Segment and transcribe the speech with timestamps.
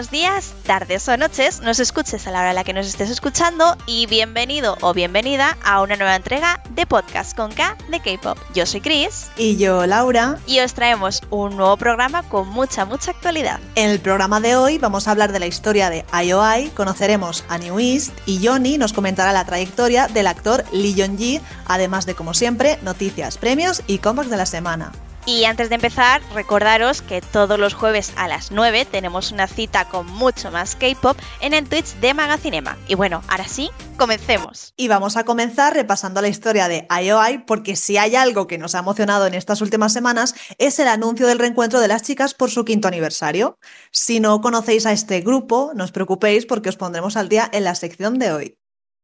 [0.00, 3.10] Buenos días, tardes o noches, nos escuches a la hora a la que nos estés
[3.10, 8.38] escuchando y bienvenido o bienvenida a una nueva entrega de Podcast con K de K-Pop.
[8.54, 9.26] Yo soy Chris.
[9.36, 10.38] Y yo, Laura.
[10.46, 13.60] Y os traemos un nuevo programa con mucha, mucha actualidad.
[13.74, 17.58] En el programa de hoy vamos a hablar de la historia de IOI, conoceremos a
[17.58, 22.32] New East y Johnny nos comentará la trayectoria del actor Lee Jong-ji, además de, como
[22.32, 24.92] siempre, noticias, premios y comebacks de la semana.
[25.26, 29.84] Y antes de empezar, recordaros que todos los jueves a las 9 tenemos una cita
[29.84, 32.78] con mucho más K-pop en el Twitch de Magacinema.
[32.88, 34.72] Y bueno, ahora sí, comencemos.
[34.76, 38.74] Y vamos a comenzar repasando la historia de IOI, porque si hay algo que nos
[38.74, 42.50] ha emocionado en estas últimas semanas es el anuncio del reencuentro de las chicas por
[42.50, 43.58] su quinto aniversario.
[43.92, 47.64] Si no conocéis a este grupo, no os preocupéis porque os pondremos al día en
[47.64, 48.59] la sección de hoy.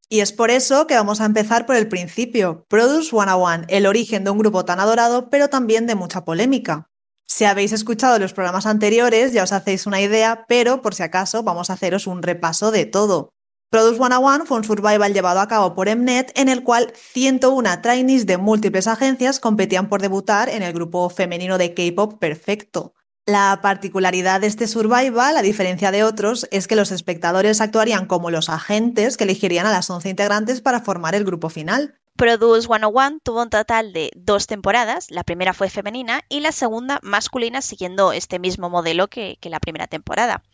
[0.09, 4.23] Y es por eso que vamos a empezar por el principio, Produce 101, el origen
[4.23, 6.89] de un grupo tan adorado, pero también de mucha polémica.
[7.27, 11.43] Si habéis escuchado los programas anteriores ya os hacéis una idea, pero por si acaso
[11.43, 13.31] vamos a haceros un repaso de todo.
[13.69, 18.27] Produce 101 fue un survival llevado a cabo por Mnet en el cual 101 trainees
[18.27, 22.95] de múltiples agencias competían por debutar en el grupo femenino de K-pop perfecto.
[23.27, 28.31] La particularidad de este survival, a diferencia de otros, es que los espectadores actuarían como
[28.31, 31.99] los agentes que elegirían a las 11 integrantes para formar el grupo final.
[32.15, 37.01] Produce 101 tuvo un total de dos temporadas, la primera fue femenina y la segunda
[37.03, 40.45] masculina siguiendo este mismo modelo que, que la primera temporada.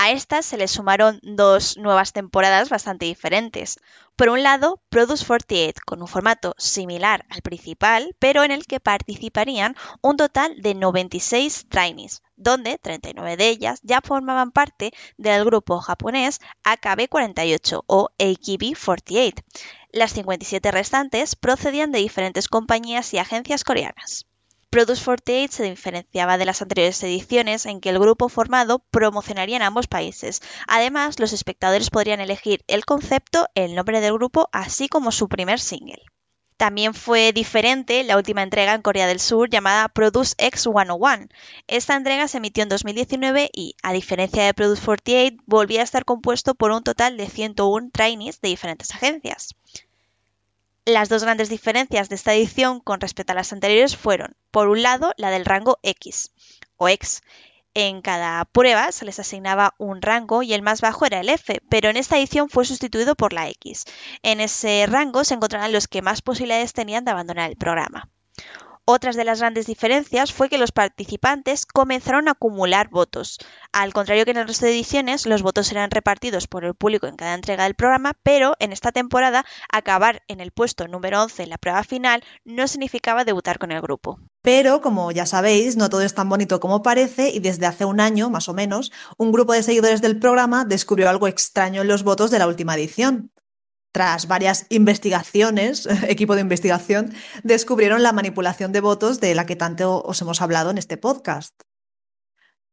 [0.00, 3.80] A estas se le sumaron dos nuevas temporadas bastante diferentes.
[4.14, 8.78] Por un lado, Produce 48, con un formato similar al principal, pero en el que
[8.78, 15.80] participarían un total de 96 trainees, donde 39 de ellas ya formaban parte del grupo
[15.80, 19.42] japonés AKB48 o AKB48.
[19.90, 24.28] Las 57 restantes procedían de diferentes compañías y agencias coreanas.
[24.70, 29.62] Produce 48 se diferenciaba de las anteriores ediciones en que el grupo formado promocionaría en
[29.62, 30.42] ambos países.
[30.66, 35.58] Además, los espectadores podrían elegir el concepto, el nombre del grupo, así como su primer
[35.58, 36.02] single.
[36.58, 41.28] También fue diferente la última entrega en Corea del Sur llamada Produce X 101.
[41.66, 46.04] Esta entrega se emitió en 2019 y, a diferencia de Produce 48, volvía a estar
[46.04, 49.54] compuesto por un total de 101 trainees de diferentes agencias.
[50.88, 54.82] Las dos grandes diferencias de esta edición con respecto a las anteriores fueron, por un
[54.82, 56.32] lado, la del rango X
[56.78, 57.20] o X.
[57.74, 61.60] En cada prueba se les asignaba un rango y el más bajo era el F,
[61.68, 63.84] pero en esta edición fue sustituido por la X.
[64.22, 68.08] En ese rango se encontrarán los que más posibilidades tenían de abandonar el programa.
[68.90, 73.38] Otras de las grandes diferencias fue que los participantes comenzaron a acumular votos.
[73.70, 77.06] Al contrario que en el resto de ediciones, los votos eran repartidos por el público
[77.06, 81.42] en cada entrega del programa, pero en esta temporada acabar en el puesto número 11
[81.42, 84.20] en la prueba final no significaba debutar con el grupo.
[84.40, 88.00] Pero, como ya sabéis, no todo es tan bonito como parece y desde hace un
[88.00, 92.04] año, más o menos, un grupo de seguidores del programa descubrió algo extraño en los
[92.04, 93.32] votos de la última edición.
[93.92, 97.12] Tras varias investigaciones, equipo de investigación,
[97.42, 101.54] descubrieron la manipulación de votos de la que tanto os hemos hablado en este podcast.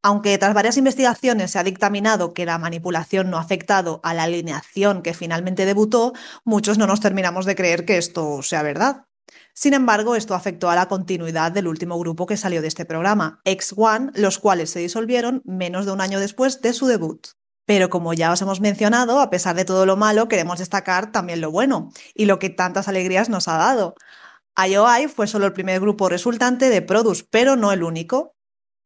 [0.04, 4.24] Aunque tras varias investigaciones se ha dictaminado que la manipulación no ha afectado a la
[4.24, 9.08] alineación que finalmente debutó, muchos no nos terminamos de creer que esto sea verdad.
[9.56, 13.42] Sin embargo, esto afectó a la continuidad del último grupo que salió de este programa,
[13.46, 17.30] X1, los cuales se disolvieron menos de un año después de su debut.
[17.66, 21.42] Pero como ya os hemos mencionado, a pesar de todo lo malo, queremos destacar también
[21.42, 23.96] lo bueno y lo que tantas alegrías nos ha dado.
[24.58, 28.36] IOI fue solo el primer grupo resultante de Produce, pero no el único.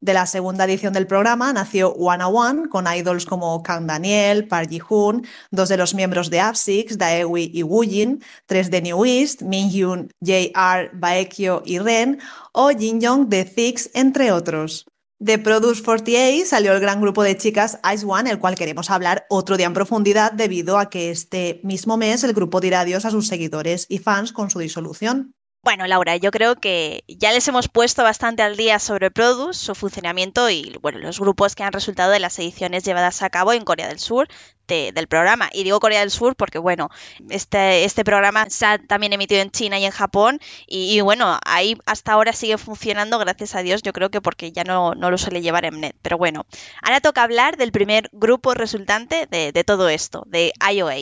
[0.02, 4.70] De la segunda edición del programa nació One One, con idols como Kang Daniel, Park
[4.70, 10.10] Ji-hoon, dos de los miembros de APSIX, Daewi y Woojin, tres de New East, Minhyun,
[10.22, 12.20] JR, Baekhyun y Ren,
[12.54, 14.86] o Jin Young de Six, entre otros.
[15.22, 19.26] De Produce 48 salió el gran grupo de chicas Ice One, el cual queremos hablar
[19.30, 23.12] otro día en profundidad debido a que este mismo mes el grupo dirá adiós a
[23.12, 25.36] sus seguidores y fans con su disolución.
[25.62, 29.76] Bueno, Laura, yo creo que ya les hemos puesto bastante al día sobre Produce, su
[29.76, 33.66] funcionamiento y bueno, los grupos que han resultado de las ediciones llevadas a cabo en
[33.66, 34.28] Corea del Sur
[34.68, 35.50] del programa.
[35.52, 36.90] Y digo Corea del Sur porque, bueno,
[37.30, 40.40] este, este programa se ha también emitido en China y en Japón.
[40.68, 44.64] Y, bueno, ahí hasta ahora sigue funcionando, gracias a Dios, yo creo que porque ya
[44.64, 45.96] no, no lo suele llevar en net.
[46.04, 46.46] Pero bueno,
[46.84, 50.98] ahora toca hablar del primer grupo resultante de, de todo esto, de IOA.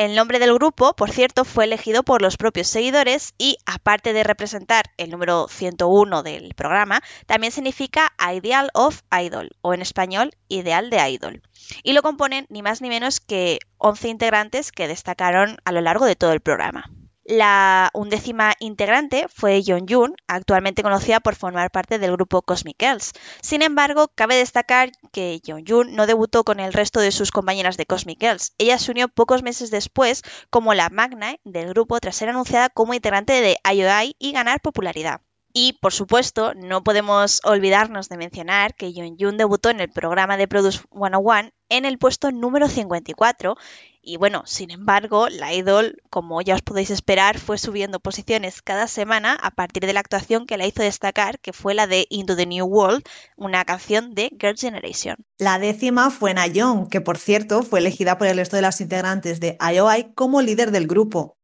[0.00, 4.24] El nombre del grupo, por cierto, fue elegido por los propios seguidores y, aparte de
[4.24, 10.88] representar el número 101 del programa, también significa Ideal of Idol, o en español, Ideal
[10.88, 11.42] de Idol.
[11.82, 16.06] Y lo componen ni más ni menos que 11 integrantes que destacaron a lo largo
[16.06, 16.90] de todo el programa.
[17.24, 23.12] La undécima integrante fue Yeonjun, actualmente conocida por formar parte del grupo Cosmic Girls.
[23.42, 27.86] Sin embargo, cabe destacar que Yeonjun no debutó con el resto de sus compañeras de
[27.86, 28.54] Cosmic Girls.
[28.58, 32.94] Ella se unió pocos meses después como la magna del grupo tras ser anunciada como
[32.94, 35.20] integrante de IOI y ganar popularidad.
[35.52, 40.46] Y, por supuesto, no podemos olvidarnos de mencionar que Yeonjun debutó en el programa de
[40.46, 43.56] Produce 101 en el puesto número 54
[44.02, 48.88] y bueno, sin embargo, la idol, como ya os podéis esperar, fue subiendo posiciones cada
[48.88, 52.34] semana a partir de la actuación que la hizo destacar, que fue la de Into
[52.34, 53.02] the New World,
[53.36, 55.16] una canción de Girl Generation.
[55.38, 59.38] La décima fue Nayeon, que por cierto fue elegida por el resto de las integrantes
[59.38, 61.36] de IOI como líder del grupo.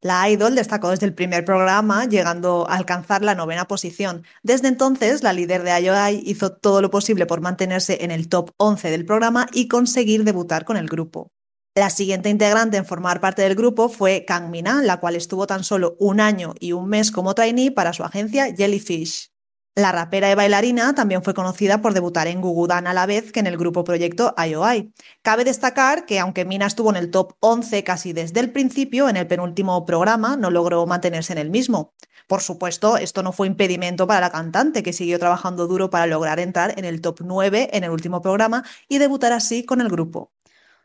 [0.00, 4.24] La Idol destacó desde el primer programa, llegando a alcanzar la novena posición.
[4.42, 8.50] Desde entonces, la líder de IOI hizo todo lo posible por mantenerse en el top
[8.56, 11.30] 11 del programa y conseguir debutar con el grupo.
[11.74, 15.64] La siguiente integrante en formar parte del grupo fue Kang Mina, la cual estuvo tan
[15.64, 19.32] solo un año y un mes como trainee para su agencia Jellyfish.
[19.74, 23.40] La rapera y bailarina también fue conocida por debutar en Gugudan a la vez que
[23.40, 24.92] en el grupo proyecto IOI.
[25.22, 29.16] Cabe destacar que aunque Mina estuvo en el top 11 casi desde el principio, en
[29.16, 31.94] el penúltimo programa no logró mantenerse en el mismo.
[32.26, 36.38] Por supuesto, esto no fue impedimento para la cantante, que siguió trabajando duro para lograr
[36.38, 40.32] entrar en el top 9 en el último programa y debutar así con el grupo.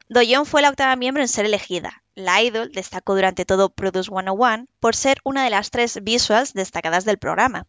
[0.10, 2.02] Doyeon fue la octava miembro en ser elegida.
[2.16, 7.04] La idol destacó durante todo Produce 101 por ser una de las tres visuals destacadas
[7.04, 7.68] del programa.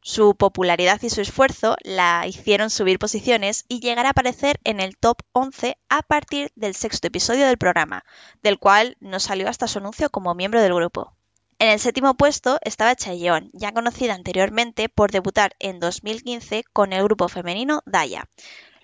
[0.00, 4.96] Su popularidad y su esfuerzo la hicieron subir posiciones y llegar a aparecer en el
[4.96, 8.04] top 11 a partir del sexto episodio del programa,
[8.42, 11.14] del cual no salió hasta su anuncio como miembro del grupo.
[11.60, 17.04] En el séptimo puesto estaba Chaeyeon, ya conocida anteriormente por debutar en 2015 con el
[17.04, 18.28] grupo femenino Daya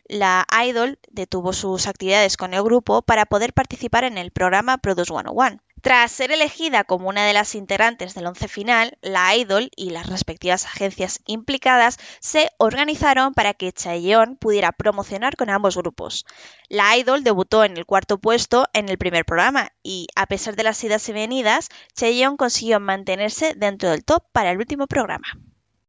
[0.09, 5.13] la Idol detuvo sus actividades con el grupo para poder participar en el programa Produce
[5.13, 5.59] 101.
[5.85, 10.07] Tras ser elegida como una de las integrantes del once final, la Idol y las
[10.07, 16.25] respectivas agencias implicadas se organizaron para que Chaeyeon pudiera promocionar con ambos grupos.
[16.71, 20.63] La Idol debutó en el cuarto puesto en el primer programa y, a pesar de
[20.63, 25.27] las idas y venidas, Chaeyeon consiguió mantenerse dentro del top para el último programa.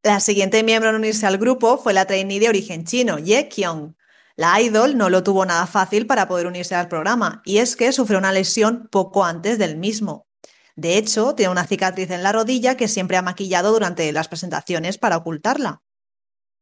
[0.02, 3.94] La siguiente miembro en unirse al grupo fue la trainee de origen chino, Ye Kyung.
[4.36, 7.90] La Idol no lo tuvo nada fácil para poder unirse al programa, y es que
[7.92, 10.26] sufrió una lesión poco antes del mismo.
[10.74, 14.98] De hecho, tiene una cicatriz en la rodilla que siempre ha maquillado durante las presentaciones
[14.98, 15.82] para ocultarla.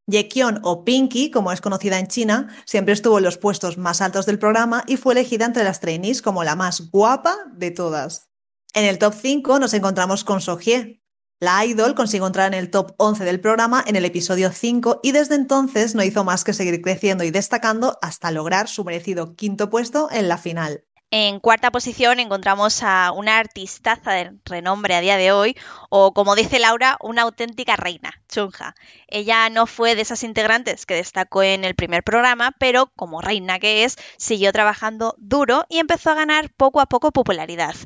[0.06, 4.26] Yekion o Pinky, como es conocida en China, siempre estuvo en los puestos más altos
[4.26, 8.28] del programa y fue elegida entre las trainees como la más guapa de todas.
[8.74, 11.03] En el top 5 nos encontramos con Sohye,
[11.44, 15.12] la Idol consiguió entrar en el top 11 del programa en el episodio 5 y
[15.12, 19.68] desde entonces no hizo más que seguir creciendo y destacando hasta lograr su merecido quinto
[19.68, 20.84] puesto en la final.
[21.10, 25.56] En cuarta posición encontramos a una artistaza de renombre a día de hoy,
[25.90, 28.74] o como dice Laura, una auténtica reina, Chunja.
[29.06, 33.60] Ella no fue de esas integrantes que destacó en el primer programa, pero como reina
[33.60, 37.76] que es, siguió trabajando duro y empezó a ganar poco a poco popularidad.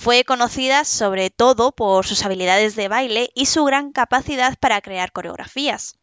[0.00, 5.10] Fue conocida sobre todo por sus habilidades de baile y su gran capacidad para crear
[5.10, 5.98] coreografías.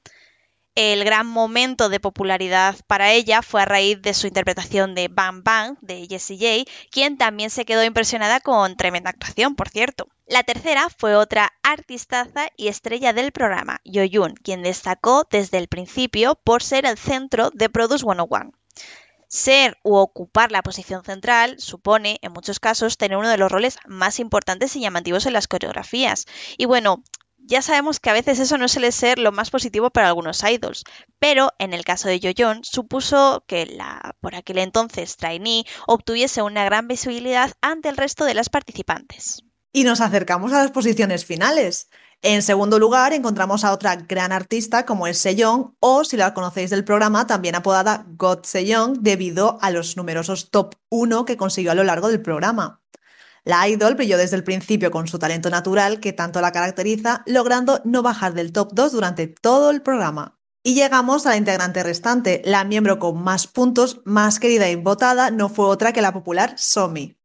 [0.75, 5.43] El gran momento de popularidad para ella fue a raíz de su interpretación de Bang
[5.45, 10.09] Bang de Jessie J, quien también se quedó impresionada con tremenda actuación, por cierto.
[10.27, 16.35] La tercera fue otra artistaza y estrella del programa, Yoyun, quien destacó desde el principio
[16.43, 18.51] por ser el centro de Produce 101.
[19.35, 23.77] Ser u ocupar la posición central supone, en muchos casos, tener uno de los roles
[23.85, 26.25] más importantes y llamativos en las coreografías.
[26.57, 27.03] Y bueno,
[27.39, 30.85] ya sabemos que a veces eso no suele ser lo más positivo para algunos idols,
[31.19, 36.63] pero en el caso de Yoyon supuso que la por aquel entonces trainee obtuviese una
[36.63, 39.43] gran visibilidad ante el resto de las participantes.
[39.73, 41.89] Y nos acercamos a las posiciones finales.
[42.27, 46.71] En segundo lugar, encontramos a otra gran artista como es Sejong, o si la conocéis
[46.71, 51.75] del programa, también apodada God Sejong, debido a los numerosos top 1 que consiguió a
[51.75, 52.81] lo largo del programa.
[53.43, 57.79] La idol brilló desde el principio con su talento natural que tanto la caracteriza, logrando
[57.85, 60.39] no bajar del top 2 durante todo el programa.
[60.63, 65.29] Y llegamos a la integrante restante, la miembro con más puntos, más querida y votada,
[65.29, 67.19] no fue otra que la popular Somi.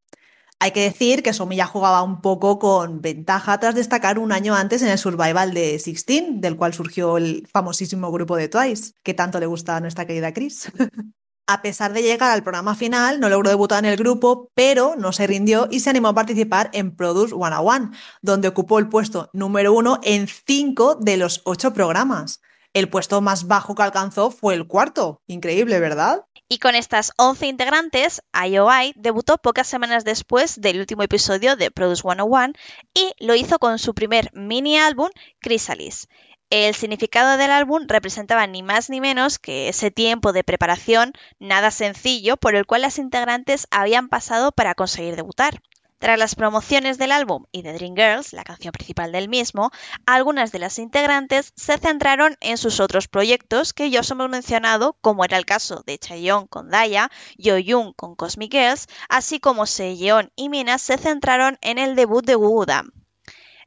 [0.63, 4.55] Hay que decir que Somi ya jugaba un poco con ventaja tras destacar un año
[4.55, 9.15] antes en el Survival de Sixteen, del cual surgió el famosísimo grupo de Twice, que
[9.15, 10.71] tanto le gusta a nuestra querida Chris.
[11.47, 15.13] a pesar de llegar al programa final, no logró debutar en el grupo, pero no
[15.13, 19.73] se rindió y se animó a participar en Produce 101, donde ocupó el puesto número
[19.73, 22.43] uno en cinco de los ocho programas.
[22.75, 25.23] El puesto más bajo que alcanzó fue el cuarto.
[25.27, 26.27] Increíble, ¿verdad?
[26.53, 32.03] Y con estas 11 integrantes, IOI debutó pocas semanas después del último episodio de Produce
[32.03, 32.55] 101
[32.93, 36.09] y lo hizo con su primer mini álbum, Chrysalis.
[36.51, 41.71] El significado del álbum representaba ni más ni menos que ese tiempo de preparación nada
[41.71, 45.63] sencillo por el cual las integrantes habían pasado para conseguir debutar.
[46.01, 49.71] Tras las promociones del álbum y de Dream Girls, la canción principal del mismo,
[50.07, 54.97] algunas de las integrantes se centraron en sus otros proyectos que ya os hemos mencionado,
[55.03, 60.33] como era el caso de Chaeyoung con Daya, Young con Cosmic Girls, así como Sejeon
[60.37, 62.93] y Mina se centraron en el debut de Gugudam.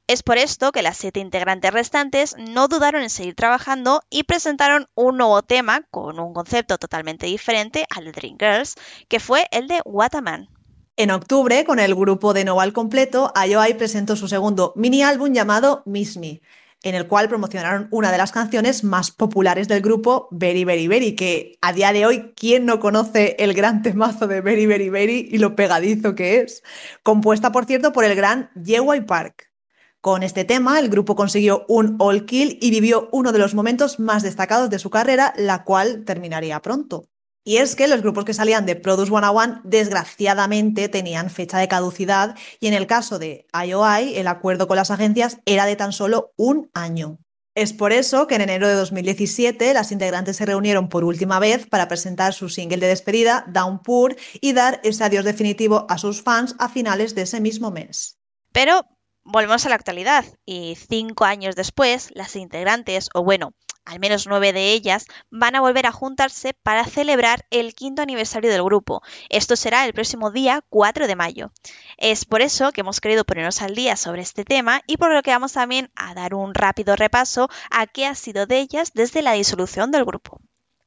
[0.07, 4.89] Es por esto que las siete integrantes restantes no dudaron en seguir trabajando y presentaron
[4.95, 8.73] un nuevo tema con un concepto totalmente diferente al de Dream Girls,
[9.07, 10.49] que fue el de What a Man.
[10.95, 15.81] En octubre, con el grupo de Noval completo, IOI presentó su segundo mini álbum llamado
[15.87, 16.39] Miss Me,
[16.83, 21.15] en el cual promocionaron una de las canciones más populares del grupo, Very Very Very,
[21.15, 25.27] que a día de hoy, ¿quién no conoce el gran temazo de Very Very Very
[25.31, 26.61] y lo pegadizo que es?
[27.01, 29.51] Compuesta, por cierto, por el gran Yeway Park.
[29.99, 33.99] Con este tema, el grupo consiguió un all kill y vivió uno de los momentos
[33.99, 37.07] más destacados de su carrera, la cual terminaría pronto.
[37.45, 42.35] Y es que los grupos que salían de Produce 101 desgraciadamente tenían fecha de caducidad
[42.61, 46.31] y en el caso de IOI el acuerdo con las agencias era de tan solo
[46.37, 47.19] un año.
[47.55, 51.67] Es por eso que en enero de 2017 las integrantes se reunieron por última vez
[51.67, 56.55] para presentar su single de despedida, Downpour, y dar ese adiós definitivo a sus fans
[56.57, 58.17] a finales de ese mismo mes.
[58.53, 58.85] Pero
[59.23, 63.53] volvemos a la actualidad y cinco años después las integrantes, o bueno,
[63.85, 68.49] al menos nueve de ellas, van a volver a juntarse para celebrar el quinto aniversario
[68.49, 69.01] del grupo.
[69.29, 71.51] Esto será el próximo día 4 de mayo.
[71.97, 75.21] Es por eso que hemos querido ponernos al día sobre este tema y por lo
[75.21, 79.21] que vamos también a dar un rápido repaso a qué ha sido de ellas desde
[79.21, 80.39] la disolución del grupo.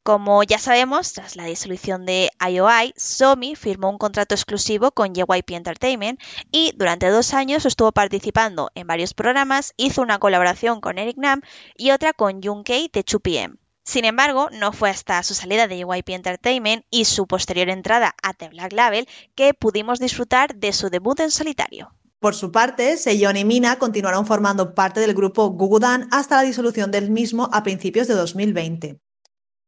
[0.06, 5.50] Como ya sabemos, tras la disolución de IOI, Somi firmó un contrato exclusivo con JYP
[5.50, 6.20] Entertainment
[6.52, 11.40] y durante dos años estuvo participando en varios programas, hizo una colaboración con Eric Nam
[11.76, 13.58] y otra con Junkei de 2PM.
[13.82, 18.32] Sin embargo, no fue hasta su salida de JYP Entertainment y su posterior entrada a
[18.32, 21.90] The Black Label que pudimos disfrutar de su debut en solitario.
[22.20, 26.92] Por su parte, Seiyon y Mina continuaron formando parte del grupo Gugudan hasta la disolución
[26.92, 29.00] del mismo a principios de 2020.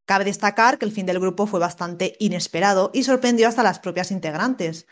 [0.08, 4.10] Cabe destacar que el fin del grupo fue bastante inesperado y sorprendió hasta las propias
[4.10, 4.86] integrantes.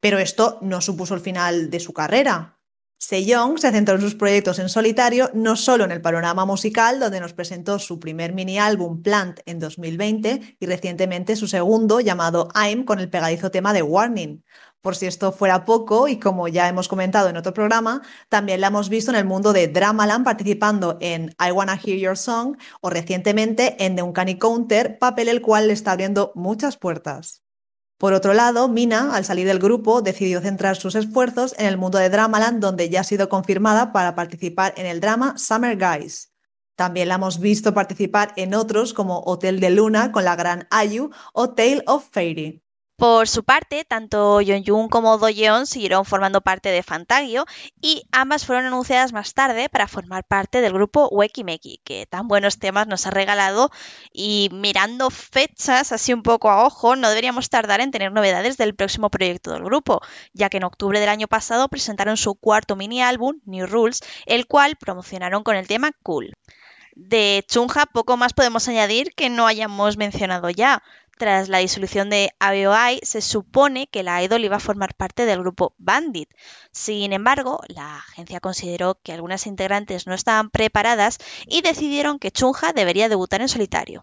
[0.00, 2.58] Pero esto no supuso el final de su carrera.
[2.98, 7.20] Sejong se centró en sus proyectos en solitario, no solo en el panorama musical, donde
[7.20, 12.86] nos presentó su primer mini álbum Plant en 2020 y recientemente su segundo llamado I'm
[12.86, 14.42] con el pegadizo tema de Warning.
[14.84, 18.66] Por si esto fuera poco, y como ya hemos comentado en otro programa, también la
[18.66, 22.90] hemos visto en el mundo de Dramaland participando en I Wanna Hear Your Song o
[22.90, 27.42] recientemente en The Uncanny Counter, papel el cual le está abriendo muchas puertas.
[27.96, 31.96] Por otro lado, Mina, al salir del grupo, decidió centrar sus esfuerzos en el mundo
[31.96, 36.34] de Dramaland, donde ya ha sido confirmada para participar en el drama Summer Guys.
[36.76, 41.08] También la hemos visto participar en otros como Hotel de Luna con la gran Ayu
[41.32, 42.63] o Tale of Fairy.
[42.96, 47.44] Por su parte, tanto Yeon como Do Yeon siguieron formando parte de Fantagio
[47.80, 52.60] y ambas fueron anunciadas más tarde para formar parte del grupo Wekimeki, que tan buenos
[52.60, 53.72] temas nos ha regalado
[54.12, 58.76] y mirando fechas así un poco a ojo, no deberíamos tardar en tener novedades del
[58.76, 60.00] próximo proyecto del grupo,
[60.32, 64.46] ya que en octubre del año pasado presentaron su cuarto mini álbum, New Rules, el
[64.46, 66.32] cual promocionaron con el tema Cool.
[66.96, 70.80] De Chunja poco más podemos añadir que no hayamos mencionado ya
[71.18, 75.40] tras la disolución de ABOI, se supone que la idol iba a formar parte del
[75.40, 76.30] grupo Bandit.
[76.72, 82.72] Sin embargo, la agencia consideró que algunas integrantes no estaban preparadas y decidieron que Chunja
[82.72, 84.02] debería debutar en solitario.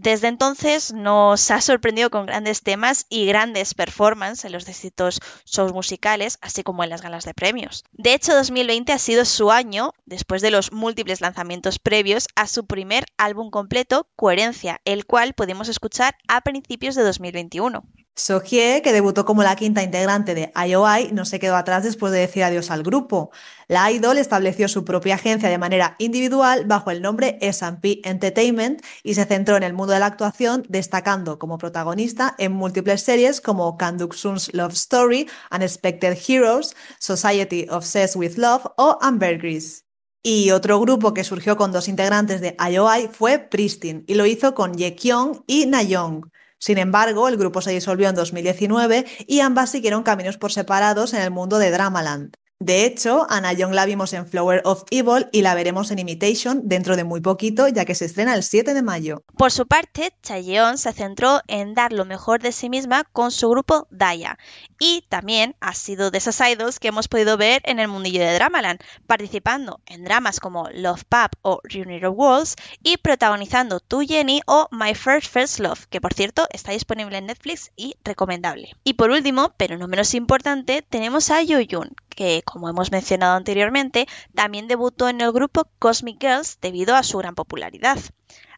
[0.00, 5.72] Desde entonces nos ha sorprendido con grandes temas y grandes performances en los distintos shows
[5.72, 7.82] musicales, así como en las galas de premios.
[7.90, 12.64] De hecho, 2020 ha sido su año, después de los múltiples lanzamientos previos, a su
[12.64, 17.82] primer álbum completo, Coherencia, el cual pudimos escuchar a principios de 2021.
[18.18, 22.18] Sohye, que debutó como la quinta integrante de IOI, no se quedó atrás después de
[22.18, 23.30] decir adiós al grupo.
[23.68, 29.14] La idol estableció su propia agencia de manera individual bajo el nombre S&P Entertainment y
[29.14, 33.76] se centró en el mundo de la actuación, destacando como protagonista en múltiples series como
[33.76, 39.84] Kanduk Sun's Love Story, Unexpected Heroes, Society Obsessed with Love o Ambergris.
[40.24, 44.54] Y otro grupo que surgió con dos integrantes de IOI fue Pristin y lo hizo
[44.54, 46.28] con Ye Kyung y Nayong.
[46.58, 51.22] Sin embargo, el grupo se disolvió en 2019 y ambas siguieron caminos por separados en
[51.22, 52.36] el mundo de Dramaland.
[52.60, 56.62] De hecho, Anna Young la vimos en Flower of Evil y la veremos en Imitation
[56.64, 59.22] dentro de muy poquito, ya que se estrena el 7 de mayo.
[59.36, 63.48] Por su parte, Chayeon se centró en dar lo mejor de sí misma con su
[63.48, 64.38] grupo Daya
[64.80, 68.34] y también ha sido de esas idols que hemos podido ver en el mundillo de
[68.34, 74.66] Dramaland, participando en dramas como Love Pub o Reunited Walls y protagonizando Tu Jenny o
[74.72, 78.72] My First First Love, que por cierto está disponible en Netflix y recomendable.
[78.82, 84.08] Y por último, pero no menos importante, tenemos a Yoyun, que como hemos mencionado anteriormente,
[84.34, 87.96] también debutó en el grupo Cosmic Girls debido a su gran popularidad.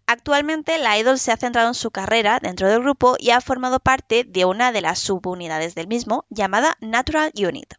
[0.07, 3.79] Actualmente la idol se ha centrado en su carrera dentro del grupo y ha formado
[3.79, 7.75] parte de una de las subunidades del mismo llamada Natural Unit.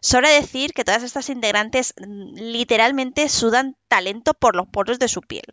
[0.00, 5.22] Sobra decir que todas estas integrantes mm, literalmente sudan talento por los poros de su
[5.22, 5.44] piel.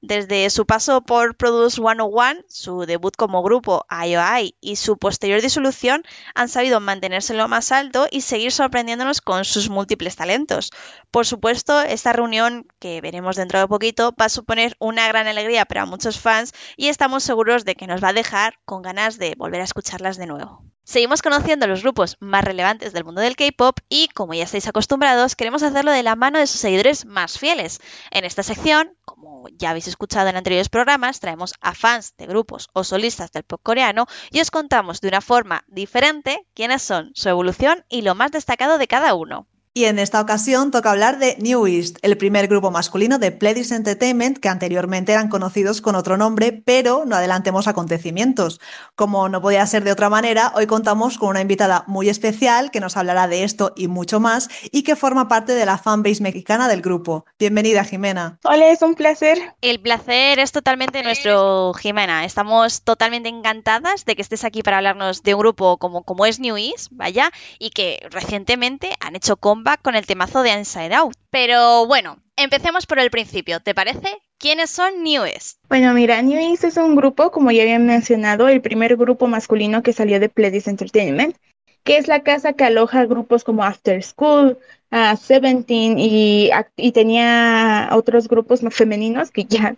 [0.00, 6.02] Desde su paso por Produce 101, su debut como grupo IOI y su posterior disolución,
[6.34, 10.70] han sabido mantenerse lo más alto y seguir sorprendiéndonos con sus múltiples talentos.
[11.10, 15.64] Por supuesto, esta reunión, que veremos dentro de poquito, va a suponer una gran alegría
[15.64, 19.34] para muchos fans y estamos seguros de que nos va a dejar con ganas de
[19.36, 20.73] volver a escucharlas de nuevo.
[20.86, 25.34] Seguimos conociendo los grupos más relevantes del mundo del K-pop y, como ya estáis acostumbrados,
[25.34, 27.80] queremos hacerlo de la mano de sus seguidores más fieles.
[28.10, 32.68] En esta sección, como ya habéis escuchado en anteriores programas, traemos a fans de grupos
[32.74, 37.30] o solistas del pop coreano y os contamos de una forma diferente quiénes son, su
[37.30, 39.48] evolución y lo más destacado de cada uno.
[39.76, 43.72] Y en esta ocasión toca hablar de New East, el primer grupo masculino de Pledis
[43.72, 48.60] Entertainment que anteriormente eran conocidos con otro nombre, pero no adelantemos acontecimientos.
[48.94, 52.78] Como no podía ser de otra manera, hoy contamos con una invitada muy especial que
[52.78, 56.68] nos hablará de esto y mucho más y que forma parte de la fanbase mexicana
[56.68, 57.26] del grupo.
[57.36, 58.38] Bienvenida, Jimena.
[58.44, 59.56] Hola, es un placer.
[59.60, 62.24] El placer es totalmente nuestro, Jimena.
[62.24, 66.38] Estamos totalmente encantadas de que estés aquí para hablarnos de un grupo como, como es
[66.38, 71.16] New East, vaya, y que recientemente han hecho con con el temazo de Inside Out.
[71.30, 74.08] Pero bueno, empecemos por el principio, ¿te parece?
[74.38, 75.58] ¿Quiénes son New East?
[75.68, 79.82] Bueno, mira, New East es un grupo, como ya había mencionado, el primer grupo masculino
[79.82, 81.36] que salió de Pledis Entertainment,
[81.82, 84.58] que es la casa que aloja grupos como After School,
[84.90, 89.76] uh, Seventeen y, y tenía otros grupos femeninos que ya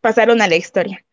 [0.00, 1.04] pasaron a la historia.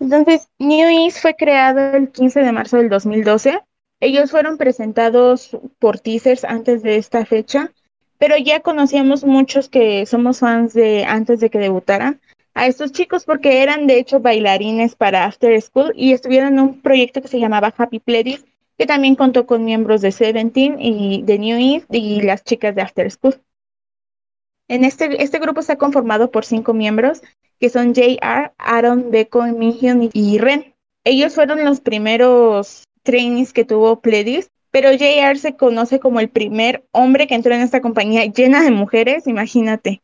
[0.00, 3.60] Entonces, New East fue creado el 15 de marzo del 2012
[4.00, 7.72] ellos fueron presentados por teasers antes de esta fecha,
[8.18, 12.20] pero ya conocíamos muchos que somos fans de antes de que debutaran
[12.54, 16.80] a estos chicos porque eran de hecho bailarines para After School y estuvieron en un
[16.80, 18.44] proyecto que se llamaba Happy Pledis,
[18.76, 22.82] que también contó con miembros de Seventeen y de New Eve y las chicas de
[22.82, 23.40] After School.
[24.68, 27.22] En este, este grupo está conformado por cinco miembros,
[27.58, 30.74] que son JR, Aaron, Beko, Mihyun y Ren.
[31.04, 36.84] Ellos fueron los primeros trainees que tuvo Pledis, pero JR se conoce como el primer
[36.92, 40.02] hombre que entró en esta compañía llena de mujeres, imagínate.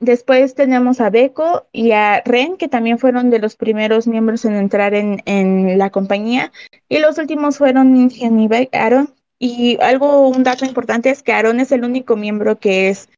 [0.00, 4.54] Después tenemos a Beko y a Ren, que también fueron de los primeros miembros en
[4.54, 6.50] entrar en, en la compañía.
[6.88, 9.14] Y los últimos fueron Ninjan y Aaron.
[9.38, 13.10] Y algo, un dato importante es que Aaron es el único miembro que es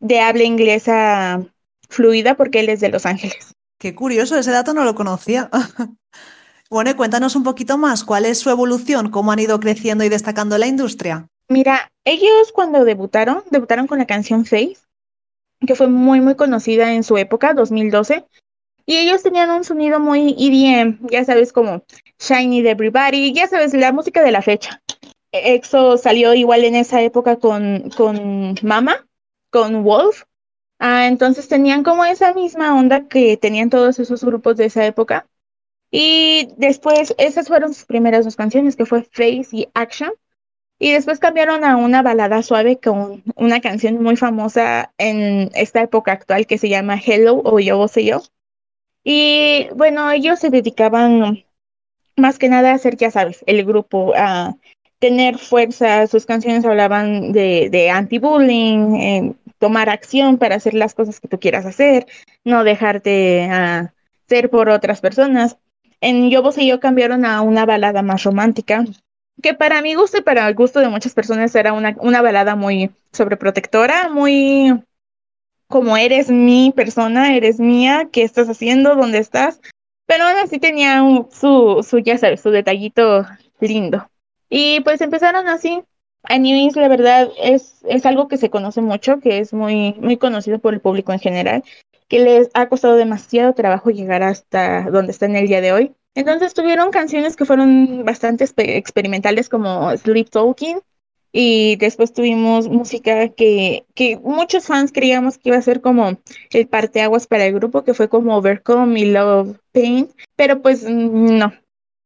[0.00, 1.44] de habla inglesa
[1.90, 3.52] fluida porque él es de Los Ángeles.
[3.78, 5.50] Qué curioso, ese dato no lo conocía.
[6.70, 9.10] Bueno, cuéntanos un poquito más, ¿cuál es su evolución?
[9.10, 11.26] ¿Cómo han ido creciendo y destacando la industria?
[11.48, 14.76] Mira, ellos cuando debutaron, debutaron con la canción Face,
[15.66, 18.26] que fue muy, muy conocida en su época, 2012.
[18.84, 21.84] Y ellos tenían un sonido muy EDM, ya sabes, como
[22.18, 24.82] Shiny de Everybody, ya sabes, la música de la fecha.
[25.32, 29.06] EXO salió igual en esa época con, con Mama,
[29.50, 30.24] con Wolf.
[30.78, 35.26] Ah, entonces tenían como esa misma onda que tenían todos esos grupos de esa época.
[35.90, 40.12] Y después, esas fueron sus primeras dos canciones, que fue Face y Action.
[40.78, 46.12] Y después cambiaron a una balada suave con una canción muy famosa en esta época
[46.12, 48.22] actual que se llama Hello o Yo sé yo.
[49.02, 51.44] Y bueno, ellos se dedicaban
[52.16, 54.56] más que nada a hacer, ya sabes, el grupo, a
[54.98, 56.06] tener fuerza.
[56.06, 61.66] Sus canciones hablaban de, anti-bullying, eh, tomar acción para hacer las cosas que tú quieras
[61.66, 62.06] hacer,
[62.44, 63.94] no dejarte a
[64.28, 65.56] ser por otras personas
[66.00, 68.84] en Yo Vos y Yo cambiaron a una balada más romántica,
[69.42, 72.56] que para mi gusto y para el gusto de muchas personas era una, una balada
[72.56, 74.82] muy sobreprotectora, muy
[75.68, 78.96] como eres mi persona, eres mía, ¿qué estás haciendo?
[78.96, 79.60] ¿Dónde estás?
[80.06, 83.26] Pero aún así tenía su, su, ya sabes, su detallito
[83.60, 84.10] lindo.
[84.48, 85.82] Y pues empezaron así.
[86.24, 90.16] A New la verdad, es, es algo que se conoce mucho, que es muy, muy
[90.16, 91.62] conocido por el público en general
[92.08, 95.94] que les ha costado demasiado trabajo llegar hasta donde están el día de hoy.
[96.14, 98.44] Entonces tuvieron canciones que fueron bastante
[98.76, 100.80] experimentales como Sleep Talking,
[101.30, 106.18] Y después tuvimos música que, que muchos fans creíamos que iba a ser como
[106.50, 111.52] el parteaguas para el grupo, que fue como Overcome y Love Pain, pero pues no.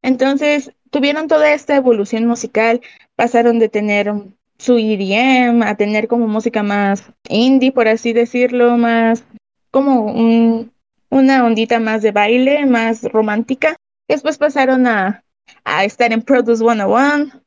[0.03, 2.81] Entonces tuvieron toda esta evolución musical,
[3.15, 4.13] pasaron de tener
[4.59, 9.25] su EDM a tener como música más indie, por así decirlo, más
[9.73, 10.73] como un,
[11.11, 13.75] una ondita más de baile, más romántica.
[14.07, 15.25] Después pasaron a,
[15.83, 17.43] estar en Produce 101,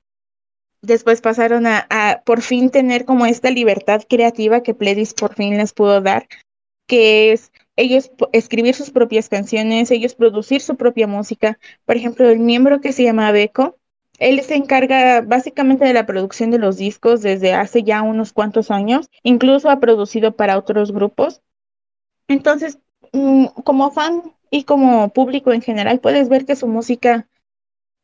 [0.81, 5.71] después pasaron a, por fin tener como esta libertad creativa que Pledis por fin les
[5.71, 6.27] pudo dar,
[6.87, 11.59] que es ellos escribir sus propias canciones, ellos producir su propia música.
[11.85, 13.77] Por ejemplo, el miembro que se llama Beco,
[14.17, 18.71] él se encarga básicamente de la producción de los discos desde hace ya unos cuantos
[18.71, 21.41] años, incluso ha producido para otros grupos.
[22.27, 22.79] Entonces,
[23.13, 27.27] mm, como fan y como público en general, puedes ver que su música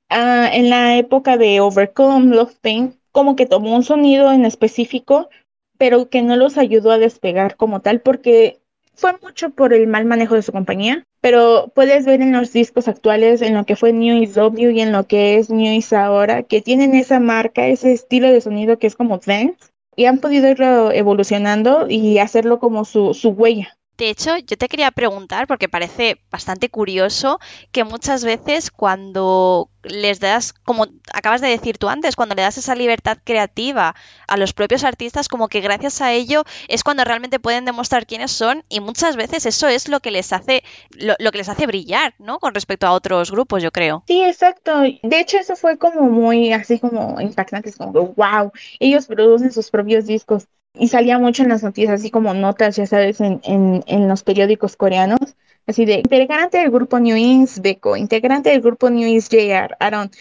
[0.09, 5.29] Ah, en la época de Overcome Love Pain, como que tomó un sonido en específico,
[5.77, 8.59] pero que no los ayudó a despegar como tal, porque
[8.93, 11.03] fue mucho por el mal manejo de su compañía.
[11.21, 14.81] Pero puedes ver en los discos actuales, en lo que fue New Is W y
[14.81, 18.79] en lo que es New Is ahora, que tienen esa marca, ese estilo de sonido
[18.79, 23.77] que es como dance, y han podido irlo evolucionando y hacerlo como su, su huella.
[24.01, 27.39] De hecho, yo te quería preguntar, porque parece bastante curioso,
[27.71, 32.57] que muchas veces cuando les das, como acabas de decir tú antes, cuando le das
[32.57, 33.93] esa libertad creativa
[34.27, 38.31] a los propios artistas, como que gracias a ello es cuando realmente pueden demostrar quiénes
[38.31, 42.15] son y muchas veces eso es lo que les hace, lo, que les hace brillar,
[42.17, 42.39] ¿no?
[42.39, 44.03] Con respecto a otros grupos, yo creo.
[44.07, 44.79] Sí, exacto.
[44.81, 49.69] De hecho, eso fue como muy así como impactante, es como, wow, ellos producen sus
[49.69, 54.07] propios discos y salía mucho en las noticias, así como notas, ya sabes, en, en,
[54.07, 55.35] los periódicos coreanos,
[55.67, 60.11] así de integrante del grupo New Ins, Beko, integrante del grupo New Ins, JR, Aaron,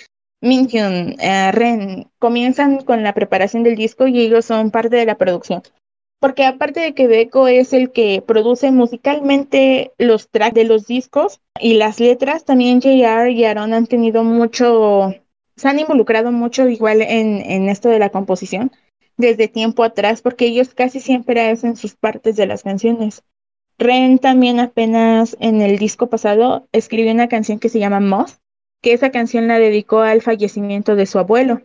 [0.43, 5.19] Minhyun, uh, Ren, comienzan con la preparación del disco y ellos son parte de la
[5.19, 5.63] producción.
[6.19, 11.41] Porque aparte de que Beko es el que produce musicalmente los tracks de los discos
[11.59, 15.15] y las letras, también JR y Aaron han tenido mucho,
[15.57, 18.71] se han involucrado mucho igual en, en esto de la composición
[19.21, 23.23] desde tiempo atrás, porque ellos casi siempre hacen sus partes de las canciones.
[23.79, 28.39] Ren también apenas en el disco pasado escribió una canción que se llama Moth,
[28.83, 31.63] que esa canción la dedicó al fallecimiento de su abuelo.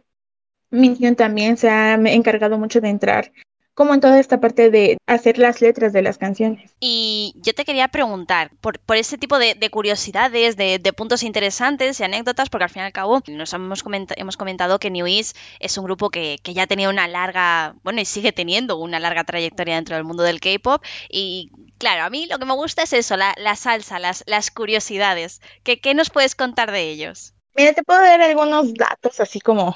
[0.70, 3.32] Minhyun también se ha encargado mucho de entrar
[3.76, 6.74] como en toda esta parte de hacer las letras de las canciones.
[6.80, 12.04] Y yo te quería preguntar por, por ese tipo de, curiosidades, de, puntos interesantes y
[12.04, 13.84] anécdotas, porque al fin y al cabo nos hemos,
[14.16, 18.06] hemos comentado que New East es un grupo que, ya tenía una larga, bueno, y
[18.06, 20.82] sigue teniendo una larga trayectoria dentro del mundo del K-pop.
[21.10, 25.42] Y claro, a mí lo que me gusta es eso, la, salsa, las, las curiosidades.
[25.64, 27.34] ¿Qué, ¿Qué nos puedes contar de ellos?
[27.56, 29.76] Mira, te puedo dar algunos datos así como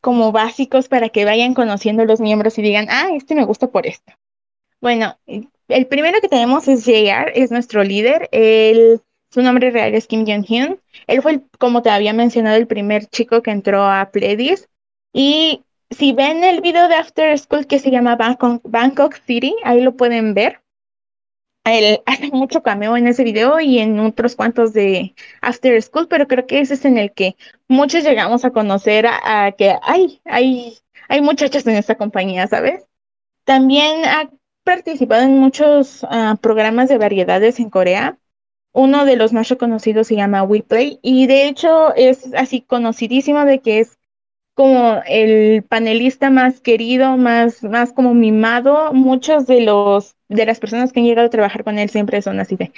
[0.00, 3.86] como básicos para que vayan conociendo los miembros y digan, ah, este me gusta por
[3.86, 4.12] esto.
[4.80, 8.28] Bueno, el primero que tenemos es JR, es nuestro líder.
[8.32, 10.80] Él, su nombre real es Kim Jong-hyun.
[11.06, 14.68] Él fue, como te había mencionado, el primer chico que entró a Pledis.
[15.12, 19.96] Y si ven el video de After School que se llama Bangkok City, ahí lo
[19.96, 20.59] pueden ver
[21.64, 26.26] él hace mucho cameo en ese video y en otros cuantos de After School, pero
[26.26, 27.36] creo que ese es en el que
[27.68, 32.84] muchos llegamos a conocer a, que hay, hay, hay muchachas en esta compañía, ¿sabes?
[33.44, 34.30] También ha
[34.64, 38.18] participado en muchos ah, programas de variedades en Corea.
[38.72, 43.60] Uno de los más reconocidos se llama WePlay y de hecho es así conocidísimo de
[43.60, 43.98] que es
[44.60, 48.92] como el panelista más querido, más, más como mimado.
[48.92, 52.40] Muchos de los de las personas que han llegado a trabajar con él siempre son
[52.40, 52.70] así de,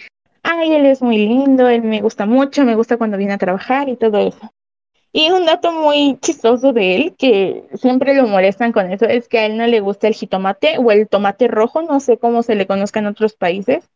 [0.45, 3.89] ay, él es muy lindo, él me gusta mucho, me gusta cuando viene a trabajar
[3.89, 4.53] y todo eso.
[5.13, 9.41] Y un dato muy chistoso de él, que siempre lo molestan con eso, es que
[9.41, 12.55] a él no le gusta el jitomate o el tomate rojo, no sé cómo se
[12.55, 13.91] le conozca en otros países.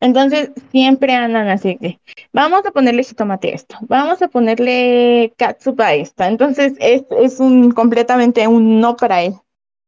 [0.00, 2.00] Entonces siempre andan así que
[2.32, 6.26] vamos a ponerle jitomate esto, vamos a ponerle katsup a esta.
[6.28, 9.34] Entonces es, es un completamente un no para él.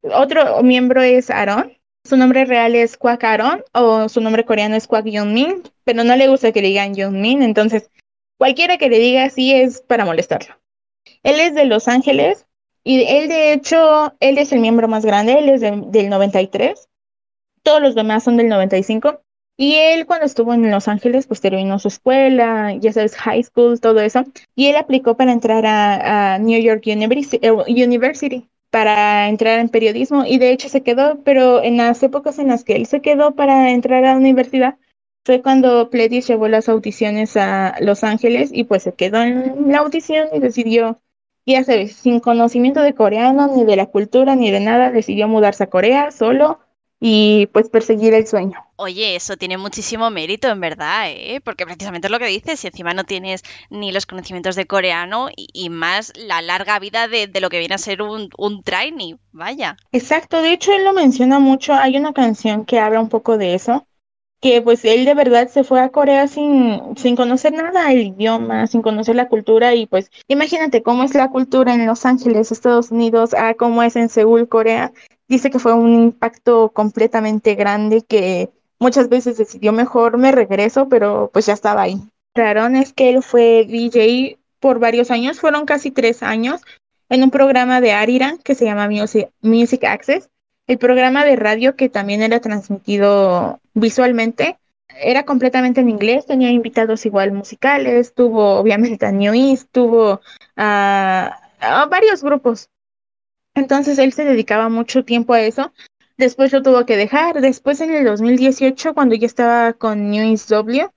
[0.02, 1.72] Otro miembro es Aaron.
[2.04, 6.16] Su nombre real es Kwak Aaron o su nombre coreano es Kwak Min, pero no
[6.16, 7.90] le gusta que le digan Min, entonces
[8.38, 10.56] cualquiera que le diga así es para molestarlo.
[11.22, 12.46] Él es de Los Ángeles
[12.84, 16.88] y él de hecho, él es el miembro más grande, él es del 93.
[17.62, 19.21] Todos los demás son del 95
[19.56, 23.80] y él cuando estuvo en Los Ángeles, pues terminó su escuela, ya sabes, high school,
[23.80, 24.24] todo eso.
[24.54, 30.38] Y él aplicó para entrar a, New York eh, University, para entrar en periodismo y
[30.38, 33.70] de hecho se quedó, pero en las épocas en las que él se quedó para
[33.70, 34.78] entrar a la universidad
[35.24, 39.78] fue cuando Pledis llevó las audiciones a Los Ángeles y pues se quedó en la
[39.78, 40.98] audición y decidió
[41.44, 45.64] ya sabes, sin conocimiento de coreano, ni de la cultura, ni de nada, decidió mudarse
[45.64, 46.60] a Corea solo
[47.04, 48.56] y pues perseguir el sueño.
[48.76, 51.40] Oye, eso tiene muchísimo mérito, en verdad, ¿eh?
[51.42, 55.26] Porque precisamente es lo que dices, si encima no tienes ni los conocimientos de coreano
[55.36, 59.76] y, más la larga vida de, lo que viene a ser un, un trainee, vaya.
[59.90, 63.54] Exacto, de hecho él lo menciona mucho, hay una canción que habla un poco de
[63.54, 63.84] eso,
[64.40, 68.68] que pues él de verdad se fue a Corea sin, sin conocer nada, el idioma,
[68.68, 72.92] sin conocer la cultura y pues imagínate cómo es la cultura en Los Ángeles, Estados
[72.92, 74.92] Unidos, a cómo es en Seúl, Corea.
[75.28, 81.30] Dice que fue un impacto completamente grande que muchas veces decidió mejor me regreso, pero
[81.32, 82.00] pues ya estaba ahí.
[82.34, 86.62] Claro, es que él fue DJ por varios años, fueron casi tres años,
[87.08, 90.28] en un programa de Ariran que se llama Music, Music Access
[90.66, 94.58] el programa de radio que también era transmitido visualmente
[95.00, 100.20] era completamente en inglés, tenía invitados igual musicales, tuvo obviamente a New East, tuvo
[100.56, 101.40] a,
[101.90, 102.68] varios grupos.
[103.54, 105.72] Entonces él se dedicaba mucho tiempo a eso.
[106.16, 107.40] Después lo tuvo que dejar.
[107.40, 110.88] Después en el 2018, cuando ya estaba con New East W,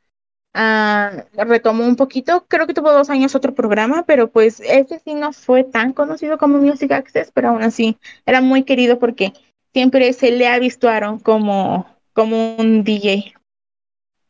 [0.54, 2.46] ah, retomó un poquito.
[2.48, 6.38] Creo que tuvo dos años otro programa, pero pues ese sí no fue tan conocido
[6.38, 9.34] como Music Access, pero aún así era muy querido porque
[9.74, 13.34] siempre se le ha visto a Aaron como, como un DJ.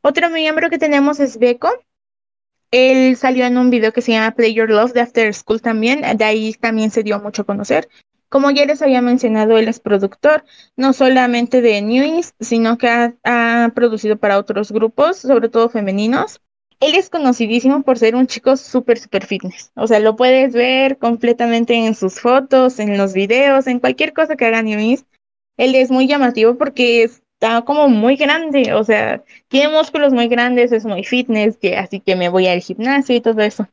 [0.01, 1.69] Otro miembro que tenemos es Beco.
[2.71, 6.01] Él salió en un video que se llama Play Your Love de After School también.
[6.17, 7.88] De ahí también se dio mucho a conocer.
[8.36, 10.43] Como ya les había mencionado, él es productor,
[10.76, 16.41] no solamente de New sino que ha, producido para otros grupos, sobre todo femeninos.
[16.82, 19.71] Él es conocidísimo por ser un chico súper, súper fitness.
[19.78, 24.36] O sea, lo puedes ver completamente en sus fotos, en los videos, en cualquier cosa
[24.36, 24.98] que haga New
[25.56, 30.74] él es muy llamativo porque está como muy grande, o sea, tiene músculos muy grandes,
[30.74, 33.65] es muy fitness, así que me voy al gimnasio y todo eso.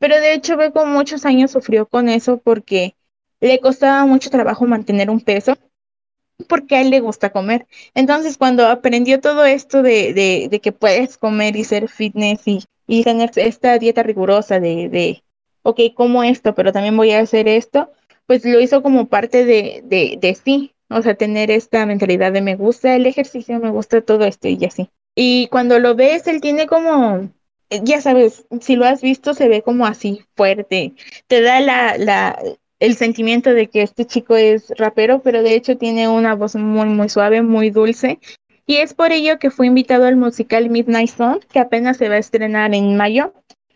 [0.00, 2.96] Pero de hecho como muchos años sufrió con eso porque
[3.40, 5.56] le costaba mucho trabajo mantener un peso
[6.48, 7.66] porque a él le gusta comer.
[7.94, 13.04] Entonces, cuando aprendió todo esto de, de, que puedes comer y ser fitness y, y
[13.04, 15.22] tener esta dieta rigurosa de, de,
[15.62, 17.90] ok, como esto, pero también voy a hacer esto,
[18.26, 20.74] pues lo hizo como parte de, de, de sí.
[20.88, 24.64] O sea, tener esta mentalidad de me gusta el ejercicio, me gusta todo esto y
[24.64, 24.90] así.
[25.14, 27.30] Y cuando lo ves, él tiene como,
[27.70, 30.94] ya sabes, si lo has visto, se ve como así fuerte.
[31.28, 32.36] Te da la, la,
[32.80, 36.88] el sentimiento de que este chico es rapero, pero de hecho tiene una voz muy,
[36.88, 38.18] muy suave, muy dulce.
[38.66, 42.14] Y es por ello que fue invitado al musical Midnight Sun, que apenas se va
[42.14, 43.34] a estrenar en mayo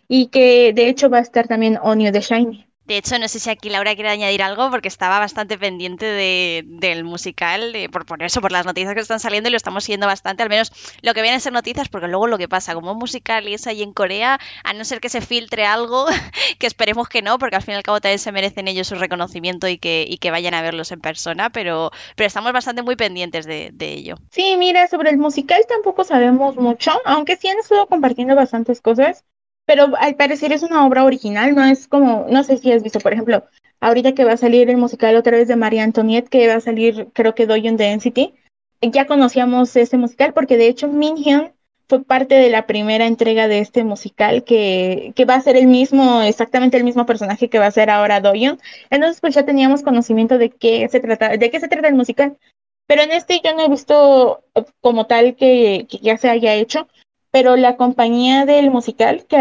[0.09, 2.67] y que de hecho va a estar también Onio de Shiny.
[2.87, 6.65] De hecho, no sé si aquí Laura quiere añadir algo porque estaba bastante pendiente de,
[6.67, 10.07] del musical, por, por, eso, por las noticias que están saliendo y lo estamos siguiendo
[10.07, 10.71] bastante, al menos
[11.01, 13.67] lo que vienen a ser noticias, porque luego lo que pasa, como musical y es
[13.67, 16.07] ahí en Corea, a no ser que se filtre algo,
[16.59, 18.97] que esperemos que no, porque al fin y al cabo también se merecen ellos su
[18.97, 22.97] reconocimiento y que, y que vayan a verlos en persona, pero, pero estamos bastante muy
[22.97, 24.17] pendientes de, de ello.
[24.31, 29.25] Sí, mira, sobre el musical tampoco sabemos mucho, aunque sí han estado compartiendo bastantes cosas
[29.67, 33.01] pero al parecer es una obra original, no es como, no sé si has visto,
[33.01, 33.45] por ejemplo,
[33.81, 36.61] ahorita que va a salir el musical otra vez de María Antoniette, que va a
[36.61, 38.35] salir, creo que Doyon de Density,
[38.81, 41.53] ya conocíamos este musical porque de hecho Minhyun
[41.89, 45.67] fue parte de la primera entrega de este musical que, que va a ser el
[45.67, 48.59] mismo, exactamente el mismo personaje que va a ser ahora Doyon.
[48.91, 52.39] Entonces pues ya teníamos conocimiento de qué se trata, de qué se trata el musical.
[52.87, 54.45] Pero en este yo no he visto
[54.81, 56.89] como tal que, que ya se haya hecho,
[57.35, 59.37] pero la compañía del musical, que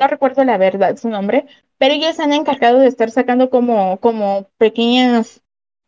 [0.00, 1.44] no recuerdo la verdad su nombre,
[1.76, 5.42] pero ellos se han encargado de estar sacando como, como pequeños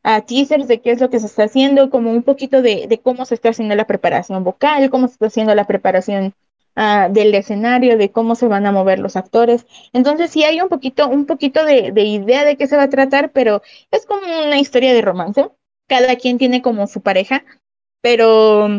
[0.04, 2.98] uh, teasers de qué es lo que se está haciendo, como un poquito de, de,
[2.98, 6.34] cómo se está haciendo la preparación vocal, cómo se está haciendo la preparación
[6.76, 9.66] uh, del escenario, de cómo se van a mover los actores.
[9.94, 12.90] Entonces sí hay un poquito, un poquito de, de idea de qué se va a
[12.90, 15.48] tratar, pero es como una historia de romance.
[15.88, 17.44] Cada quien tiene como su pareja,
[18.02, 18.76] pero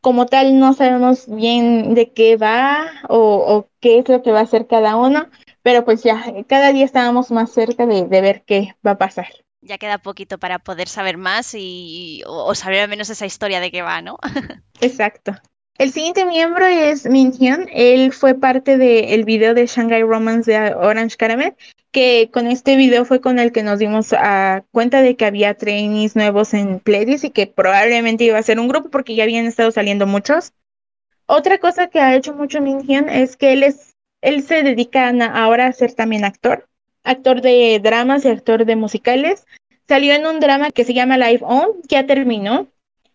[0.00, 4.44] como tal no sabemos bien de qué va o, qué es lo que va a
[4.44, 5.28] hacer cada uno,
[5.62, 9.28] pero pues ya cada día estábamos más cerca de, ver qué va a pasar.
[9.60, 13.70] Ya queda poquito para poder saber más y o, saber al menos esa historia de
[13.70, 14.18] qué va, ¿no?
[14.80, 15.32] Exacto.
[15.78, 17.68] El siguiente miembro es Min Hyun.
[17.72, 21.54] Él fue parte del video de Shanghai Romance de Orange Caramel
[21.92, 24.12] que con este video fue con el que nos dimos
[24.72, 28.66] cuenta de que había trainees nuevos en Pledis y que probablemente iba a ser un
[28.66, 30.52] grupo porque ya habían estado saliendo muchos.
[31.26, 35.66] Otra cosa que ha hecho mucho Minhyun es que él es él se dedica ahora
[35.66, 36.68] a ser también actor,
[37.04, 39.46] actor de dramas y actor de musicales.
[39.86, 42.66] Salió en un drama que se llama Live On, ya terminó.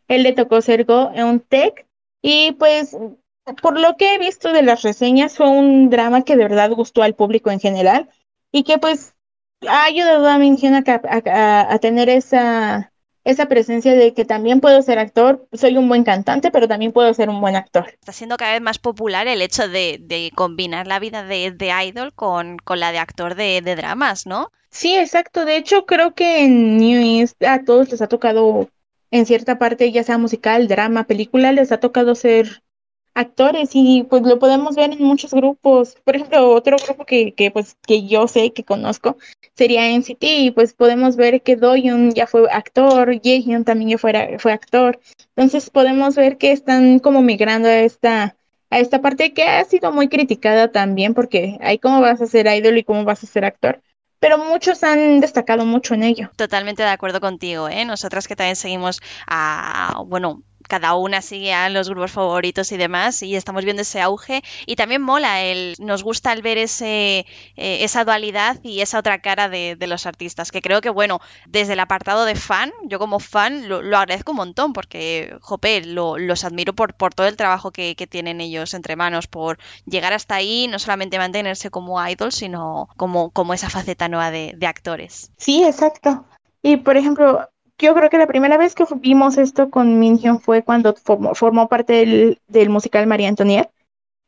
[0.07, 1.85] Él le tocó ser Go en un tech
[2.23, 2.97] y pues
[3.61, 7.03] por lo que he visto de las reseñas fue un drama que de verdad gustó
[7.03, 8.09] al público en general
[8.51, 9.13] y que pues
[9.67, 10.83] ha ayudado a Minhyun a,
[11.73, 16.51] a, tener esa, esa presencia de que también puedo ser actor, soy un buen cantante,
[16.51, 17.87] pero también puedo ser un buen actor.
[17.89, 21.53] Está siendo cada vez más popular el hecho de, combinar la vida de,
[21.85, 24.51] idol con, la de actor de, dramas, ¿no?
[24.69, 25.45] Sí, exacto.
[25.45, 28.69] De hecho, creo que en New East a todos les ha tocado,
[29.13, 32.63] en cierta parte, ya sea musical, drama, película, les ha tocado ser
[33.13, 35.97] actores y pues lo podemos ver en muchos grupos.
[36.03, 39.17] Por ejemplo, otro grupo que, que pues que yo sé, que conozco,
[39.55, 44.37] sería NCT y pues podemos ver que Doyun ya fue actor, Jaehyun también ya fue,
[44.39, 44.99] fue actor.
[45.35, 48.35] Entonces podemos ver que están como migrando a esta
[48.71, 52.47] a esta parte que ha sido muy criticada también porque hay cómo vas a ser
[52.47, 53.79] idol y cómo vas a ser actor
[54.23, 56.31] pero muchos han destacado mucho en ello.
[56.37, 57.83] Totalmente de acuerdo contigo, ¿eh?
[57.83, 63.21] Nosotras que también seguimos a, bueno, cada una sigue a los grupos favoritos y demás
[63.23, 67.83] y estamos viendo ese auge y también mola el nos gusta el ver ese eh,
[67.83, 71.79] esa dualidad y esa otra cara de, los artistas que creo que bueno desde el
[71.79, 76.93] apartado de fan yo como fan lo, agradezco un montón porque jope los admiro por,
[76.93, 81.17] por todo el trabajo que, tienen ellos entre manos por llegar hasta ahí no solamente
[81.17, 85.31] mantenerse como idol sino como como esa faceta nueva de, de actores.
[85.37, 86.25] Sí exacto.
[86.61, 90.63] Y por ejemplo yo creo que la primera vez que vimos esto con Minhyun fue
[90.63, 93.71] cuando formó, parte del, musical María Antoniette.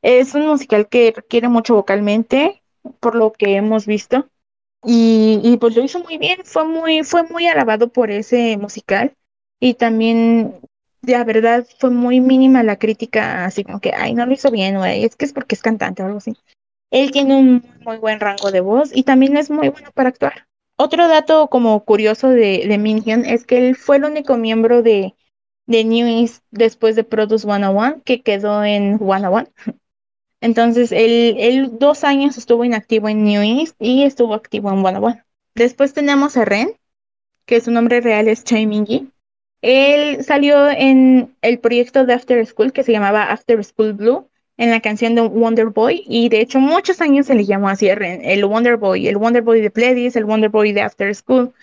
[0.02, 2.62] Es un musical que requiere mucho vocalmente,
[3.00, 4.28] por lo que hemos visto.
[4.84, 9.16] Y, pues lo hizo muy bien, fue muy, fue muy alabado por ese musical.
[9.60, 10.60] Y también,
[11.02, 14.78] la verdad, fue muy mínima la crítica, así como que, ay, no lo hizo bien,
[14.78, 16.36] güey, es que es porque es cantante o algo así.
[16.92, 20.46] Él tiene un muy buen rango de voz y también es muy bueno para actuar.
[20.78, 25.16] Otro dato como curioso de, de Minhyun es que él fue el único miembro de,
[25.68, 29.48] de New East después de Produce 101 que quedó en 101.
[30.42, 35.24] Entonces, él, él dos años estuvo inactivo en New East y estuvo activo en 101.
[35.56, 36.76] Después tenemos a Ren,
[37.46, 39.10] que su nombre real es Choi Mingi.
[39.62, 44.72] Él salió en el proyecto de After School que se llamaba After School Blue en
[44.72, 48.46] la canción de Wonder Boy y de hecho muchos años se le llamó así el
[48.46, 51.54] Wonder Boy, el Wonder Boy de Pledis, el Wonder Boy de After School.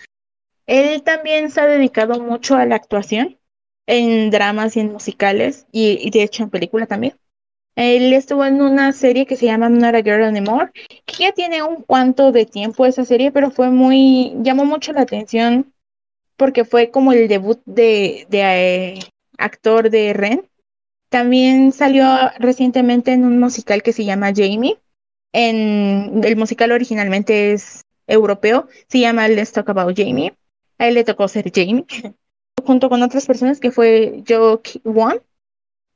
[0.67, 3.37] Él también se ha dedicado mucho a la actuación
[3.87, 7.15] en dramas y en musicales y, de hecho en película también.
[7.75, 10.71] Él estuvo en una serie que se llama Not a Girl Anymore,
[11.05, 15.01] que ya tiene un cuanto de tiempo esa serie, pero fue muy, llamó mucho la
[15.01, 15.73] atención
[16.37, 18.99] porque fue como el debut de, eh,
[19.37, 20.47] actor de Ren
[21.13, 22.07] también salió
[22.39, 24.79] recientemente en un musical que se llama Jamie.
[25.31, 30.33] En, el musical originalmente es europeo, se llama Let's Talk About Jamie.
[30.79, 31.85] A él le tocó ser Jamie,
[32.65, 35.21] junto con otras personas que fue Joe Won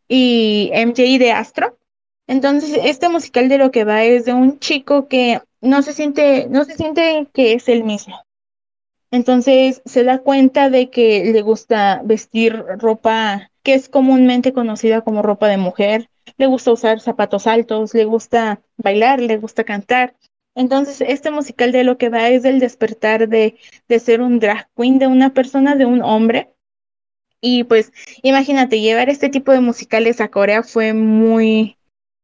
[0.08, 1.80] y MJ de Astro.
[2.28, 6.46] Entonces, este musical de lo que va es de un chico que no se siente,
[6.48, 8.22] no se siente que es el mismo.
[9.10, 15.22] Entonces se da cuenta de que le gusta vestir ropa que es comúnmente conocida como
[15.22, 20.16] ropa de mujer, le gusta usar zapatos altos, le gusta bailar, le gusta cantar.
[20.56, 23.58] Entonces, este musical de lo que va es el despertar de,
[23.90, 26.54] de ser un drag queen de una persona, de un hombre.
[27.42, 27.92] Y pues,
[28.24, 31.76] imagínate, llevar este tipo de musicales a Corea fue muy,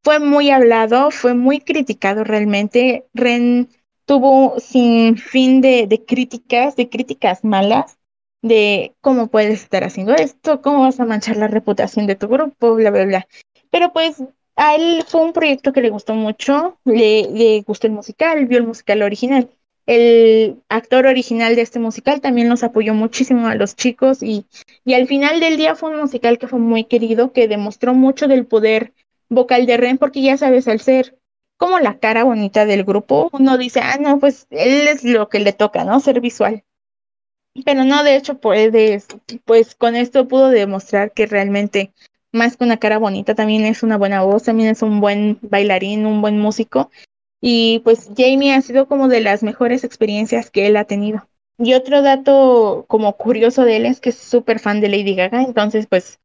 [0.02, 3.06] fue muy hablado, fue muy criticado realmente.
[3.14, 3.68] Ren
[4.06, 7.98] tuvo sin fin de, de críticas, de críticas malas
[8.44, 12.76] de cómo puedes estar haciendo esto, cómo vas a manchar la reputación de tu grupo,
[12.76, 13.28] bla, bla, bla.
[13.72, 14.22] Pero pues
[14.56, 18.60] a él fue un proyecto que le gustó mucho, le, le gustó el musical, vio
[18.60, 19.50] el musical original.
[19.86, 24.46] El actor original de este musical también nos apoyó muchísimo a los chicos y,
[24.86, 28.28] y al final del día fue un musical que fue muy querido, que demostró mucho
[28.28, 28.94] del poder
[29.30, 31.18] vocal de Ren, porque ya sabes, al ser
[31.58, 35.40] como la cara bonita del grupo, uno dice, ah, no, pues él es lo que
[35.40, 36.00] le toca, ¿no?
[36.02, 36.64] Ser visual.
[37.66, 39.08] Pero no, de hecho, pues,
[39.46, 41.94] pues con esto pudo demostrar que realmente
[42.32, 46.06] más que una cara bonita, también es una buena voz, también es un buen bailarín,
[46.06, 46.90] un buen músico.
[47.40, 51.28] Y pues Jamie ha sido como de las mejores experiencias que él ha tenido.
[51.60, 55.44] Y otro dato como curioso de él es que es súper fan de Lady Gaga,
[55.44, 56.20] entonces pues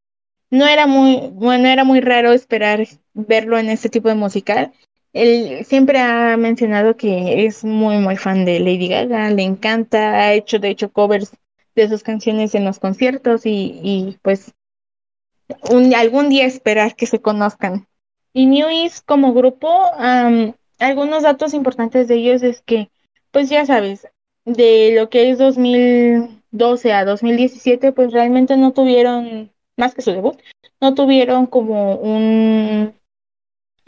[0.50, 4.72] no era muy, bueno, era muy raro esperar verlo en este tipo de musical.
[5.12, 10.34] Él siempre ha mencionado que es muy, muy fan de Lady Gaga, le encanta, ha
[10.34, 11.32] hecho de hecho covers
[11.74, 14.52] de sus canciones en los conciertos y, pues
[15.70, 17.86] un, algún día esperar que se conozcan.
[18.32, 19.68] Y New East como grupo,
[20.78, 22.90] algunos datos importantes de ellos es que,
[23.30, 24.06] pues ya sabes,
[24.44, 30.38] de lo que es 2012 a 2017, pues realmente no tuvieron, más que su debut,
[30.80, 32.94] no tuvieron como un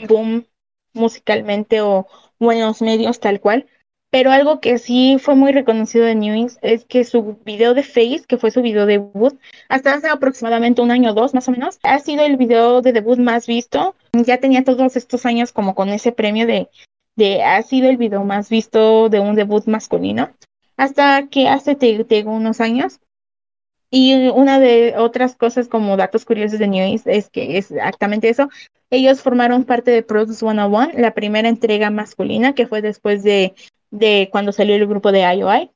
[0.09, 0.47] boom
[0.93, 2.07] musicalmente o,
[2.41, 3.67] buenos medios tal cual,
[4.13, 8.25] Pero algo que sí fue muy reconocido de Newings es que su video de Face,
[8.27, 9.39] que fue su video debut,
[9.69, 12.93] hasta hace aproximadamente un año o dos más o menos, ha sido el video de
[12.93, 13.95] debut más visto.
[14.13, 16.69] Ya tenía todos estos años como con ese premio de,
[17.15, 20.31] de ha sido el video más visto de un debut masculino.
[20.77, 22.99] Hasta que hace te, unos años
[23.91, 28.49] y una de otras cosas como datos curiosos de Newings es que es exactamente eso.
[28.91, 33.55] Ellos formaron parte de Produce 101, la primera entrega masculina que fue después de
[33.91, 35.71] de cuando salió el grupo de IOI.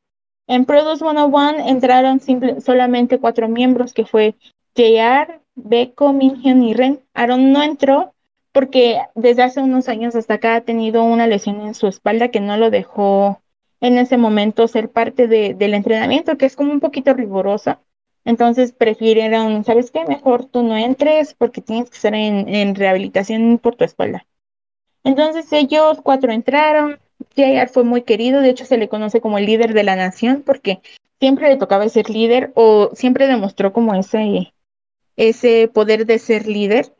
[0.46, 2.20] En Produce 101 entraron
[2.60, 4.34] solamente cuatro miembros, que fue
[4.76, 7.00] JR, Beko, Minhyun y Ren.
[7.14, 8.14] Aaron no entró
[8.52, 12.40] porque desde hace unos años hasta acá ha tenido una lesión en su espalda que
[12.40, 13.40] no lo dejó
[13.80, 17.80] en ese momento ser parte del entrenamiento, que es como un poquito rigurosa.
[18.24, 20.04] Entonces prefirieron, ¿sabes qué?
[20.04, 24.26] Mejor tú no entres porque tienes que estar en, en rehabilitación por tu espalda.
[25.04, 26.98] Entonces ellos cuatro entraron,
[27.36, 30.42] JR fue muy querido, de hecho se le conoce como el líder de la nación
[30.44, 30.80] porque
[31.20, 34.54] siempre le tocaba ser líder o siempre demostró como ese,
[35.16, 36.94] ese poder de ser líder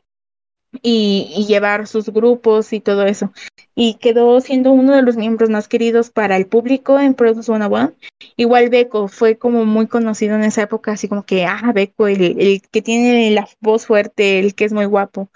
[0.81, 3.31] y, llevar sus grupos y todo eso.
[3.75, 7.93] Y quedó siendo uno de los miembros más queridos para el público en Produce 101.
[8.37, 12.39] Igual Beco fue como muy conocido en esa época, así como que, ah, Beco, el,
[12.39, 15.29] el que tiene la voz fuerte, el que es muy guapo.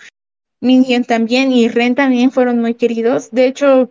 [0.62, 3.32] Minhyun también y Ren también fueron muy queridos.
[3.32, 3.90] De hecho,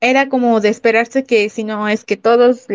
[0.00, 2.66] era como de esperarse que si no es que todos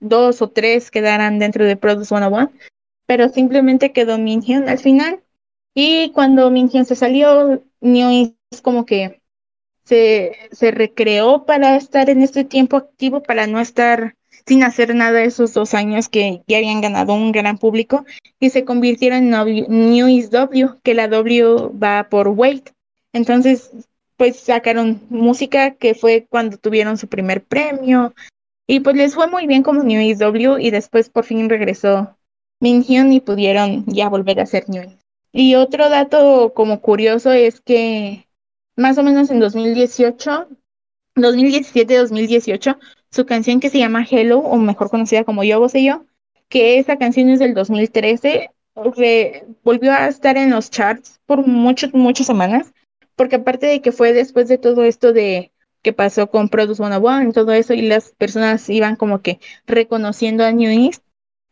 [0.00, 2.52] dos o tres quedaran dentro de Produce 101,
[3.06, 5.22] pero simplemente quedó Minhyun al final.
[5.80, 9.22] Y cuando Minhyun se salió, New es como que
[9.84, 15.22] se, se recreó para estar en este tiempo activo, para no estar sin hacer nada
[15.22, 18.04] esos dos años que ya habían ganado un gran público
[18.40, 22.70] y se convirtieron en New W, que la W va por Wait.
[23.12, 23.70] Entonces
[24.16, 28.14] pues sacaron música que fue cuando tuvieron su primer premio
[28.66, 32.16] y pues les fue muy bien como New W y después por fin regresó
[32.58, 34.97] Minhyun y pudieron ya volver a ser New
[35.32, 38.28] Y otro dato como curioso es que
[38.76, 40.48] más o menos en 2018,
[41.16, 42.78] 2017-2018,
[43.10, 46.04] su canción que se llama Hello, o mejor conocida como Yo Sé Yo,
[46.48, 48.50] que esa canción es del 2013,
[49.64, 52.72] volvió a estar en los charts por muchas, muchas semanas
[53.18, 55.50] porque aparte de que fue después de todo esto de
[55.82, 60.44] que pasó con Produce 101 y todo eso, y las personas iban como que reconociendo
[60.44, 61.02] a New East,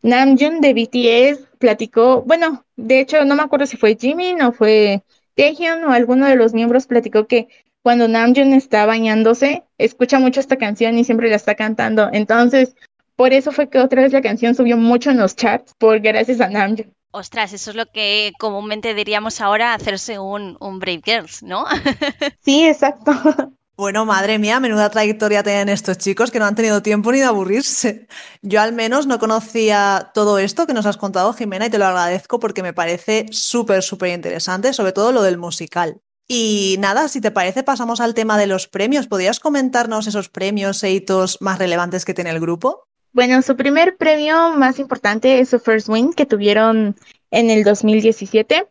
[0.03, 5.03] Namjoon de BTS platicó, bueno, de hecho no me acuerdo si fue Jimin o fue
[5.35, 7.49] Taehyun o alguno de los miembros platicó que
[7.83, 12.09] cuando Namjoon está bañándose, escucha mucho esta canción y siempre la está cantando.
[12.13, 12.75] Entonces,
[13.15, 16.41] por eso fue que otra vez la canción subió mucho en los charts, por gracias
[16.41, 16.93] a Namjoon.
[17.13, 21.65] Ostras, eso es lo que comúnmente diríamos ahora, hacerse un, un Brave Girls, ¿no?
[22.41, 23.13] sí, exacto.
[23.77, 27.25] Bueno, madre mía, menuda trayectoria tienen estos chicos que no han tenido tiempo ni de
[27.25, 28.07] aburrirse.
[28.41, 31.85] Yo al menos no conocía todo esto que nos has contado, Jimena, y te lo
[31.85, 36.01] agradezco porque me parece súper, súper interesante, sobre todo lo del musical.
[36.27, 39.09] Y nada, si te parece, pasamos al tema de los premios.
[39.09, 42.89] ¿Podrías comentarnos esos premios e hitos más relevantes que tiene el grupo?
[43.13, 46.97] Bueno, su primer premio más importante es su First Win que tuvieron
[47.31, 48.69] en el 2017.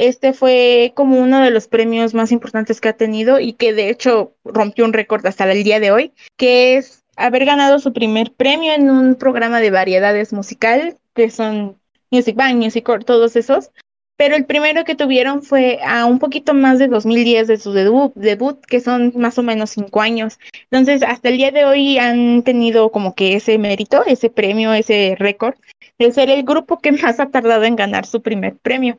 [0.00, 3.90] Este fue como uno de los premios más importantes que ha tenido y que de
[3.90, 8.32] hecho rompió un récord hasta el día de hoy, que es haber ganado su primer
[8.32, 11.78] premio en un programa de variedades musical, que son
[12.10, 13.72] Music Bank, Music Core, todos esos
[14.20, 18.12] pero el primero que tuvieron fue a un poquito más de 2010 de su debut,
[18.14, 20.38] debut, que son más o menos cinco años.
[20.70, 25.16] Entonces, hasta el día de hoy han tenido como que ese mérito, ese premio, ese
[25.18, 25.54] récord,
[25.98, 28.98] de ser el grupo que más ha tardado en ganar su primer premio.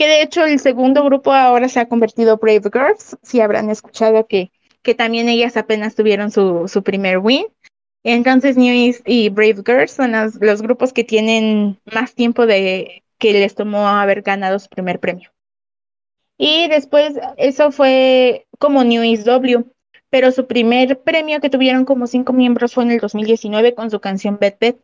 [0.00, 4.26] Que de hecho el segundo grupo ahora se ha convertido Brave Girls, si habrán escuchado
[4.26, 7.44] que, que también ellas apenas tuvieron su, su primer win.
[8.02, 13.34] Entonces, New East y Brave Girls son los grupos que tienen más tiempo de que
[13.34, 15.32] les tomó haber ganado su primer premio.
[16.38, 19.66] Y después, eso fue como New East W,
[20.08, 24.00] pero su primer premio que tuvieron como cinco miembros fue en el 2019 con su
[24.00, 24.80] canción Bet Bet.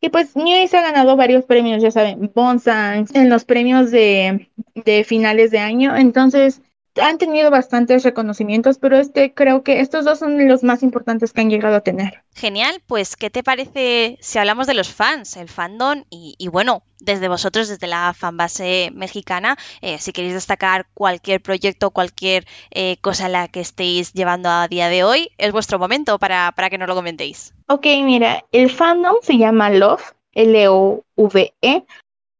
[0.00, 4.48] Y pues New East ha ganado varios premios, ya saben, Bonsang, en los premios de,
[4.74, 5.96] de finales de año.
[5.96, 6.62] Entonces,
[7.00, 11.40] han tenido bastantes reconocimientos, pero este creo que estos dos son los más importantes que
[11.40, 12.22] han llegado a tener.
[12.34, 17.28] Genial, pues ¿qué te parece si hablamos de los fans, el fandom y, bueno, desde
[17.28, 23.32] vosotros, desde la fanbase mexicana, eh, si queréis destacar cualquier proyecto, cualquier eh, cosa en
[23.32, 26.88] la que estéis llevando a día de hoy, es vuestro momento para, para que nos
[26.88, 27.54] lo comentéis.
[27.68, 31.84] Ok, mira, el fandom se llama Love, L-O-V-E,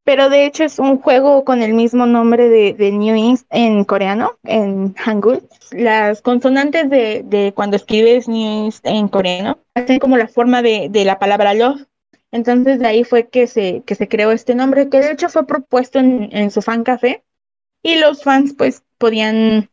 [0.04, 3.84] pero de hecho es un juego con el mismo nombre de, de New East en
[3.84, 5.48] coreano, en Hangul.
[5.70, 10.88] Las consonantes de, de cuando escribes New East en coreano hacen como la forma de,
[10.90, 11.86] de, la palabra love.
[12.32, 15.46] Entonces de ahí fue que se, que se creó este nombre, que de hecho fue
[15.46, 17.22] propuesto en, en su fan café
[17.82, 19.68] y los fans pues podían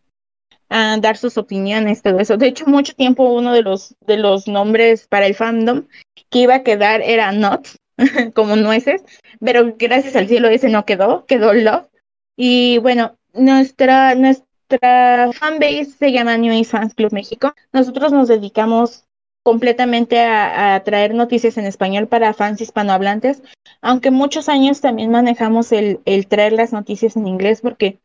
[0.69, 2.37] uh, dar sus opiniones, todo eso.
[2.37, 5.85] De hecho, mucho tiempo uno de los, de los nombres para el fandom
[6.29, 7.67] que iba a quedar era Not,
[8.33, 9.03] como nueces,
[9.39, 11.87] pero gracias al cielo ese no quedó, quedó Love.
[12.35, 17.53] Y bueno, nuestra, nuestra fanbase se llama New East Fans Club México.
[17.73, 19.05] Nosotros nos dedicamos
[19.43, 23.41] completamente a, a, traer noticias en español para fans hispanohablantes,
[23.81, 27.99] aunque muchos años también manejamos el, el traer las noticias en inglés porque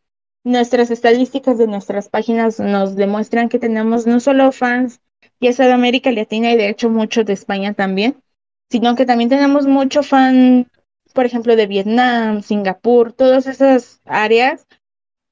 [0.45, 5.01] nuestras estadísticas de nuestras páginas nos demuestran que tenemos no solo fans,
[5.41, 8.23] ya de América Latina y de hecho muchos de España también,
[8.71, 10.69] sino que también tenemos mucho fan,
[11.12, 14.67] por ejemplo, de Vietnam, Singapur, todas esas áreas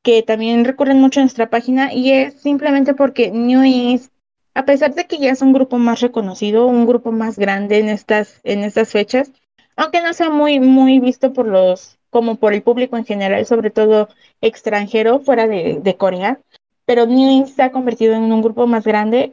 [0.02, 4.12] que también recurren mucho a nuestra página y es simplemente porque New East,
[4.54, 7.88] a pesar de que ya es un grupo más reconocido, un grupo más grande en
[7.88, 9.32] estas, en estas fechas,
[9.76, 13.70] aunque no sea muy, muy visto por los, como por el público en general, sobre
[13.70, 14.08] todo
[14.40, 16.40] extranjero fuera de, Corea,
[16.84, 19.32] pero New East se ha convertido en un grupo más grande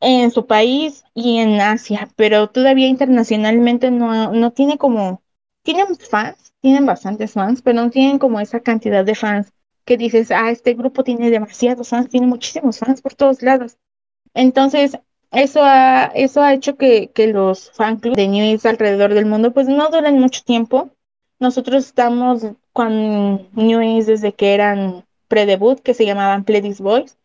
[0.00, 5.22] en su país y en Asia, pero todavía internacionalmente no, no tiene como,
[5.62, 9.52] tienen fans, tienen bastantes fans, pero no tienen como esa cantidad de fans
[9.84, 13.76] que dices, ah, este grupo tiene demasiados fans, tiene muchísimos fans por todos lados.
[14.34, 14.98] Entonces,
[15.32, 19.26] eso ha, eso ha hecho que, que los fan clubs de New East alrededor del
[19.26, 20.90] mundo pues no duren mucho tiempo.
[21.38, 27.16] Nosotros estamos con New East desde que eran pre-debut, que se llamaban Pledis Boys.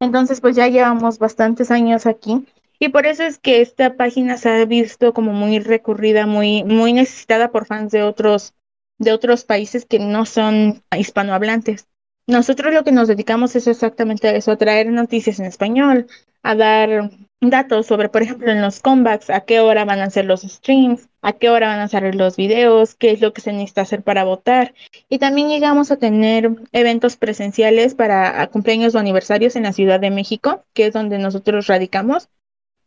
[0.00, 2.46] Entonces, pues ya llevamos bastantes años aquí
[2.78, 6.92] y por eso es que esta página se ha visto como muy recurrida, muy, muy
[6.92, 8.54] necesitada por fans de otros,
[8.98, 11.88] de otros países que no son hispanohablantes.
[12.26, 16.06] Nosotros lo que nos dedicamos es exactamente a eso, a traer noticias en español,
[16.42, 17.10] a dar
[17.50, 21.08] datos sobre, por ejemplo, en los comebacks, a qué hora van a hacer los streams,
[21.22, 24.02] a qué hora van a salir los videos, qué es lo que se necesita hacer
[24.02, 24.74] para votar.
[25.08, 30.10] Y también llegamos a tener eventos presenciales para cumpleaños o aniversarios en la Ciudad de
[30.10, 32.28] México, que es donde nosotros radicamos.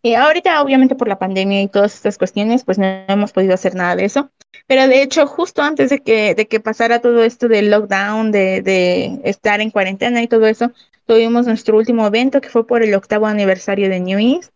[0.02, 3.76] Y ahorita, obviamente, por la pandemia y todas estas cuestiones, pues no hemos podido hacer
[3.76, 4.30] nada de eso.
[4.68, 8.62] Pero de hecho, justo antes de que, de que pasara todo esto del lockdown, de,
[8.62, 10.72] de estar en cuarentena y todo eso,
[11.06, 14.52] tuvimos nuestro último evento que fue por el octavo aniversario de New East.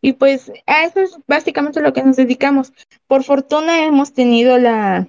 [0.00, 2.72] Y pues a eso es básicamente lo que nos dedicamos.
[3.06, 5.08] Por fortuna hemos tenido la,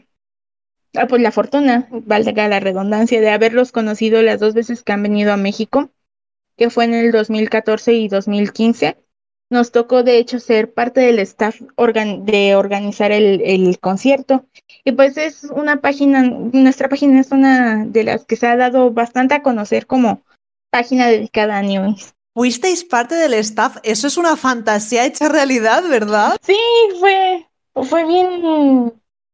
[0.95, 5.03] ah, pues la fortuna, valga la redundancia, de haberlos conocido las dos veces que han
[5.03, 5.89] venido a México,
[6.57, 8.97] que fue en el 2014 y 2015
[9.49, 14.45] nos tocó de hecho ser parte del staff organ de organizar el, el, concierto.
[14.83, 18.91] Y pues es una página, nuestra página es una de las que se ha dado
[18.91, 20.21] bastante a conocer como
[20.69, 22.13] página dedicada a News.
[22.33, 26.37] Fuisteis parte del staff, eso es una fantasía hecha realidad, ¿verdad?
[26.43, 26.57] Sí,
[26.99, 28.93] fue, fue bien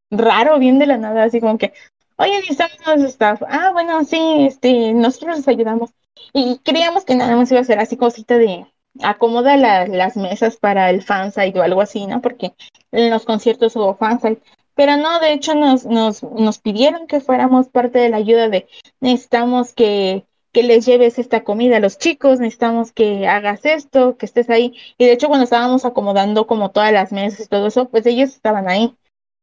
[0.09, 1.73] raro, bien de la nada, así como que,
[2.15, 3.41] oye, necesitamos staff.
[3.49, 5.89] Ah, bueno, sí, este, nosotros les ayudamos.
[6.31, 8.65] Y creíamos que nada más iba a ser así cosita de
[9.01, 12.21] acomoda la, las mesas para el fansite o algo así, ¿no?
[12.21, 12.53] Porque
[12.91, 14.41] en los conciertos hubo fansite.
[14.75, 18.67] Pero no, de hecho nos, nos, nos pidieron que fuéramos parte de la ayuda de
[18.99, 24.25] necesitamos que, que les lleves esta comida a los chicos, necesitamos que hagas esto, que
[24.25, 24.73] estés ahí.
[24.97, 28.31] Y de hecho cuando estábamos acomodando como todas las mesas y todo eso, pues ellos
[28.31, 28.95] estaban ahí.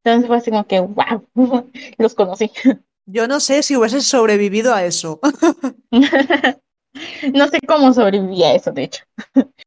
[0.02, 1.26] Entonces fue así como que, wow,
[1.98, 2.50] los conocí.
[3.06, 5.20] Yo no sé si hubieses sobrevivido a eso.
[7.34, 9.04] No sé cómo sobreviví a eso, de hecho.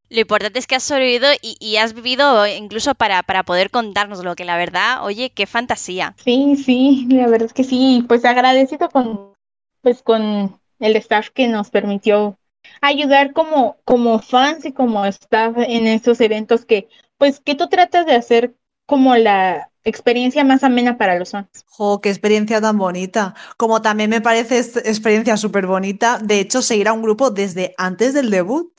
[0.10, 4.24] Lo importante es que has sobrevivido y, y has vivido incluso para, para, poder contarnos
[4.24, 6.16] lo que la verdad, oye, qué fantasía.
[6.24, 9.34] Sí, sí, la verdad es que sí, pues agradecido con,
[9.82, 12.38] pues con el staff que nos permitió
[12.82, 18.06] ayudar como, como fans y como staff en estos eventos que, pues que tú tratas
[18.06, 18.56] de hacer
[18.86, 21.48] como la, experiencia más amena para los fans.
[21.68, 23.36] ¡Jo, qué experiencia tan bonita!
[23.58, 28.14] Como también me parece experiencia súper bonita, de hecho, seguir a un grupo desde antes
[28.14, 28.73] del debut.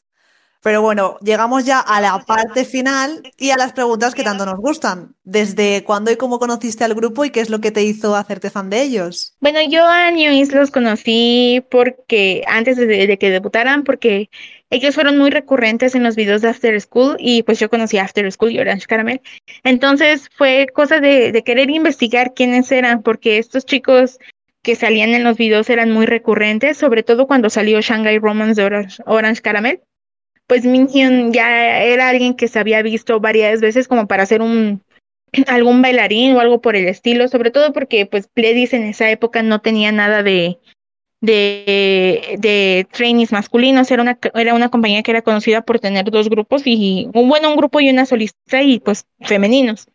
[0.64, 4.56] Pero bueno, llegamos ya a la parte final y a las preguntas que tanto nos
[4.56, 5.14] gustan.
[5.22, 8.48] ¿Desde cuándo y cómo conociste al grupo y qué es lo que te hizo hacerte
[8.48, 9.34] fan de ellos?
[9.40, 14.30] Bueno, yo a New East los conocí porque antes de, de que debutaran, porque
[14.70, 18.32] ellos fueron muy recurrentes en los videos de After School y pues yo conocí After
[18.32, 19.20] School y Orange Caramel.
[19.64, 24.18] Entonces fue cosa de, de querer investigar quiénes eran, porque estos chicos
[24.62, 28.66] que salían en los videos eran muy recurrentes, sobre todo cuando salió Shanghai Romance de
[28.66, 29.82] Orange, Orange Caramel
[30.46, 34.82] pues Minhyun ya era alguien que se había visto varias veces como para hacer un
[35.46, 39.42] algún bailarín o algo por el estilo, sobre todo porque pues Pledis en esa época
[39.42, 40.58] no tenía nada de,
[41.20, 46.28] de, de trainees masculinos, era una, era una compañía que era conocida por tener dos
[46.28, 49.88] grupos y, un bueno, un grupo y una solista y pues femeninos.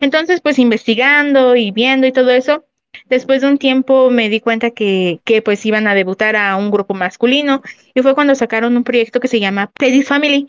[0.00, 2.64] Entonces, pues investigando y viendo y todo eso,
[3.08, 6.70] después de un tiempo me di cuenta que, que pues iban a debutar a un
[6.70, 7.62] grupo masculino
[7.94, 10.48] y fue cuando sacaron un proyecto que se llama Pledis Family,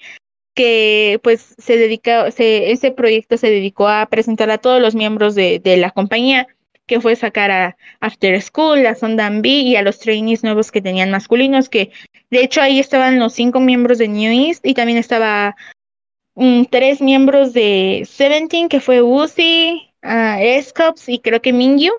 [0.54, 5.36] que pues se dedica, se, ese proyecto se dedicó a presentar a todos los miembros
[5.36, 6.48] de, de la compañía,
[6.88, 10.82] que fue sacar a After School, a Sundan B y a los trainees nuevos que
[10.82, 11.92] tenían masculinos, que
[12.32, 15.56] de hecho ahí estaban los cinco miembros de New East y también estaba
[16.34, 21.92] um, tres miembros de Seventeen, que fue Uzi, uh, Escops y creo que Mingyu.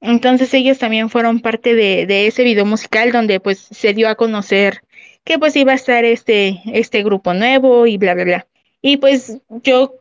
[0.00, 4.82] Entonces ellos también fueron parte de, ese video musical donde pues se dio a conocer
[5.24, 8.46] que pues iba a estar este, este grupo nuevo y bla, bla, bla.
[8.80, 9.94] Y pues yo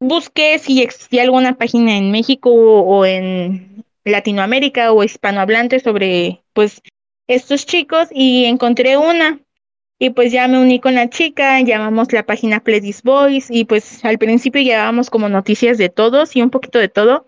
[0.00, 6.80] busqué si existía alguna página en México o, en Latinoamérica o hispanohablante sobre pues
[7.28, 9.38] estos chicos y encontré una
[9.98, 14.04] y pues ya me uní con la chica, llamamos la página Pledis Boys y pues
[14.04, 17.26] al principio llevábamos como noticias de todos y un poquito de todo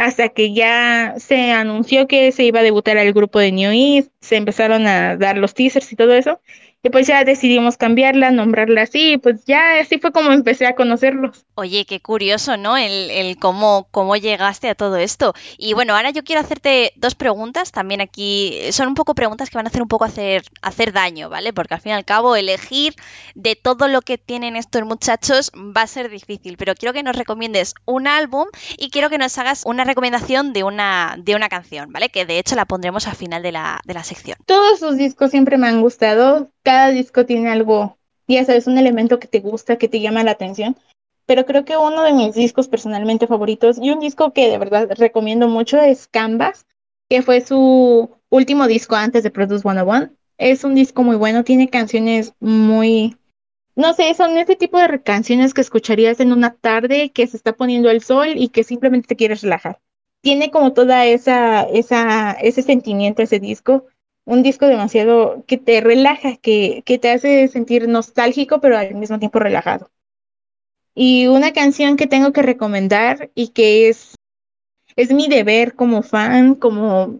[0.00, 4.10] hasta que ya se anunció que se iba a debutar el grupo de New East,
[4.20, 6.40] se empezaron a dar los teasers y todo eso
[6.82, 10.74] y pues ya decidimos cambiarla, nombrarla así, y pues ya así fue como empecé a
[10.74, 11.44] conocerlos.
[11.54, 12.76] Oye, qué curioso, ¿no?
[12.78, 15.34] El, el, cómo, cómo llegaste a todo esto.
[15.58, 19.58] Y bueno, ahora yo quiero hacerte dos preguntas, también aquí son un poco preguntas que
[19.58, 21.52] van a hacer un poco hacer, hacer daño, ¿vale?
[21.52, 22.94] Porque al fin y al cabo elegir
[23.34, 27.16] de todo lo que tienen estos muchachos va a ser difícil, pero quiero que nos
[27.16, 28.46] recomiendes un álbum
[28.78, 32.08] y quiero que nos hagas una recomendación de una, de una canción, ¿vale?
[32.08, 34.38] Que de hecho la pondremos al final de la, de la sección.
[34.46, 37.98] Todos sus discos siempre me han gustado cada disco tiene algo,
[38.28, 40.76] ya sabes, un elemento que te gusta, que te llama la atención.
[41.26, 44.88] Pero creo que uno de mis discos personalmente favoritos y un disco que de verdad
[44.96, 46.66] recomiendo mucho es Canvas,
[47.08, 50.10] que fue su último disco antes de Produce 101.
[50.38, 53.16] Es un disco muy bueno, tiene canciones muy,
[53.74, 57.52] no sé, son ese tipo de canciones que escucharías en una tarde que se está
[57.52, 59.80] poniendo el sol y que simplemente te quieres relajar.
[60.22, 63.86] Tiene como toda esa, esa, ese sentimiento ese disco
[64.24, 69.18] un disco demasiado que te relaja, que, que te hace sentir nostálgico, pero al mismo
[69.18, 69.90] tiempo relajado.
[70.94, 74.16] Y una canción que tengo que recomendar y que es,
[74.96, 77.18] es mi deber como fan, como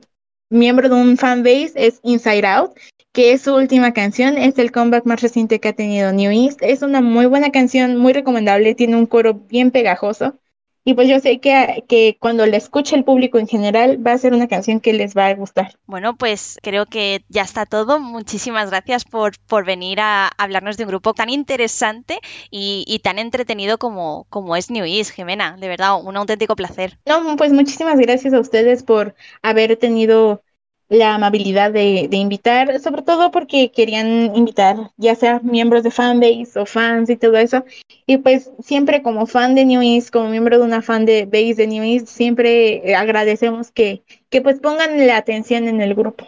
[0.51, 2.73] miembro de un fanbase, es Inside Out,
[3.13, 6.61] que es su última canción, es el comeback más reciente que ha tenido New East.
[6.63, 10.39] Es una muy buena canción, muy recomendable, tiene un coro bien pegajoso
[10.85, 14.19] y pues yo sé que, que, cuando la escuche el público en general va a
[14.19, 15.77] ser una canción que les va a gustar.
[15.87, 18.01] Bueno, pues creo que ya está todo.
[18.01, 22.19] Muchísimas gracias por, por venir a hablarnos de un grupo tan interesante
[22.51, 25.57] y, y tan entretenido como, como es New East, Jimena.
[25.59, 26.99] De verdad, un auténtico placer.
[27.07, 30.43] No, pues muchísimas gracias a ustedes por haber tenido
[30.91, 36.59] la amabilidad de, de, invitar, sobre todo porque querían invitar ya sea miembros de fanbase
[36.59, 37.65] o fans y todo eso.
[38.07, 41.55] Y pues siempre como fan de New East, como miembro de una fan de base
[41.55, 46.27] de New East, siempre agradecemos que, que pues pongan la atención en el grupo.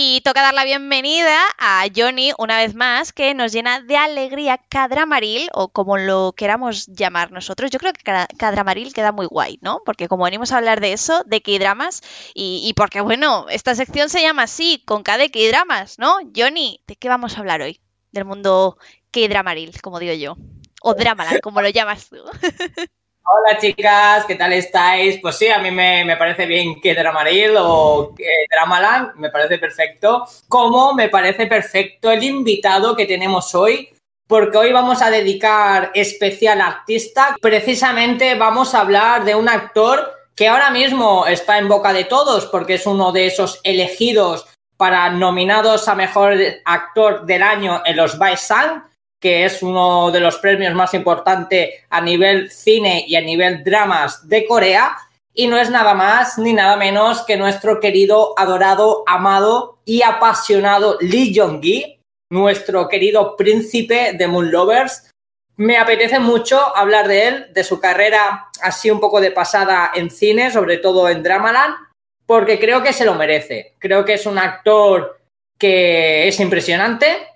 [0.00, 4.56] Y toca dar la bienvenida a Johnny una vez más, que nos llena de alegría
[4.68, 7.72] Cadramaril, o como lo queramos llamar nosotros.
[7.72, 9.80] Yo creo que Cadramaril queda muy guay, ¿no?
[9.84, 14.08] Porque como venimos a hablar de eso, de K-dramas, y, y, porque, bueno, esta sección
[14.08, 16.18] se llama así, con K de K-dramas, ¿no?
[16.32, 17.80] Johnny, ¿de qué vamos a hablar hoy?
[18.12, 18.78] Del mundo
[19.10, 20.36] K-dramaril, como digo yo.
[20.80, 22.18] O Dramaland, como lo llamas tú.
[23.30, 25.18] Hola chicas, ¿qué tal estáis?
[25.20, 29.58] Pues sí, a mí me, me parece bien que Dramaril o que Dramaland, me parece
[29.58, 30.24] perfecto.
[30.48, 33.90] Como me parece perfecto el invitado que tenemos hoy,
[34.26, 37.36] porque hoy vamos a dedicar especial artista.
[37.38, 42.46] Precisamente vamos a hablar de un actor que ahora mismo está en boca de todos,
[42.46, 44.46] porque es uno de esos elegidos
[44.78, 48.84] para nominados a mejor actor del año en los Baesan
[49.20, 54.28] que es uno de los premios más importantes a nivel cine y a nivel dramas
[54.28, 54.96] de Corea.
[55.34, 60.98] Y no es nada más ni nada menos que nuestro querido, adorado, amado y apasionado
[61.00, 62.00] Lee Jong-gi,
[62.30, 65.10] nuestro querido príncipe de Moon Lovers.
[65.56, 70.10] Me apetece mucho hablar de él, de su carrera así un poco de pasada en
[70.10, 71.74] cine, sobre todo en Dramaland,
[72.26, 73.74] porque creo que se lo merece.
[73.78, 75.18] Creo que es un actor
[75.58, 77.26] que es impresionante,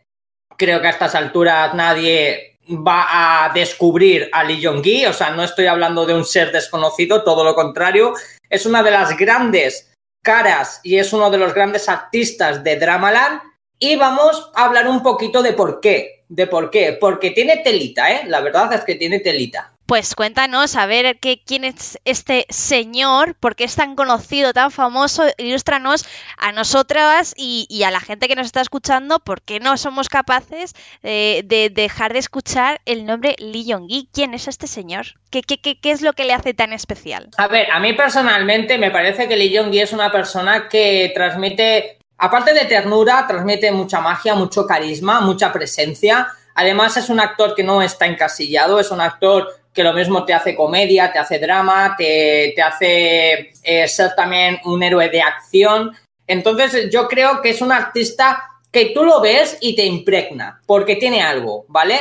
[0.62, 5.42] creo que a estas alturas nadie va a descubrir a Lee Jong-gi, o sea, no
[5.42, 8.14] estoy hablando de un ser desconocido, todo lo contrario,
[8.48, 9.92] es una de las grandes
[10.22, 13.40] caras y es uno de los grandes artistas de Dramaland
[13.80, 18.12] y vamos a hablar un poquito de por qué, de por qué, porque tiene telita,
[18.12, 18.22] ¿eh?
[18.28, 19.71] La verdad es que tiene telita.
[19.86, 24.70] Pues cuéntanos, a ver qué, quién es este señor, por qué es tan conocido, tan
[24.70, 26.06] famoso, ilústranos
[26.38, 30.74] a nosotras y, a la gente que nos está escuchando, por qué no somos capaces
[31.02, 34.08] eh, de dejar de escuchar el nombre Lee Yong-gi.
[34.12, 35.06] ¿Quién es este señor?
[35.30, 35.42] ¿Qué,
[35.82, 37.28] es lo que le hace tan especial?
[37.36, 41.98] A ver, a mí personalmente me parece que Lee Yong-gi es una persona que transmite,
[42.18, 46.28] aparte de ternura, transmite mucha magia, mucho carisma, mucha presencia.
[46.54, 50.34] Además es un actor que no está encasillado, es un actor que lo mismo te
[50.34, 55.92] hace comedia, te hace drama, te, hace eh, ser también un héroe de acción.
[56.26, 60.96] Entonces yo creo que es un artista que tú lo ves y te impregna, porque
[60.96, 62.00] tiene algo, ¿vale?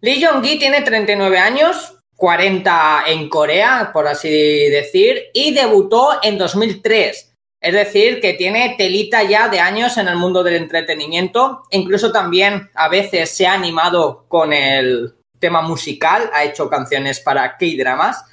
[0.00, 4.30] Lee Jong-gi tiene 39 años, 40 en Corea, por así
[4.68, 7.32] decir, y debutó en 2003.
[7.60, 11.62] Es decir, que tiene telita ya de años en el mundo del entretenimiento.
[11.70, 17.58] Incluso también a veces se ha animado con el, tema musical, ha hecho canciones para
[17.58, 18.32] K-dramas.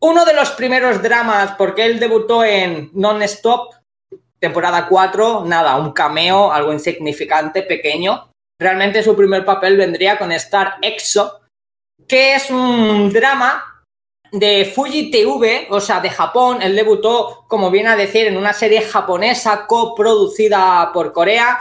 [0.00, 3.74] Uno de los primeros dramas, porque él debutó en Non-Stop,
[4.38, 8.30] temporada 4, nada, un cameo, algo insignificante, pequeño.
[8.60, 11.40] Realmente su primer papel vendría con Star EXO,
[12.06, 13.82] que es un drama
[14.30, 16.62] de Fuji TV, o sea, de Japón.
[16.62, 21.58] Él debutó, como viene a decir, en una serie japonesa coproducida por Corea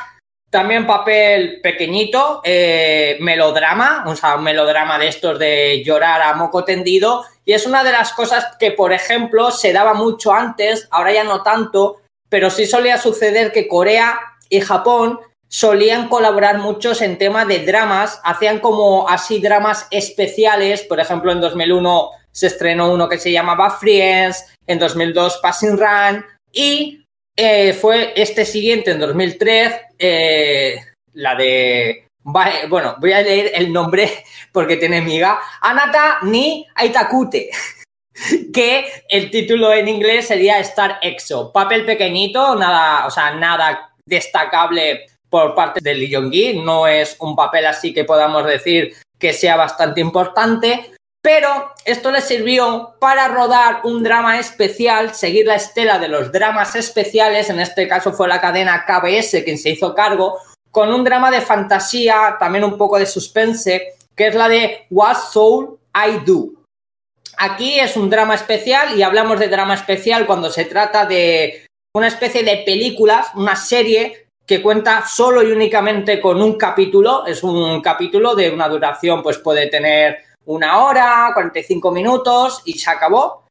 [0.57, 6.63] también papel pequeñito, eh, melodrama, o sea, un melodrama de estos de llorar a moco
[6.63, 7.25] tendido.
[7.45, 11.23] Y es una de las cosas que, por ejemplo, se daba mucho antes, ahora ya
[11.23, 11.97] no tanto,
[12.27, 18.19] pero sí solía suceder que Corea y Japón solían colaborar muchos en tema de dramas,
[18.23, 23.69] hacían como así dramas especiales, por ejemplo, en 2001 se estrenó uno que se llamaba
[23.69, 27.05] Friends, en 2002 Passing Run, y
[27.39, 30.81] eh, fue este siguiente en 2003, eh,
[31.13, 32.07] la de.
[32.23, 35.39] Bueno, voy a leer el nombre porque tiene miga.
[35.61, 37.49] Anata ni Aitakute.
[38.51, 41.53] Que el título en inglés sería Star EXO.
[41.53, 46.61] Papel pequeñito, nada, o sea, nada destacable por parte de Lee Jong-gi.
[46.63, 52.21] No es un papel así que podamos decir que sea bastante importante, pero esto le
[52.21, 57.87] sirvió para rodar un drama especial, seguir la estela de los dramas especiales, en este
[57.87, 60.37] caso fue la cadena KBS quien se hizo cargo,
[60.71, 65.17] con un drama de fantasía, también un poco de suspense, que es la de What
[65.31, 66.49] Soul I Do.
[67.37, 72.07] Aquí es un drama especial y hablamos de drama especial cuando se trata de una
[72.07, 77.81] especie de películas, una serie que cuenta solo y únicamente con un capítulo, es un
[77.81, 83.45] capítulo de una duración, pues puede tener una hora, 45 minutos y se acabó.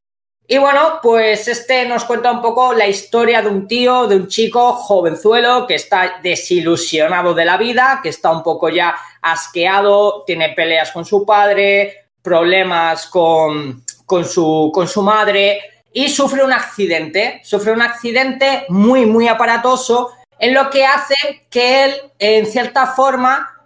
[0.49, 4.29] Y bueno, pues este nos cuenta un poco la historia de un tío, de un
[4.29, 10.51] chico jovenzuelo que está desilusionado de la vida, que está un poco ya asqueado, tiene
[10.51, 15.61] peleas con su padre, problemas con, con, su, con su madre
[15.93, 21.17] y sufre un accidente, sufre un accidente muy, muy aparatoso en lo que hace
[21.51, 23.65] que él, en cierta forma,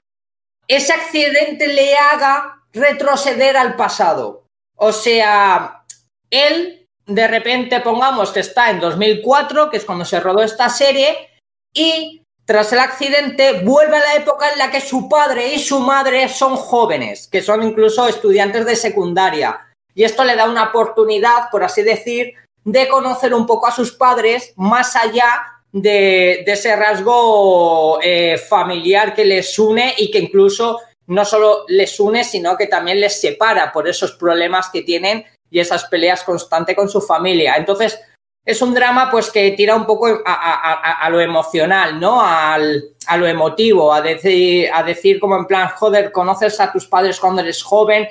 [0.66, 4.44] ese accidente le haga retroceder al pasado.
[4.76, 5.84] O sea,
[6.30, 11.30] él de repente pongamos que está en 2004, que es cuando se rodó esta serie,
[11.74, 15.80] y tras el accidente vuelve a la época en la que su padre y su
[15.80, 19.68] madre son jóvenes, que son incluso estudiantes de secundaria.
[19.94, 23.92] Y esto le da una oportunidad, por así decir, de conocer un poco a sus
[23.92, 25.42] padres más allá
[25.72, 32.24] de, ese rasgo eh, familiar que les une y que incluso no solo les une,
[32.24, 36.88] sino que también les separa por esos problemas que tienen y esas peleas constantes con
[36.88, 37.56] su familia.
[37.56, 38.00] Entonces,
[38.44, 42.20] es un drama pues que tira un poco a, lo emocional, ¿no?
[42.22, 46.86] Al, a lo emotivo, a decir, a decir como en plan, joder, conoces a tus
[46.86, 48.08] padres cuando eres joven.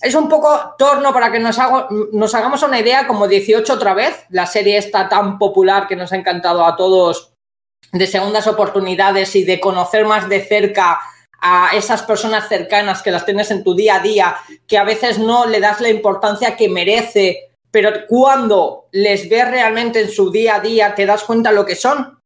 [0.00, 4.46] Es un poco torno para que nos, hagamos una idea, como 18 otra vez, la
[4.46, 7.32] serie está tan popular que nos ha encantado a todos
[7.92, 11.00] de segundas oportunidades y de conocer más de cerca
[11.40, 14.36] a esas personas cercanas que las tienes en tu día a día,
[14.66, 20.00] que a veces no le das la importancia que merece, pero cuando les ves realmente
[20.00, 22.18] en su día a día te das cuenta lo que son.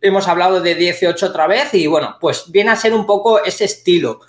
[0.00, 3.64] Hemos hablado de 18 otra vez y bueno, pues viene a ser un poco ese
[3.64, 4.20] estilo.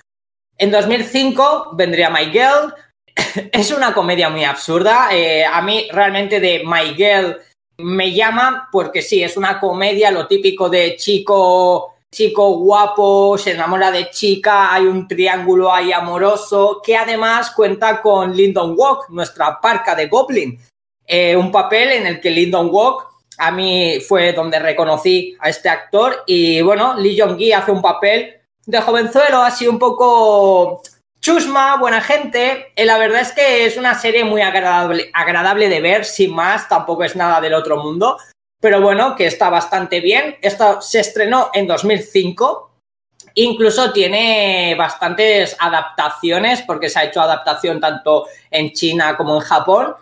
[0.57, 2.73] En 2005 vendría My Girl.
[3.51, 5.09] es una comedia muy absurda.
[5.11, 7.37] Eh, a mí realmente de My Girl
[7.79, 13.91] me llama porque sí, es una comedia, lo típico de chico chico guapo se enamora
[13.91, 19.95] de chica, hay un triángulo ahí amoroso que además cuenta con Lyndon Walk, nuestra parca
[19.95, 20.59] de Goblin.
[21.05, 25.69] Eh, un papel en el que Lyndon Walk a mí fue donde reconocí a este
[25.69, 28.35] actor y bueno, Lee Jong-gi hace un papel
[28.65, 30.81] de jovenzuelo así un poco
[31.21, 32.73] chusma, buena gente.
[32.75, 36.67] Eh, la verdad es que es una serie muy agradable, agradable de ver, sin más,
[36.67, 38.17] tampoco es nada del otro mundo.
[38.59, 40.37] Pero bueno, que está bastante bien.
[40.41, 42.71] Esto se estrenó en 2005.
[43.35, 49.95] Incluso tiene bastantes adaptaciones, porque se ha hecho adaptación tanto en China como en Japón.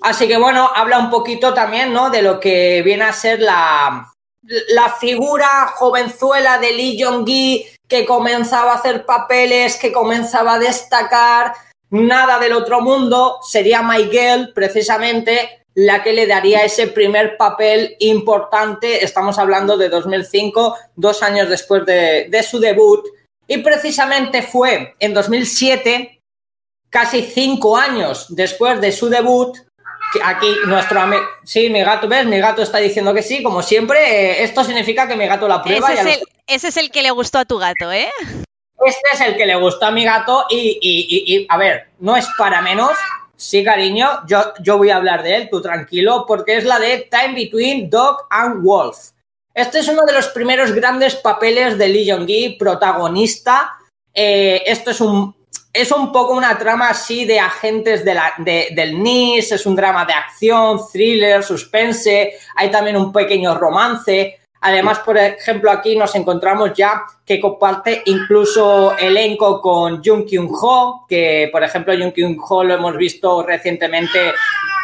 [0.00, 2.10] Así que bueno, habla un poquito también, ¿no?
[2.10, 4.12] De lo que viene a ser la,
[4.70, 11.54] la figura jovenzuela de Lee Jong-gi que comenzaba a hacer papeles, que comenzaba a destacar,
[11.90, 19.04] nada del otro mundo, sería Miguel precisamente la que le daría ese primer papel importante,
[19.04, 23.06] estamos hablando de 2005, dos años después de, de su debut,
[23.46, 26.20] y precisamente fue en 2007,
[26.90, 29.56] casi cinco años después de su debut,
[30.24, 31.22] Aquí nuestro amigo.
[31.44, 32.24] Sí, mi gato, ¿ves?
[32.24, 34.00] Mi gato está diciendo que sí, como siempre.
[34.00, 35.92] Eh, esto significa que mi gato la prueba.
[35.92, 38.08] Ese, es el, ese, es el, que le gustó a tu gato, ¿eh?
[38.86, 42.16] Este es el que le gustó a mi gato y, y, y, a ver, no
[42.16, 42.92] es para menos.
[43.38, 47.08] Sí, cariño, yo, yo voy a hablar de él, tú tranquilo, porque es la de
[47.08, 49.12] Time Between Dog and Wolf.
[49.54, 53.76] Este es uno de los primeros grandes papeles de Lee Jong-gi, protagonista.
[54.12, 55.36] Eh, esto es un
[55.72, 60.04] es un poco una trama así de agentes de la, del NIS, es un drama
[60.04, 64.37] de acción, thriller, suspense, hay también un pequeño romance.
[64.60, 71.06] Además, por ejemplo, aquí nos encontramos ya que comparte incluso elenco con Jung Kyun Ho,
[71.08, 74.32] que por ejemplo Jung Kyun Ho lo hemos visto recientemente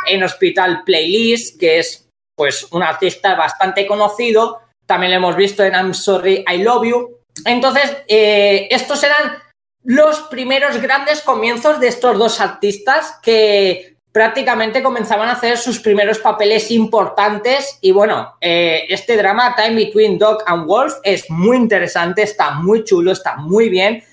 [0.08, 4.60] en Hospital Playlist, que es pues un artista bastante conocido.
[4.86, 7.18] También lo hemos visto en I'm Sorry, I Love You.
[7.44, 9.42] Entonces, eh, estos eran
[9.82, 16.20] los primeros grandes comienzos de estos dos artistas que prácticamente comenzaban a hacer sus primeros
[16.20, 22.22] papeles importantes y bueno, eh, este drama Time Between Dog and Wolf es muy interesante,
[22.22, 24.04] está muy chulo, está muy bien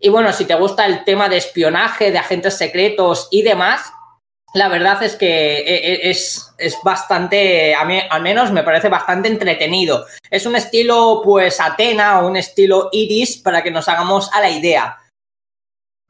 [0.00, 3.92] y bueno, si te gusta el tema de espionaje, de agentes secretos y demás,
[4.54, 8.88] la verdad es que eh, eh, es, es, bastante, a mí al menos me parece
[8.88, 10.06] bastante entretenido.
[10.30, 14.48] Es un estilo pues Atena o un estilo Iris para que nos hagamos a la
[14.48, 14.98] idea.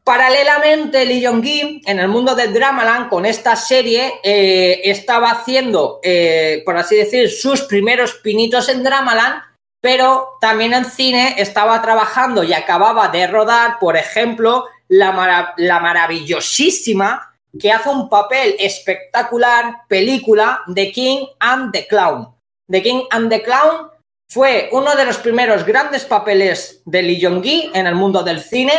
[0.05, 6.63] Paralelamente, Lee Jong-gi, en el mundo del Dramaland, con esta serie, eh, estaba haciendo, eh,
[6.65, 9.43] por así decir, sus primeros pinitos en Dramaland,
[9.81, 17.71] pero también en cine estaba trabajando y acababa de rodar, por ejemplo, la, maravillosísima, que
[17.71, 22.29] hace un papel espectacular, película, The King and the Clown.
[22.69, 23.91] The King and the Clown
[24.29, 28.73] fue uno de los primeros grandes papeles de Lee Jong-gi en el mundo del cine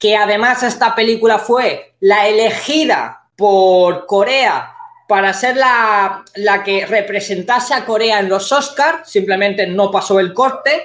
[0.00, 4.74] que además esta película fue la elegida por Corea
[5.06, 10.32] para ser la, la que representase a Corea en los Oscars, simplemente no pasó el
[10.32, 10.84] corte,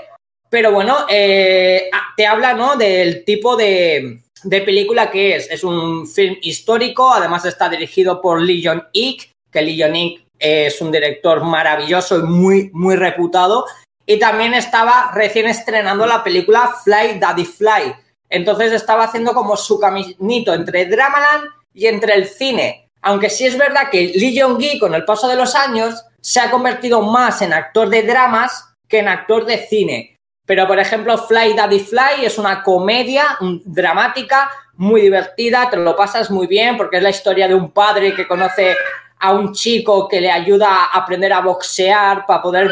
[0.49, 2.75] pero bueno, eh, te habla ¿no?
[2.75, 5.49] del tipo de, de, película que es.
[5.51, 10.91] Es un film histórico, además está dirigido por Lee Jong-ik, que Lee Jong-ik es un
[10.91, 13.65] director maravilloso y muy, muy reputado,
[14.05, 17.95] y también estaba recién estrenando la película Fly Daddy Fly,
[18.29, 22.89] entonces estaba haciendo como su caminito entre Dramaland y entre el cine.
[23.01, 26.49] Aunque sí es verdad que Lee Jong-gi con el paso de los años se ha
[26.49, 30.17] convertido más en actor de dramas que en actor de cine.
[30.45, 36.29] Pero por ejemplo, Fly Daddy Fly es una comedia dramática muy divertida, te lo pasas
[36.29, 38.75] muy bien porque es la historia de un padre que conoce
[39.19, 42.71] a un chico que le ayuda a aprender a boxear para poder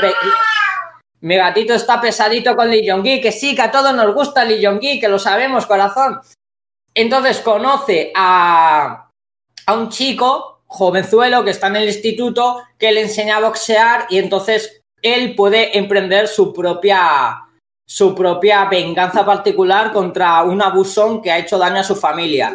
[1.24, 4.64] mi gatito está pesadito con Lee Jong-gi, que sí, que a todos nos gusta Lee
[4.64, 6.20] Jong-gi, que lo sabemos, corazón.
[6.94, 9.10] Entonces conoce a,
[9.66, 14.18] a un chico, jovenzuelo, que está en el instituto, que le enseña a boxear y
[14.18, 17.48] entonces él puede emprender su propia,
[17.88, 22.54] su propia venganza particular contra un abusón que ha hecho daño a su familia.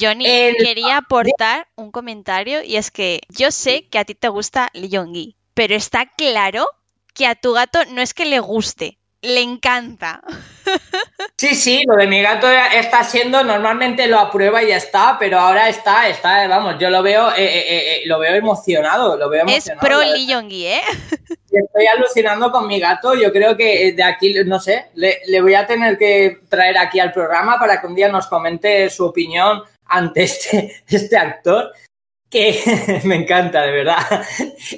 [0.00, 0.24] Johnny,
[0.56, 4.88] quería aportar un comentario y es que yo sé que a ti te gusta Lee
[4.90, 6.66] Jong-gi, pero está claro
[7.14, 10.22] que a tu gato no es que le guste, le encanta.
[11.36, 15.38] Sí, sí, lo de mi gato está siendo, normalmente lo aprueba y ya está, pero
[15.38, 19.42] ahora está, está, vamos, yo lo veo, eh, eh, eh, lo veo emocionado, lo veo
[19.42, 19.80] emocionado.
[19.80, 20.82] Es pro Lee Yonggi, ¿eh?
[21.50, 25.54] Estoy alucinando con mi gato, yo creo que de aquí, no sé, le, le, voy
[25.54, 29.62] a tener que traer aquí al programa para que un día nos comente su opinión
[29.86, 31.72] ante este, este actor,
[32.28, 34.26] que me encanta, de verdad.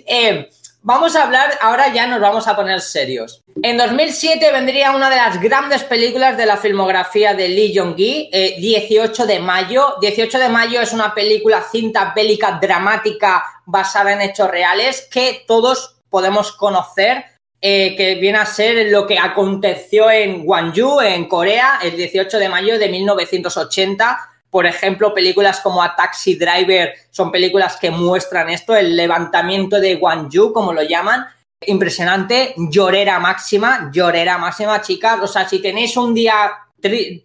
[0.07, 0.49] Eh,
[0.85, 3.45] Vamos a hablar, ahora ya nos vamos a poner serios.
[3.63, 9.23] En 2007 vendría una de las grandes películas de la filmografía de Lee Jong-gi, 18
[9.23, 9.95] eh, de mayo.
[10.01, 15.99] 18 de mayo es una película cinta bélica dramática basada en hechos reales que todos
[16.11, 17.27] podemos conocer
[17.61, 22.49] eh, que viene a ser lo que aconteció en Gwangju, en Corea, el 18 de
[22.49, 24.32] mayo de 1980.
[24.53, 29.95] Por ejemplo, películas como A Taxi Driver son películas que muestran esto, el levantamiento de
[29.95, 31.25] Gwangju, como lo llaman.
[31.67, 35.21] Impresionante, llorera máxima, llorera máxima, chicas.
[35.23, 36.53] O sea, si tenéis un día,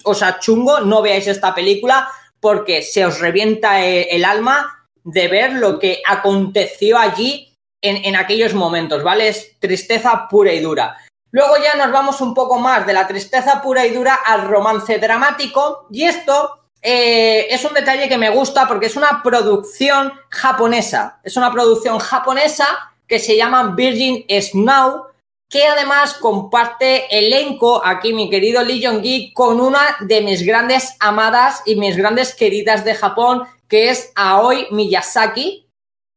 [0.06, 2.08] o sea, chungo, no veáis esta película
[2.40, 8.54] porque se os revienta eh, el alma de ver lo que aconteció allí en, aquellos
[8.54, 9.28] momentos, ¿vale?
[9.28, 10.96] Es tristeza pura y dura.
[11.32, 14.98] Luego ya nos vamos un poco más de la tristeza pura y dura al romance
[14.98, 21.20] dramático y esto eh, es un detalle que me gusta porque es una producción japonesa,
[21.22, 22.66] es una producción japonesa
[23.06, 25.08] que se llama Virgin Snow
[25.50, 31.62] que además comparte elenco aquí mi querido Lee Jong-gi con una de mis grandes amadas
[31.66, 35.68] y mis grandes queridas de Japón que es Aoi Miyazaki.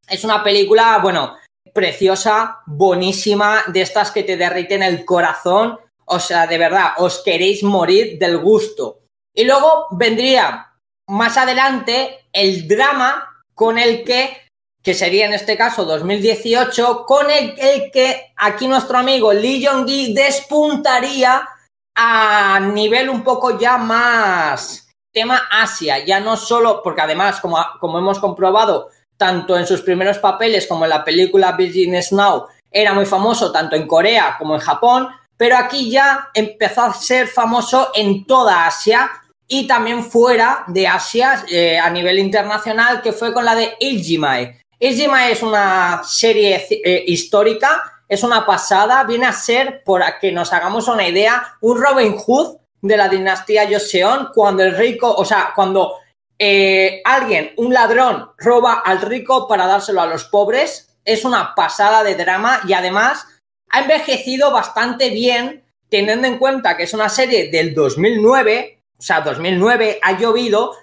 [0.08, 1.36] Es una película, bueno,
[1.74, 5.80] preciosa, buenísima, de estas que te derriten el corazón.
[6.04, 8.99] O sea, de verdad, os queréis morir del gusto.
[9.34, 10.70] Y luego vendría
[11.08, 14.48] más adelante el drama con el que,
[14.82, 21.48] que sería en este caso 2018, con el, que aquí nuestro amigo Lee Jong-gi despuntaría
[21.94, 27.98] a nivel un poco ya más tema Asia, ya no solo, porque además, como, como
[27.98, 33.04] hemos comprobado, tanto en sus primeros papeles como en la película Virgin Snow, era muy
[33.04, 38.24] famoso tanto en Corea como en Japón, pero aquí ya empezó a ser famoso en
[38.24, 39.10] toda Asia
[39.52, 44.62] y también fuera de Asia eh, a nivel internacional, que fue con la de Iljimae.
[44.78, 50.52] Iljimae es una serie eh, histórica, es una pasada, viene a ser, por que nos
[50.52, 55.50] hagamos una idea, un Robin Hood de la dinastía Joseon, cuando el rico, o sea,
[55.52, 55.96] cuando
[56.38, 60.96] eh, alguien, un ladrón, roba al rico para dárselo a los pobres.
[61.04, 63.26] Es una pasada de drama y además
[63.68, 69.22] ha envejecido bastante bien, teniendo en cuenta que es una serie del 2009, o sea,
[69.22, 70.76] 2009 ha llovido.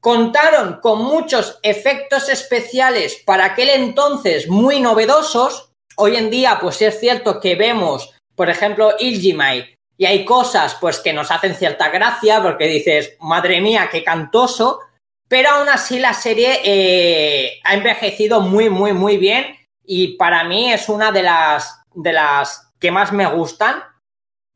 [0.00, 5.72] Contaron con muchos efectos especiales para aquel entonces muy novedosos.
[5.96, 11.00] Hoy en día, pues es cierto que vemos, por ejemplo, Iljimai, y hay cosas pues
[11.00, 14.80] que nos hacen cierta gracia porque dices, madre mía, qué cantoso,
[15.28, 19.54] pero aún así la serie eh, ha envejecido muy, muy, muy bien
[19.84, 23.82] y para mí es una de las, de las que más me gustan.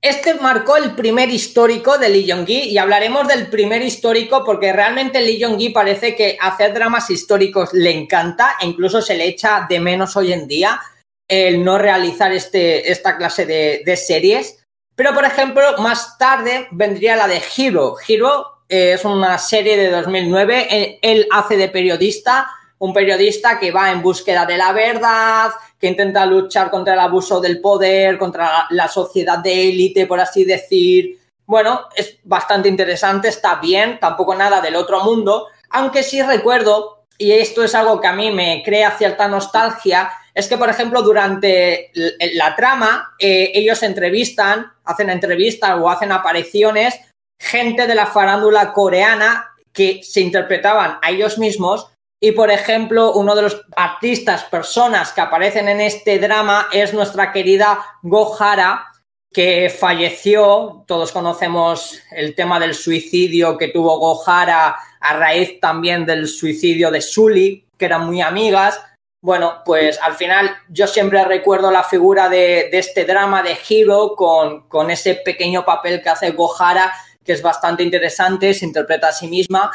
[0.04, 5.22] Este marcó el primer histórico de Lee Jong-gi y hablaremos del primer histórico porque realmente
[5.22, 9.80] Lee Jong-gi parece que hacer dramas históricos le encanta e incluso se le echa de
[9.80, 10.78] menos hoy en día
[11.26, 14.62] el no realizar este, esta clase de, series.
[14.94, 17.96] Pero, por ejemplo, más tarde vendría la de Hero.
[18.06, 20.98] Hero es una serie de 2009.
[21.00, 22.50] Él, hace de periodista,
[22.84, 27.40] un periodista que va en búsqueda de la verdad, que intenta luchar contra el abuso
[27.40, 31.18] del poder, contra la, sociedad de élite, por así decir.
[31.46, 37.32] Bueno, es bastante interesante, está bien, tampoco nada del otro mundo, aunque sí recuerdo, y
[37.32, 41.90] esto es algo que a mí me crea cierta nostalgia, es que, por ejemplo, durante
[42.34, 47.00] la trama, eh, ellos entrevistan, hacen entrevistas o hacen apariciones
[47.38, 53.34] gente de la farándula coreana que se interpretaban a ellos mismos y, por ejemplo, uno
[53.34, 58.86] de los artistas, personas que aparecen en este drama es nuestra querida Gohara,
[59.32, 60.84] que falleció.
[60.86, 67.02] Todos conocemos el tema del suicidio que tuvo Gohara a raíz también del suicidio de
[67.02, 68.80] Sully, que eran muy amigas.
[69.20, 74.68] Bueno, pues al final yo siempre recuerdo la figura de, este drama de Hiro con,
[74.68, 76.92] con ese pequeño papel que hace Gohara
[77.24, 79.72] que es bastante interesante, se interpreta a sí misma.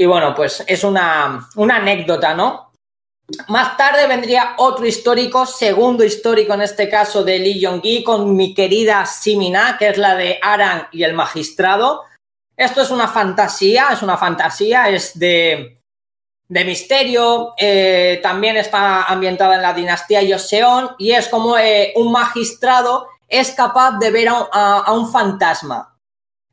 [0.00, 2.70] Y bueno, pues es una, anécdota, ¿no?
[3.48, 8.54] Más tarde vendría otro histórico, segundo histórico en este caso de Lee Jong-gi, con mi
[8.54, 12.04] querida Simina, que es la de Aran y el magistrado.
[12.56, 15.80] Esto es una fantasía, es una fantasía, es de,
[16.46, 22.12] de misterio, eh, también está ambientada en la dinastía Joseon y es como eh, un
[22.12, 25.97] magistrado es capaz de ver a un fantasma.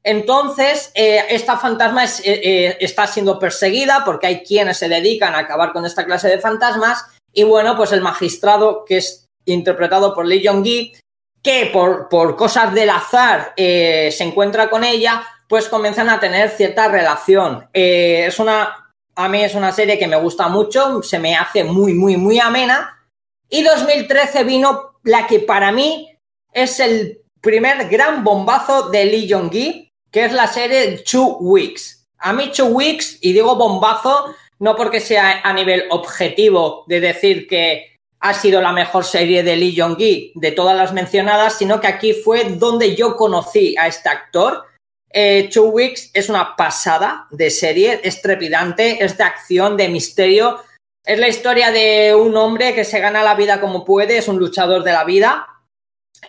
[0.07, 5.39] Entonces, eh, esta fantasma eh, eh, está siendo perseguida porque hay quienes se dedican a
[5.39, 7.03] acabar con esta clase de fantasmas.
[7.33, 10.93] Y bueno, pues el magistrado, que es interpretado por Lee Jong-gi,
[11.41, 16.87] que por, por, cosas del azar se encuentra con ella, pues comienzan a tener cierta
[16.87, 17.67] relación.
[17.73, 21.93] es una, a mí es una serie que me gusta mucho, se me hace muy,
[21.93, 23.07] muy, muy amena.
[23.49, 26.15] Y 2013 vino la que para mí
[26.53, 29.84] es el primer gran bombazo de Lee Jong-gi,
[30.15, 32.07] que es la serie Two Weeks.
[32.19, 37.45] A mí Two Weeks, y digo bombazo, no porque sea a nivel objetivo de decir
[37.49, 41.87] que ha sido la mejor serie de Lee Jong-gi de todas las mencionadas, sino que
[41.87, 44.63] aquí fue donde yo conocí a este actor.
[45.11, 50.63] Eh, Two Weeks es una pasada de serie, es trepidante, es de acción, de misterio.
[51.03, 54.39] Es la historia de un hombre que se gana la vida como puede, es un
[54.39, 55.45] luchador de la vida,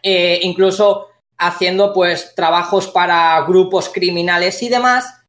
[0.03, 5.23] eh, incluso haciendo pues trabajos para grupos criminales y demás.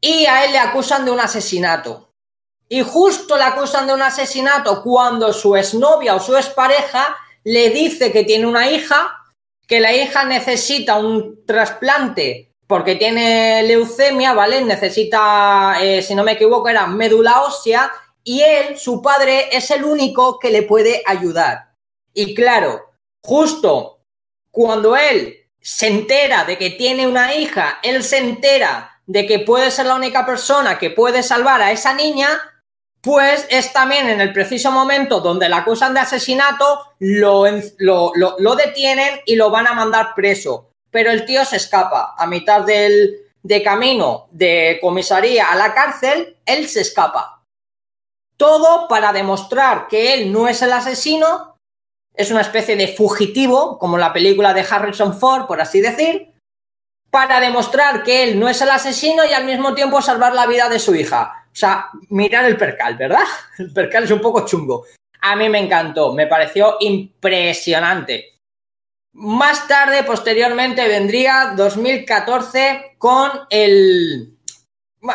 [0.00, 2.04] Y a él le acusan de un asesinato
[2.68, 8.10] y justo le acusan de un asesinato cuando su exnovia o su expareja le dice
[8.10, 9.22] que tiene una hija,
[9.68, 14.62] que la hija necesita un trasplante porque tiene leucemia, ¿vale?
[14.62, 17.92] Necesita, eh, si no me equivoco, era médula ósea
[18.22, 21.74] y él, su padre, es el único que le puede ayudar.
[22.14, 23.93] Y claro, justo
[24.54, 29.72] cuando él se entera de que tiene una hija, él se entera de que puede
[29.72, 32.28] ser la única persona que puede salvar a esa niña,
[33.00, 37.46] pues es también en el preciso momento donde la acusan de asesinato, lo,
[37.78, 40.70] lo, detienen y lo van a mandar preso.
[40.88, 42.14] Pero el tío se escapa.
[42.16, 47.42] A mitad del de camino de comisaría a la cárcel, él se escapa.
[48.36, 51.53] Todo para demostrar que él no es el asesino,
[52.14, 56.32] es una especie de fugitivo, como la película de Harrison Ford, por así decir,
[57.10, 60.68] para demostrar que él no es el asesino y al mismo tiempo salvar la vida
[60.68, 61.46] de su hija.
[61.46, 63.22] O sea, mirar el percal, ¿verdad?
[63.58, 64.84] El percal es un poco chungo.
[65.20, 68.40] A mí me encantó, me pareció impresionante.
[69.12, 74.33] Más tarde, posteriormente, vendría 2014 con el...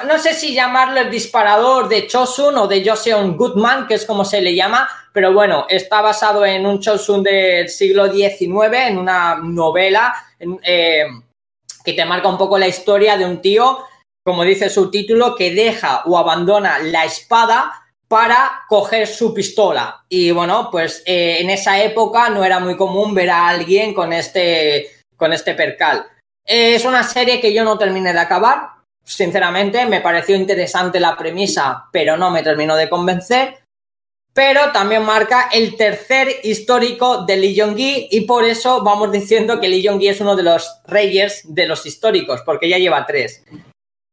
[0.05, 4.23] No sé si llamarlo el disparador de Chosun o de Joseon Goodman, que es como
[4.23, 9.37] se le llama, pero bueno, está basado en un Chosun del siglo XIX, en una
[9.37, 11.05] novela eh,
[11.83, 13.79] que te marca un poco la historia de un tío
[14.29, 17.73] como dice su título, que deja o abandona la espada
[18.07, 20.05] para coger su pistola.
[20.07, 24.13] Y bueno, pues eh, en esa época no era muy común ver a alguien con
[24.13, 26.05] este, con este percal.
[26.45, 28.78] es una serie que yo no terminé de acabar.
[29.09, 33.57] Sinceramente, me pareció interesante la premisa, pero no me terminó de convencer.
[34.33, 39.67] Pero también marca el tercer histórico de Lee Jong-gi y por eso vamos diciendo que
[39.67, 43.43] Lee Jong-gi es uno de los reyes de los históricos, porque ya lleva tres.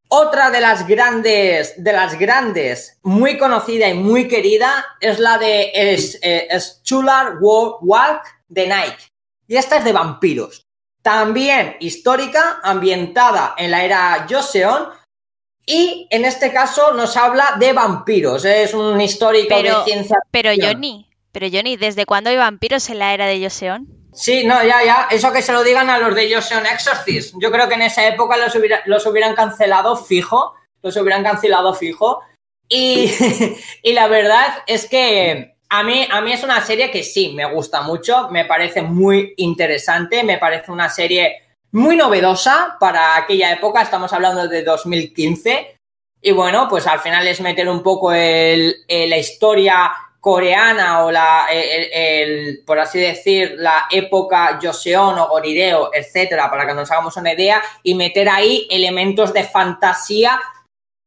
[0.09, 5.73] Otra de las grandes, de las grandes, muy conocida y muy querida, es la de
[6.59, 9.09] Schular eh, Walk de Nike.
[9.47, 10.66] Y esta es de vampiros.
[11.07, 14.89] También histórica, ambientada en la era Joseon.
[15.65, 18.45] Y en este caso nos habla de vampiros.
[18.45, 20.17] Es un histórico de ciencia.
[20.33, 23.87] Pero Johnny, pero Johnny, ¿desde cuándo hay vampiros en la era de Joseon?
[24.13, 25.07] Sí, no, ya, ya.
[25.09, 27.37] Eso que se lo digan a los de Joseon Exorcist.
[27.41, 28.53] Yo creo que en esa época los,
[28.87, 30.55] los hubieran cancelado fijo.
[30.83, 32.19] Los hubieran cancelado fijo.
[32.69, 33.13] Y,
[33.85, 37.51] y, la verdad es que a mí, a mí es una serie que sí, me
[37.53, 38.29] gusta mucho.
[38.31, 40.23] Me parece muy interesante.
[40.23, 41.43] Me parece una serie
[41.73, 43.83] muy novedosa para aquella época.
[43.83, 45.77] Estamos hablando de 2015.
[46.23, 51.47] Y bueno, pues al final es meter un poco el, la historia coreana o la,
[51.53, 57.33] el, por así decir, la época Joseon o Gorideo, etcétera, para que nos hagamos una
[57.33, 60.41] idea, y meter ahí elementos de fantasía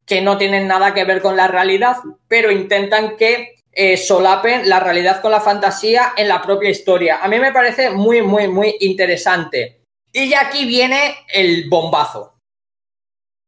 [0.05, 1.97] que no tienen nada que ver con la realidad,
[2.29, 7.19] pero intentan que eh, solapen la realidad con la fantasía en la propia historia.
[7.21, 9.83] A mí me parece muy, muy, muy interesante.
[10.11, 12.33] Y ya aquí viene el bombazo.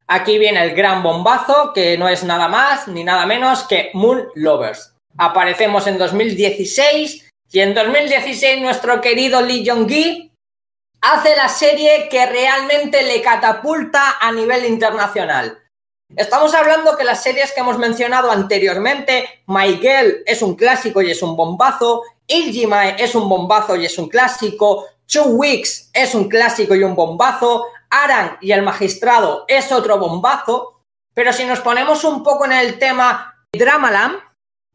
[0.07, 4.29] Aquí viene el gran bombazo, que no es nada más ni nada menos que Moon
[4.35, 10.31] Lovers aparecemos en 2016 y en 2016 nuestro querido Lee Jong-gi
[11.01, 15.60] hace la serie que realmente le catapulta a nivel internacional.
[16.15, 21.09] Estamos hablando que las series que hemos mencionado anteriormente, My Girl es un clásico y
[21.09, 26.27] es un bombazo, Iljimae es un bombazo y es un clásico, Two Weeks es un
[26.27, 30.81] clásico y un bombazo, Aran y el magistrado es otro bombazo,
[31.13, 34.17] pero si nos ponemos un poco en el tema Dramaland,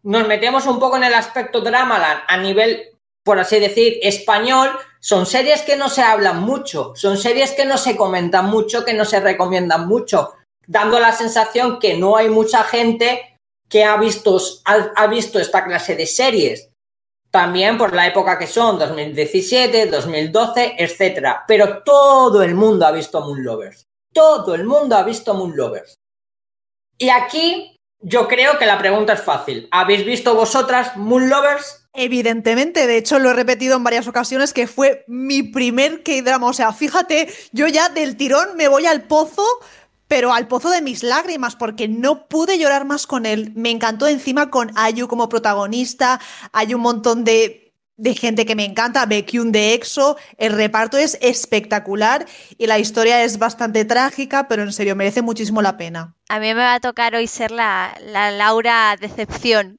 [0.04, 5.26] nos metemos un poco en el aspecto Dramaland a nivel, por así decir, español, son
[5.26, 9.04] series que no se hablan mucho, son series que no se comentan mucho, que no
[9.04, 10.32] se recomiendan mucho,
[10.66, 13.38] dando la sensación que no hay mucha gente
[13.68, 16.70] que ha visto, ha, visto esta clase de series.
[17.30, 21.44] También por la época que son, 2017, 2012, etcétera.
[21.47, 23.84] Pero todo el mundo ha visto Moon Lovers.
[24.12, 25.97] Todo el mundo ha visto Moon Lovers.
[26.98, 29.68] Y aquí yo creo que la pregunta es fácil.
[29.70, 31.86] ¿Habéis visto vosotras Moon Lovers?
[31.93, 36.48] Evidentemente, de hecho lo he repetido en varias ocasiones que fue mi primer K-drama.
[36.48, 39.43] O sea, fíjate, yo ya del tirón me voy al pozo
[40.08, 43.52] pero al pozo de mis lágrimas, porque no pude llorar más con él.
[43.54, 46.20] Me encantó encima con Ayu como protagonista.
[46.52, 49.06] Hay un montón de, de gente que me encanta.
[49.06, 50.16] Baekhyun de EXO.
[50.38, 52.26] El reparto es espectacular
[52.56, 56.14] y la historia es bastante trágica, pero en serio, merece muchísimo la pena.
[56.28, 59.78] A mí me va a tocar hoy ser la, la Laura decepción.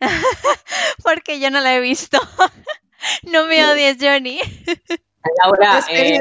[1.02, 2.18] porque yo no la he visto.
[3.22, 4.40] no me odies, Johnny.
[5.42, 6.20] Laura, eh.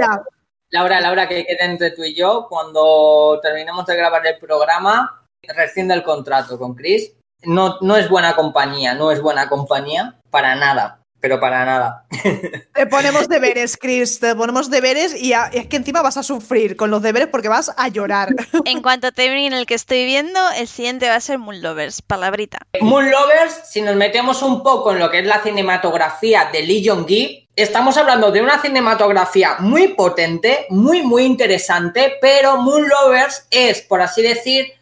[0.72, 5.94] Laura, Laura, que quede entre tú y yo, cuando terminemos de grabar el programa, rescinde
[5.94, 7.14] el contrato con Chris.
[7.44, 12.06] No, no es buena compañía, no es buena compañía para nada, pero para nada.
[12.74, 16.76] Te ponemos deberes, Chris, te ponemos deberes y a- es que encima vas a sufrir
[16.76, 18.30] con los deberes porque vas a llorar.
[18.66, 22.60] En cuanto termine el que estoy viendo, el siguiente va a ser Moon Lovers, palabrita.
[22.82, 26.88] Moon Lovers, si nos metemos un poco en lo que es la cinematografía de Lee
[26.88, 33.82] Jong-gi, estamos hablando de una cinematografía muy potente, muy, muy interesante, pero Moon Lovers es,
[33.82, 34.74] por así decir,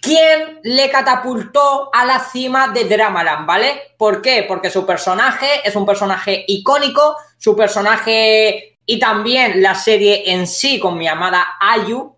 [0.00, 3.94] quien le catapultó a la cima de Dramaland, ¿vale?
[3.98, 4.44] ¿Por qué?
[4.46, 10.78] Porque su personaje es un personaje icónico, su personaje y también la serie en sí
[10.78, 12.14] con mi amada Ayu,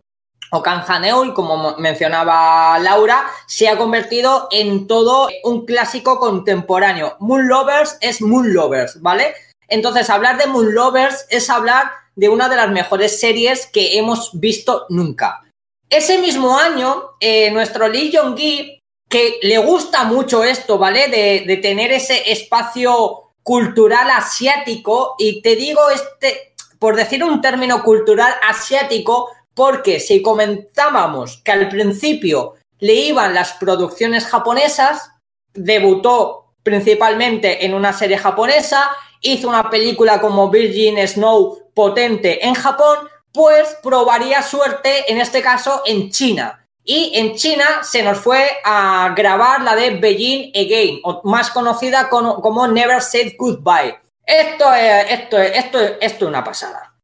[0.52, 7.16] o Kanjaneul, como mo- mencionaba Laura, se ha convertido en todo un clásico contemporáneo.
[7.18, 9.34] Moon Lovers es Moon Lovers, ¿vale?
[9.68, 14.30] Entonces, hablar de Moon Lovers es hablar de una de las mejores series que hemos
[14.38, 15.42] visto nunca.
[15.88, 21.08] Ese mismo año, eh, nuestro Lee Jong-gi, que le gusta mucho esto, ¿vale?
[21.08, 28.34] De, tener ese espacio cultural asiático, y te digo este, por decir un término cultural
[28.48, 35.12] asiático, porque si comentábamos que al principio le iban las producciones japonesas,
[35.54, 38.90] debutó principalmente en una serie japonesa,
[39.20, 45.82] hizo una película como Virgin Snow potente en Japón, pues probaría suerte en este caso
[45.86, 46.66] en China.
[46.84, 52.08] Y en China se nos fue a grabar la de Beijing Again, o más conocida
[52.08, 53.98] como, Never Said Goodbye.
[54.24, 56.96] Esto es, esto es, esto es, esto es una pasada.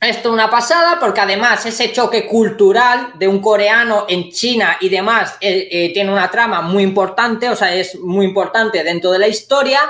[0.00, 4.90] Esto es una pasada porque además ese choque cultural de un coreano en China y
[4.90, 9.18] demás eh, eh, tiene una trama muy importante, o sea, es muy importante dentro de
[9.18, 9.80] la historia.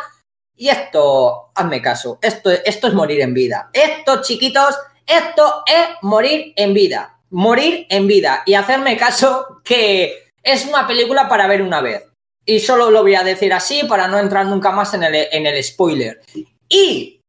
[0.55, 3.69] Y esto, hazme caso, esto, esto es morir en vida.
[3.73, 7.19] Esto, chiquitos, esto es morir en vida.
[7.31, 8.43] Morir en vida.
[8.47, 12.05] Y hacerme caso que es una película para ver una vez.
[12.45, 15.47] Y solo lo voy a decir así para no entrar nunca más en el, en
[15.47, 16.21] el spoiler.
[16.69, 17.21] Y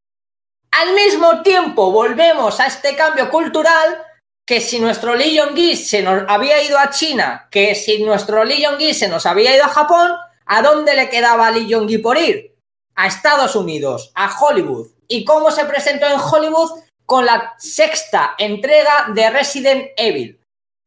[0.70, 4.04] al mismo tiempo volvemos a este cambio cultural
[4.46, 8.64] que si nuestro Lee Jong-gi se nos había ido a China, que si nuestro Lee
[8.64, 10.10] Jong-gi se nos había ido a Japón,
[10.46, 12.54] ¿a dónde le quedaba Lee Jong-gi por ir?
[12.94, 14.88] A Estados Unidos, a Hollywood.
[15.06, 16.80] ¿Y cómo se presentó en Hollywood?
[17.08, 20.38] Con la sexta entrega de Resident Evil,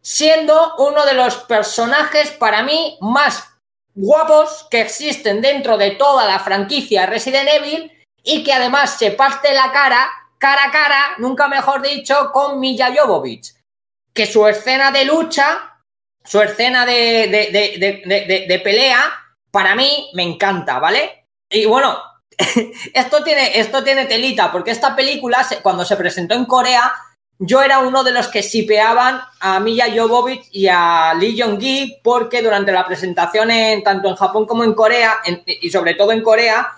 [0.03, 3.49] siendo uno de los personajes para mí más
[3.95, 7.91] guapos que existen dentro de toda la franquicia Resident Evil
[8.23, 10.07] y que además se parte la cara,
[10.37, 13.55] cara a cara, nunca mejor dicho, con Milla Jovovich.
[14.13, 15.81] Que su escena de lucha,
[16.23, 19.11] su escena de, de, de, pelea,
[19.49, 21.25] para mí me encanta, ¿vale?
[21.49, 21.97] Y bueno,
[22.93, 26.91] esto tiene, esto tiene telita, porque esta película, cuando se presentó en Corea,
[27.39, 32.41] yo era uno de los que sipeaban a Milla Jovovich y a Lee Jong-gi, porque
[32.41, 36.71] durante la presentación en, tanto en Japón como en Corea, y sobre todo en Corea,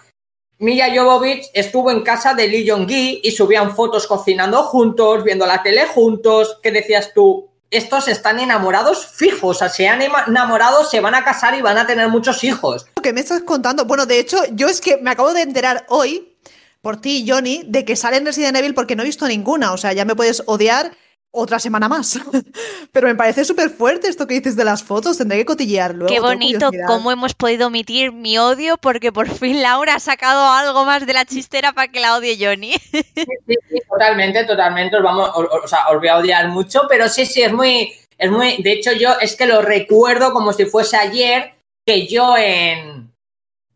[0.59, 5.61] Milla Jovovich estuvo en casa de Lee Jong-gi y subían fotos cocinando juntos, viendo la
[5.61, 6.59] tele juntos.
[6.63, 7.49] ¿Qué decías tú?
[7.73, 11.79] Estos están enamorados fijos, o sea, se han enamorado, se van a casar y van
[11.79, 12.85] a tener muchos hijos.
[13.01, 13.85] ¿Qué me estás contando?
[13.85, 16.35] Bueno, de hecho, yo es que me acabo de enterar hoy,
[16.83, 19.73] por ti, Johnny, de que sale en Resident Evil porque no he visto ninguna.
[19.73, 20.95] O sea, ya me puedes odiar
[21.35, 22.19] otra semana más.
[22.91, 25.17] Pero me parece súper fuerte esto que dices de las fotos.
[25.17, 26.13] Tendré que cotillear luego.
[26.13, 30.85] Qué bonito cómo hemos podido omitir mi odio porque por fin Laura ha sacado algo
[30.85, 32.73] más de la chistera para que la odie Johnny.
[32.93, 34.97] Sí, sí, sí, totalmente, totalmente.
[34.97, 37.91] Os, vamos, os, o sea, os voy a odiar mucho, pero sí, sí, es muy,
[38.17, 38.61] es muy.
[38.61, 41.55] De hecho, yo es que lo recuerdo como si fuese ayer
[41.85, 43.11] que yo en,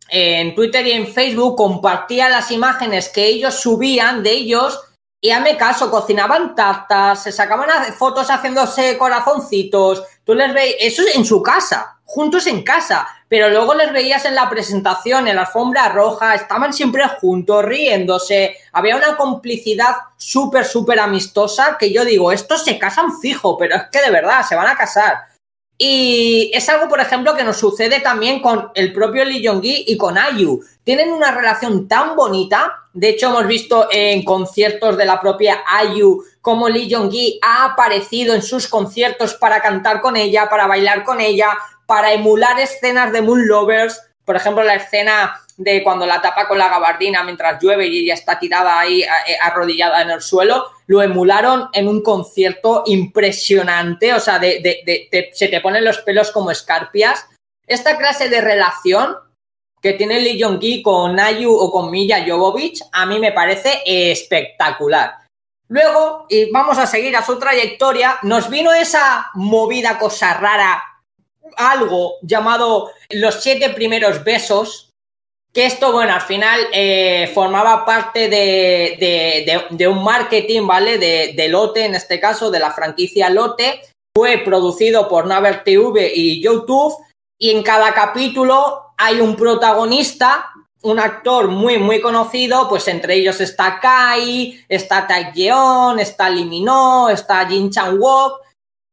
[0.09, 4.79] en Twitter y en Facebook compartía las imágenes que ellos subían de ellos
[5.19, 11.15] y hazme caso, cocinaban tartas, se sacaban fotos haciéndose corazoncitos, tú les veis, eso es
[11.15, 15.41] en su casa, juntos en casa, pero luego les veías en la presentación, en la
[15.41, 22.31] alfombra roja, estaban siempre juntos, riéndose, había una complicidad súper, súper amistosa que yo digo,
[22.31, 25.17] estos se casan fijo, pero es que de verdad, se van a casar.
[25.77, 29.95] Y es algo, por ejemplo, que nos sucede también con el propio Lee Jong-gi y
[29.95, 30.63] con Ayu.
[30.83, 32.85] Tienen una relación tan bonita.
[32.93, 38.33] De hecho, hemos visto en conciertos de la propia Ayu cómo Lee Jong-gi ha aparecido
[38.33, 41.49] en sus conciertos para cantar con ella, para bailar con ella,
[41.85, 44.01] para emular escenas de Moon Lovers.
[44.27, 48.13] Por ejemplo, la escena de cuando la tapa con la gabardina mientras llueve y ella
[48.13, 54.19] está tirada ahí eh, arrodillada en el suelo, lo emularon en un concierto impresionante, o
[54.19, 57.25] sea, de, se te ponen los pelos como escarpias.
[57.65, 59.15] Esta clase de relación
[59.81, 65.15] que tiene Lee Jong-gi con Nayu o con Milla Jovovich, a mí me parece espectacular.
[65.69, 70.83] Luego, y vamos a seguir a su trayectoria, nos vino esa movida cosa rara,
[71.55, 74.87] algo llamado los siete primeros besos,
[75.53, 80.99] que esto, bueno, al final eh, formaba parte de, un marketing, ¿vale?
[80.99, 83.81] De, Lote, en este caso, de la franquicia Lote.
[84.15, 86.93] Fue producido por Naver TV y YouTube.
[87.39, 90.51] Y en cada capítulo hay un protagonista,
[90.83, 92.69] un actor muy, muy conocido.
[92.69, 98.41] Pues entre ellos está Kai, está Tai Yeon, está Lee Minho, está Jin Chang Wook.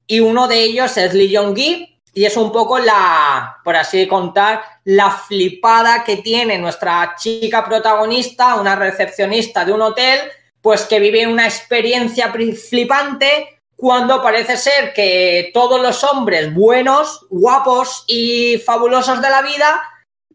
[0.06, 4.62] Y uno de ellos es Lee Jong-gi, y es un poco la, por así contar,
[4.84, 10.20] la flipada que tiene nuestra chica protagonista, una recepcionista de un hotel,
[10.62, 18.04] pues que vive una experiencia flipante cuando parece ser que todos los hombres buenos, guapos
[18.06, 19.82] y fabulosos de la vida,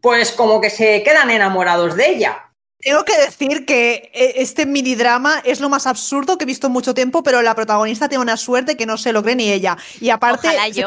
[0.00, 2.49] pues como que se quedan enamorados de ella.
[2.80, 6.68] Tengo que decir que eh, este mini drama es lo más absurdo que he visto
[6.68, 9.52] en mucho tiempo, pero la protagonista tiene una suerte que no se lo cree ni
[9.52, 9.76] ella.
[10.00, 10.82] Y aparte, se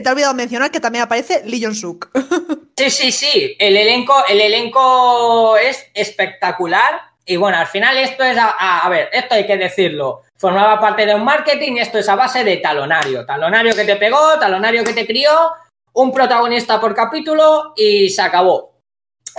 [0.00, 2.10] te, ha olvidado, mencionar que también aparece Lee Jong-suk.
[2.78, 3.56] Sí, sí, sí.
[3.58, 7.00] El elenco, el elenco es espectacular.
[7.26, 10.22] Y bueno, al final esto es, a, a, ver, esto hay que decirlo.
[10.36, 13.26] Formaba parte de un marketing y esto es a base de talonario.
[13.26, 15.50] Talonario que te pegó, talonario que te crió,
[15.94, 18.77] un protagonista por capítulo y se acabó.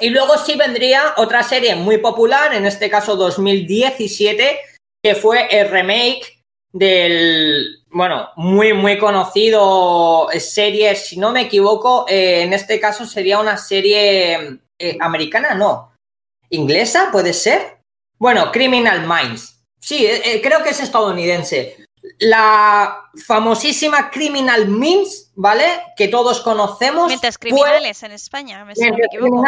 [0.02, 4.60] Y luego sí vendría otra serie muy popular, en este caso 2017,
[5.04, 6.40] que fue el remake
[6.72, 13.40] del, bueno, muy, muy conocido serie, si no me equivoco, eh, en este caso sería
[13.40, 15.94] una serie eh, americana, no,
[16.50, 17.80] inglesa, puede ser.
[18.18, 19.62] Bueno, Criminal Minds.
[19.80, 21.86] Sí, eh, creo que es estadounidense.
[22.20, 25.66] La famosísima Criminal Minds, ¿vale?
[25.96, 27.08] Que todos conocemos.
[27.08, 29.44] Mentes criminales en España, me, me equivoco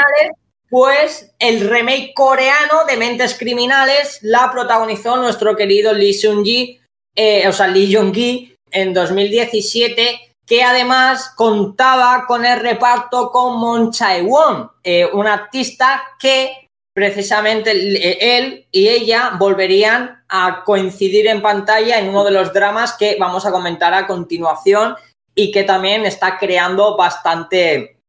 [0.69, 6.79] pues el remake coreano de Mentes Criminales la protagonizó nuestro querido Lee Seung-gi,
[7.13, 13.91] eh, o sea, Lee Jong-gi en 2017, que además contaba con el reparto con Mon
[13.91, 21.99] Chae-won, eh, un artista que precisamente eh, él y ella volverían a coincidir en pantalla
[21.99, 24.95] en uno de los dramas que vamos a comentar a continuación
[25.35, 28.01] y que también está creando bastante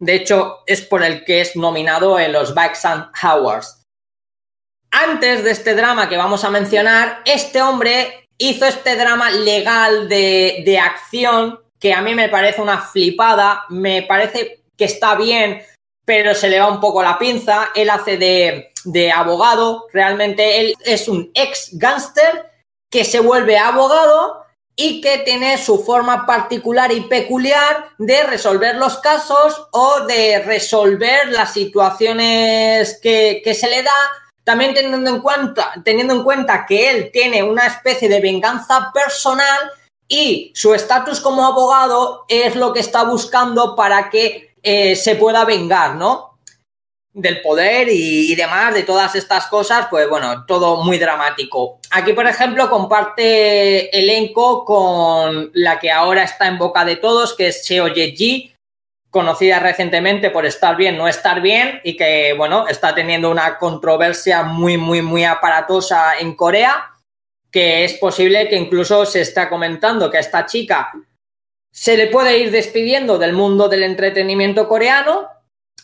[0.00, 3.82] de hecho, es por el que es nominado en los Baxan Awards.
[4.90, 10.80] Antes de este drama que vamos a mencionar, este hombre hizo este drama legal de,
[10.82, 15.62] acción que a mí me parece una flipada, me parece que está bien,
[16.06, 17.68] pero se le va un poco la pinza.
[17.74, 22.50] Él hace de, de abogado, realmente él es un ex gángster
[22.90, 24.46] que se vuelve abogado
[24.82, 31.28] y que tiene su forma particular y peculiar de resolver los casos o de resolver
[31.28, 33.90] las situaciones que, se le da,
[34.42, 39.70] también teniendo en, cuenta, teniendo en cuenta que él tiene una especie de venganza personal
[40.08, 45.44] y su estatus como abogado es lo que está buscando para que eh, se pueda
[45.44, 46.29] vengar, ¿no?
[47.12, 51.80] Del poder y, demás, de todas estas cosas, pues bueno, todo muy dramático.
[51.90, 57.48] Aquí, por ejemplo, comparte elenco con la que ahora está en boca de todos, que
[57.48, 58.54] es Seo Ye-ji,
[59.10, 64.44] conocida recientemente por estar bien, no estar bien, y que, bueno, está teniendo una controversia
[64.44, 66.94] muy, muy, muy aparatosa en Corea,
[67.50, 70.92] que es posible que incluso se está comentando que a esta chica
[71.72, 75.28] se le puede ir despidiendo del mundo del entretenimiento coreano,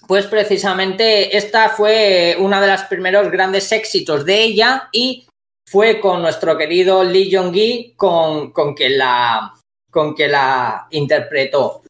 [0.06, 5.26] pues precisamente esta fue una de los primeros grandes éxitos de ella y
[5.68, 9.52] fue con nuestro querido Lee Jong-gi con, con, que la,
[9.90, 11.82] con que la interpretó.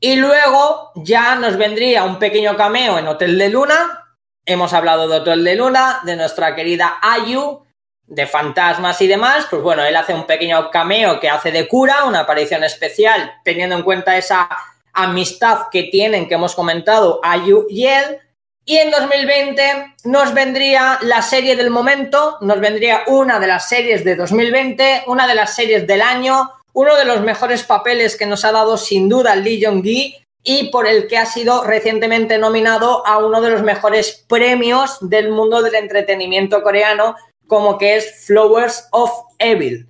[0.00, 4.04] Y luego ya nos vendría un pequeño cameo en Hotel de Luna.
[4.44, 7.64] Hemos hablado de Hotel de Luna, de nuestra querida Ayu,
[8.06, 9.46] de fantasmas y demás.
[9.48, 13.76] Pues bueno, él hace un pequeño cameo que hace de cura, una aparición especial, teniendo
[13.76, 14.48] en cuenta esa
[14.96, 18.18] amistad que tienen, que hemos comentado, Ayu y él.
[18.64, 24.04] Y en 2020 nos vendría la serie del momento, nos vendría una de las series
[24.04, 28.44] de 2020, una de las series del año, uno de los mejores papeles que nos
[28.44, 33.18] ha dado sin duda Lee Jong-gi y por el que ha sido recientemente nominado a
[33.18, 37.16] uno de los mejores premios del mundo del entretenimiento coreano,
[37.46, 39.88] como que es Flowers of Evil.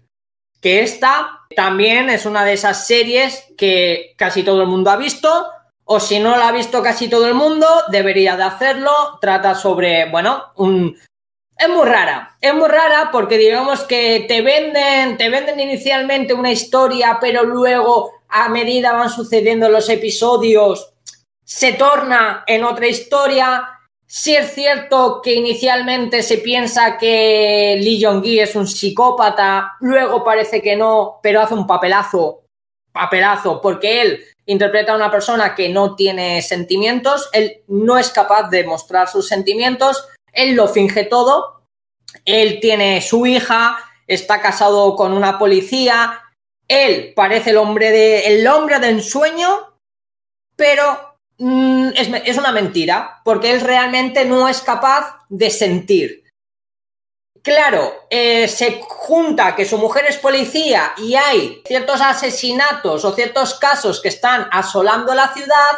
[0.66, 5.46] Que esta también es una de esas series que casi todo el mundo ha visto,
[5.84, 8.90] o si no la ha visto casi todo el mundo, debería de hacerlo.
[9.20, 10.98] Trata sobre, bueno, un...
[11.56, 16.50] Es muy rara, es muy rara porque digamos que te venden, te venden inicialmente una
[16.50, 20.94] historia, pero luego a medida van sucediendo los episodios,
[21.44, 23.75] se torna en otra historia.
[24.08, 30.62] Si es cierto que inicialmente se piensa que Lee Jong-gi es un psicópata, luego parece
[30.62, 32.44] que no, pero hace un papelazo,
[32.92, 38.48] papelazo, porque él interpreta a una persona que no tiene sentimientos, él no es capaz
[38.48, 41.64] de mostrar sus sentimientos, él lo finge todo,
[42.24, 46.22] él tiene su hija, está casado con una policía,
[46.68, 49.76] él parece el hombre de el hombre de ensueño,
[50.54, 56.26] pero es, es una mentira, porque él realmente no es capaz de sentir.
[57.46, 63.54] Claro, eh, se junta que su mujer es policía y hay ciertos asesinatos o ciertos
[63.54, 65.72] casos que están asolando la ciudad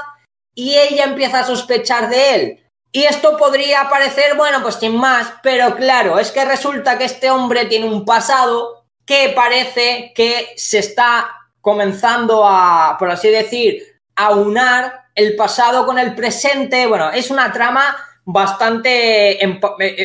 [0.54, 2.66] y ella empieza a sospechar de él.
[2.90, 7.30] Y esto podría parecer, bueno, pues sin más, pero claro, es que resulta que este
[7.30, 11.30] hombre tiene un pasado que parece que se está
[11.60, 16.86] comenzando a, por así decir, a unar el pasado con el presente.
[16.86, 19.42] Bueno, es una trama bastante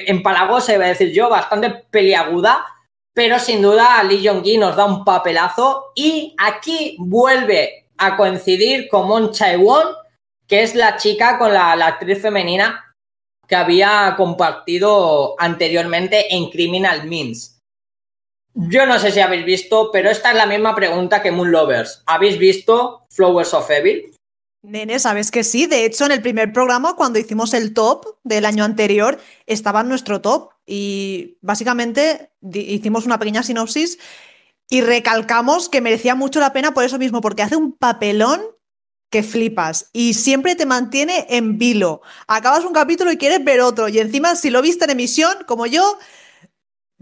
[0.10, 2.65] empalagosa, iba a decir yo, bastante peliaguda,
[3.14, 9.07] pero sin duda Lee Jong-gi nos da un papelazo y aquí vuelve a coincidir con
[9.07, 9.88] Mon Chae-won,
[10.48, 12.95] que es la chica con la, la actriz femenina
[13.48, 17.60] que había compartido anteriormente en Criminal Minds.
[18.56, 22.02] Yo no sé si habéis visto, pero esta es la misma pregunta que Moon Lovers.
[22.07, 24.11] ¿Habéis visto Flowers of Evil?
[24.64, 25.68] Nene, sabes que sí.
[25.68, 29.90] De hecho, en el primer programa, cuando hicimos el top del año anterior, estaba en
[29.90, 30.52] nuestro top.
[30.65, 33.99] Y básicamente hicimos una pequeña sinopsis
[34.69, 38.41] y recalcamos que merecía mucho la pena por eso mismo, porque hace un papelón
[39.10, 42.02] que flipas y siempre te mantiene en vilo.
[42.26, 43.90] Acabas un capítulo y quieres ver otro.
[43.90, 45.99] Y encima, si lo viste en emisión, como yo,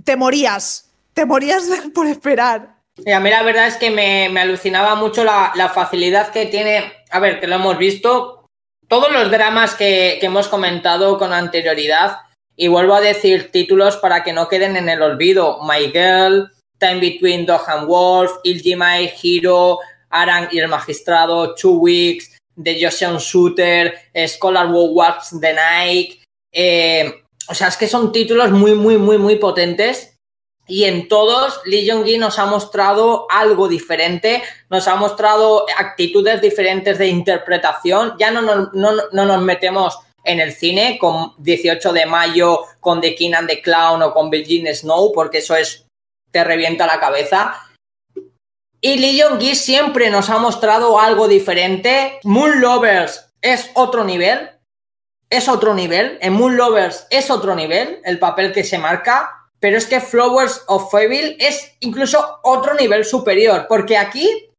[0.04, 0.90] te morías.
[1.14, 1.64] Te morías
[1.94, 2.81] por esperar.
[3.08, 6.94] A mí la verdad es que me, me alucinaba mucho la, la, facilidad que tiene.
[7.10, 8.46] A ver, que lo hemos visto.
[8.88, 12.18] Todos los dramas que, que, hemos comentado con anterioridad.
[12.56, 15.60] Y vuelvo a decir títulos para que no queden en el olvido.
[15.64, 19.80] My Girl, Time Between Dog and Wolf, Iljimai, Hero,
[20.10, 23.96] Aran y el Magistrado, Two Weeks, The Joseon Shooter,
[24.28, 26.22] Scholar Who Walks the Night.
[26.52, 27.12] Eh,
[27.48, 30.11] o sea, es que son títulos muy, muy, muy, muy potentes
[30.72, 36.98] y en todos Lee Jong-gi nos ha mostrado algo diferente, nos ha mostrado actitudes diferentes
[36.98, 38.16] de interpretación.
[38.18, 43.02] Ya no nos, no, no nos metemos en el cine con 18 de mayo, con
[43.02, 45.86] The King and the Clown o con Virgin Snow, porque eso es
[46.32, 47.54] te revienta la cabeza.
[48.80, 52.22] Y Lee Jong-gi siempre nos ha mostrado algo diferente.
[52.24, 54.52] Moon Lovers es otro nivel,
[55.30, 56.18] es otro nivel.
[56.22, 60.64] En Moon Lovers es otro nivel el papel que se marca pero es que Flowers
[60.68, 64.50] of Evil es incluso otro nivel superior, porque aquí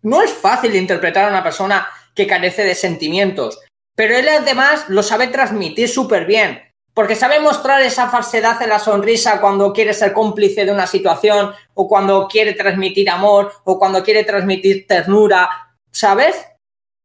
[0.00, 3.60] no es fácil interpretar a una persona que carece de sentimientos,
[3.94, 6.62] pero él además lo sabe transmitir súper bien,
[6.94, 11.52] porque sabe mostrar esa falsedad en la sonrisa cuando quiere ser cómplice de una situación,
[11.74, 15.48] o cuando quiere transmitir amor, o cuando quiere transmitir ternura,
[15.90, 16.36] ¿sabes?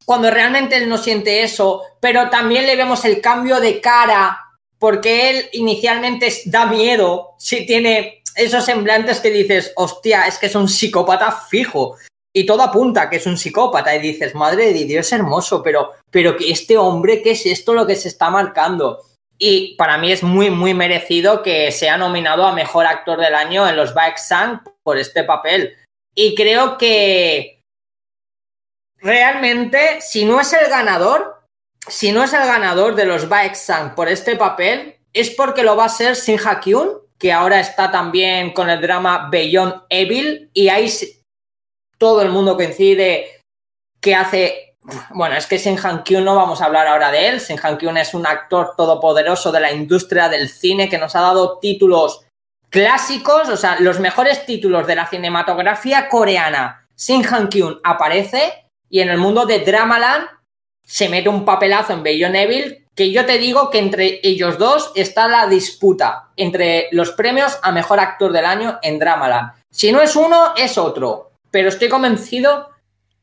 [0.06, 4.47] Cuando realmente él no siente eso, pero también le vemos el cambio de cara
[4.80, 10.56] porque él inicialmente da miedo, si tiene esos semblantes que dices, hostia, es que es
[10.56, 11.96] un psicópata fijo.
[12.34, 16.38] Y todo apunta que es un psicópata y dices, madre de Dios, hermoso, pero, pero
[16.38, 19.02] que este hombre, ¿qué es esto lo que se está marcando?
[19.40, 23.68] Y para mí es muy, muy merecido que sea nominado a Mejor Actor del Año
[23.68, 25.76] en los Baek-Sang por este papel.
[26.14, 27.62] Y creo que
[28.98, 31.37] realmente, si no es el ganador,
[31.88, 35.86] si no es el ganador de los Baek-Sang por este papel, es porque lo va
[35.86, 40.92] a ser Shin Ha-kyun, que ahora está también con el drama Beyond Evil, y ahí
[41.98, 43.44] todo el mundo coincide
[44.00, 44.76] que hace.
[45.12, 47.40] Bueno, es que Shin Han-kyun no vamos a hablar ahora de él.
[47.40, 51.60] Shin Han-kyun es un actor todopoderoso de la industria del cine que nos ha dado
[51.60, 52.26] títulos
[52.70, 56.88] clásicos, o sea, los mejores títulos de la cinematografía coreana.
[56.96, 60.37] Shin Han-kyun aparece y en el mundo de Dramaland
[60.88, 64.92] se mete un papelazo en Beyond Evil que yo te digo que entre ellos dos
[64.96, 69.52] está la disputa entre los premios a mejor actor del año en Dramaland.
[69.70, 71.34] Si no es uno, es otro.
[71.52, 72.70] Pero estoy convencido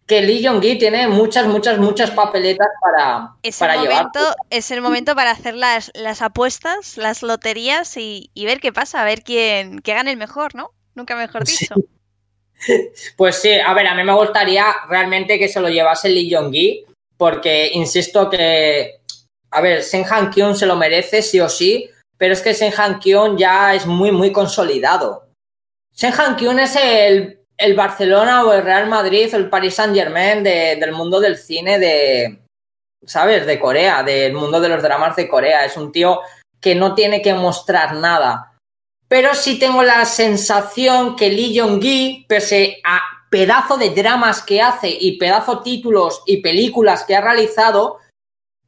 [0.06, 3.96] que Lee Jong-gi tiene muchas, muchas, muchas papeletas para, Es, para el, llevar.
[4.04, 4.20] momento,
[4.50, 9.00] es el momento para hacer las, las apuestas, las loterías y, y ver qué pasa,
[9.00, 10.70] a ver quién que gane el mejor, ¿no?
[10.94, 11.56] Nunca mejor Sí.
[11.64, 11.74] dicho.
[13.16, 16.84] Pues sí, a ver, a mí me gustaría realmente que se lo llevase Lee Jong-gi,
[17.16, 19.00] porque insisto que,
[19.50, 22.72] a ver, Shen Han Kyun se lo merece sí o sí, pero es que Shen
[22.76, 25.28] Han Kyun ya es muy, muy consolidado.
[25.94, 29.94] Shen Han Kyun es el, el Barcelona o el Real Madrid o el Paris Saint
[29.94, 32.40] Germain del mundo del cine de,
[33.06, 33.46] ¿sabes?
[33.46, 35.64] De Corea, del mundo de los dramas de Corea.
[35.64, 36.20] Es un tío
[36.60, 38.52] que no tiene que mostrar nada.
[39.06, 43.00] Pero sí tengo la sensación que Lee Jong-gi, pese a
[43.34, 47.98] pedazo de dramas que hace y pedazo títulos y películas que ha realizado,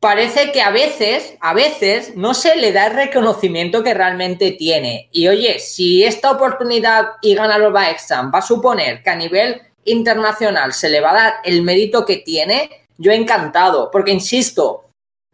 [0.00, 5.08] parece que a veces, a veces, no se le da el reconocimiento que realmente tiene.
[5.12, 9.62] Y oye, si esta oportunidad y gana los Exam va a suponer que a nivel
[9.84, 13.88] internacional se le va a dar el mérito que tiene, yo encantado.
[13.92, 14.86] Porque insisto,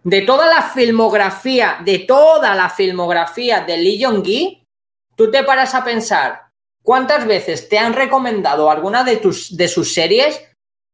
[0.04, 4.62] de toda la filmografía, de toda la filmografía de Lee Jong-gi,
[5.16, 6.51] tú te paras a pensar
[6.82, 10.42] cuántas veces te han recomendado alguna de, tus, de sus series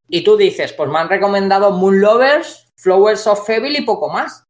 [0.09, 4.45] y tú dices, pues me han recomendado Moon Lovers, Flowers of Evil y poco más.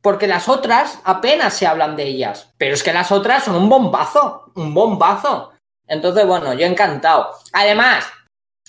[0.00, 3.68] Porque las otras apenas se hablan de ellas, pero es que las otras son un
[3.68, 5.52] bombazo, un bombazo.
[5.88, 7.32] Entonces, bueno, yo encantado.
[7.52, 8.04] Además,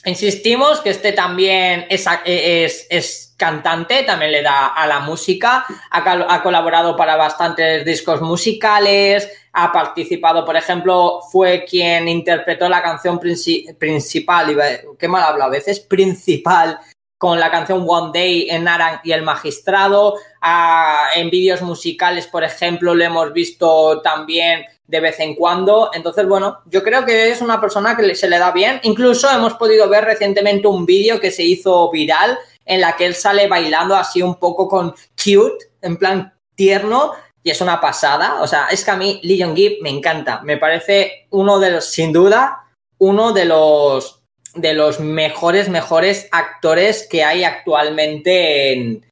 [0.05, 6.95] insistimos que este también es, es, cantante, también le da a la música, ha, colaborado
[6.95, 14.57] para bastantes discos musicales, ha participado, por ejemplo, fue quien interpretó la canción princi principal,
[14.97, 16.79] qué mal hablo a veces, principal
[17.17, 20.15] con la canción One Day en Narang y el Magistrado.
[20.41, 25.91] Ah, en vídeos musicales, por ejemplo, lo hemos visto también de vez en cuando.
[25.93, 28.79] Entonces, bueno, yo creo que es una persona que se le da bien.
[28.83, 33.15] Incluso hemos podido ver recientemente un vídeo que se hizo viral en la que él
[33.15, 38.41] sale bailando así un poco con cute, en plan tierno, y es una pasada.
[38.41, 40.41] O sea, es que a mí Lee Jong-gi me encanta.
[40.43, 42.63] Me parece uno de los, sin duda,
[42.97, 44.15] uno de los
[44.55, 49.05] de los mejores, mejores actores que hay actualmente en,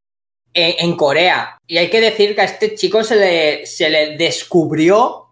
[0.56, 1.60] en, en, Corea.
[1.68, 5.25] Y hay que decir que a este chico se le, se le descubrió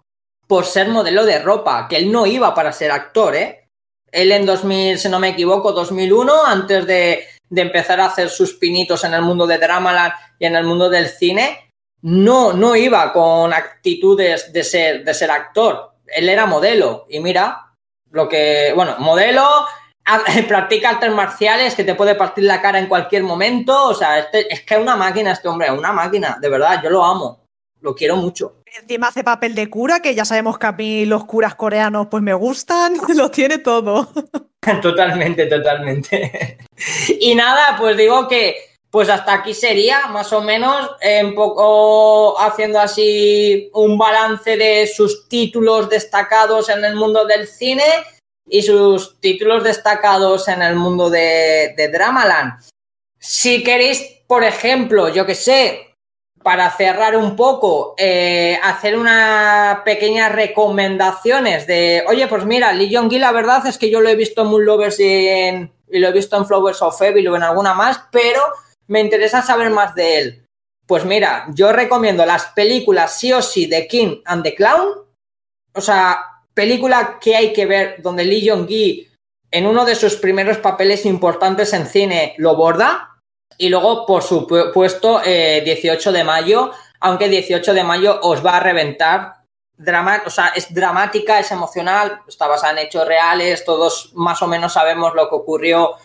[0.54, 3.70] por ser modelo de ropa, que él no iba para ser actor, ¿eh?
[4.12, 8.54] Él en 2000, si no me equivoco, 2001, antes de, de empezar a hacer sus
[8.54, 11.72] pinitos en el mundo de Dramaland y en el mundo del cine,
[12.04, 15.94] no, no iba con actitudes de ser, de ser actor.
[16.06, 17.08] Él era modelo.
[17.10, 17.74] Y mira,
[18.12, 19.50] lo que, bueno, modelo,
[20.48, 23.88] practica artes marciales que te puede partir la cara en cualquier momento.
[23.88, 26.80] O sea, este, es que es una máquina este hombre, es una máquina, de verdad,
[26.84, 27.40] yo lo amo.
[27.82, 28.62] Lo quiero mucho.
[28.82, 32.24] Encima hace papel de cura, que ya sabemos que a mí los curas coreanos pues
[32.24, 34.10] me gustan, lo tiene todo.
[34.82, 36.58] totalmente, totalmente.
[37.20, 38.56] y nada, pues digo que
[38.90, 40.90] pues hasta aquí sería, más o menos,
[41.24, 47.84] un poco haciendo así un balance de sus títulos destacados en el mundo del cine
[48.48, 52.54] y sus títulos destacados en el mundo de, de Dramaland.
[53.18, 55.93] Si queréis, por ejemplo, yo que sé,
[56.44, 63.18] para cerrar un poco, eh, hacer unas pequeñas recomendaciones de, oye, pues mira, Lee Jong-gi,
[63.18, 66.10] la verdad es que yo lo he visto en Moon Lovers y, en, y lo
[66.10, 68.41] he visto en Flowers of Evil o en alguna más, pero
[68.88, 70.48] me interesa saber más de él.
[70.86, 74.90] Pues mira, yo recomiendo las películas sí o sí de King and the Clown,
[75.74, 76.20] o sea,
[76.53, 79.07] película que hay que ver donde Lee Jong-gi
[79.49, 83.12] en uno de sus primeros papeles importantes en cine lo borda.
[83.58, 88.60] Y luego, por supuesto, eh, 18 de mayo, aunque 18 de mayo os va a
[88.60, 89.34] reventar.
[89.76, 94.48] Drama, o sea, es dramática, es emocional, está basada en hechos reales, todos más o
[94.48, 95.96] menos sabemos lo que ocurrió.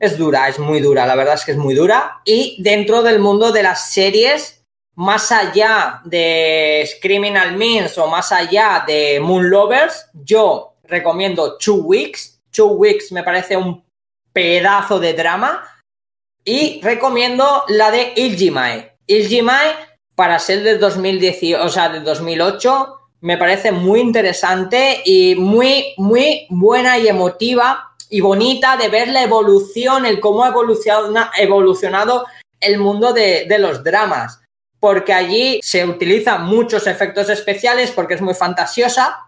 [0.00, 2.20] Es dura, es muy dura, la verdad es que es muy dura.
[2.24, 4.64] Y dentro del mundo de las series,
[4.94, 12.40] más allá de Criminal Means o más allá de Moon Lovers, yo recomiendo Two Weeks.
[12.50, 13.84] Two Weeks me parece un
[14.32, 15.62] pedazo de drama.
[16.50, 18.96] Y recomiendo la de Iljimae.
[19.06, 19.74] Iljimae,
[20.14, 26.46] para ser del 2018, o sea, del 2008, me parece muy interesante y muy, muy
[26.48, 32.24] buena y emotiva y bonita de ver la evolución, el cómo ha evolucionado, evolucionado
[32.60, 34.40] el mundo de, de los dramas.
[34.80, 39.18] Porque allí se utilizan muchos efectos especiales porque es muy fantasiosa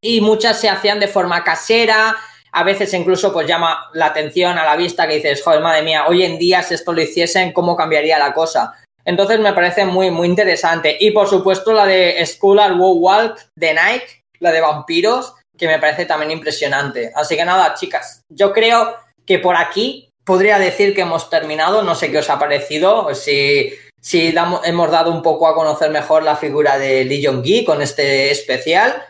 [0.00, 2.14] y muchas se hacían de forma casera,
[2.58, 6.06] a veces incluso pues llama la atención a la vista que dices, joder, madre mía,
[6.08, 8.74] hoy en día si esto lo hiciesen, ¿cómo cambiaría la cosa?
[9.04, 10.96] Entonces me parece muy, muy interesante.
[10.98, 15.78] Y por supuesto la de School at Walk de Nike, la de vampiros, que me
[15.78, 17.12] parece también impresionante.
[17.14, 21.82] Así que nada, chicas, yo creo que por aquí podría decir que hemos terminado.
[21.82, 26.24] No sé qué os ha parecido, si, si hemos dado un poco a conocer mejor
[26.24, 29.00] la figura de Lee Jong-gi con este especial.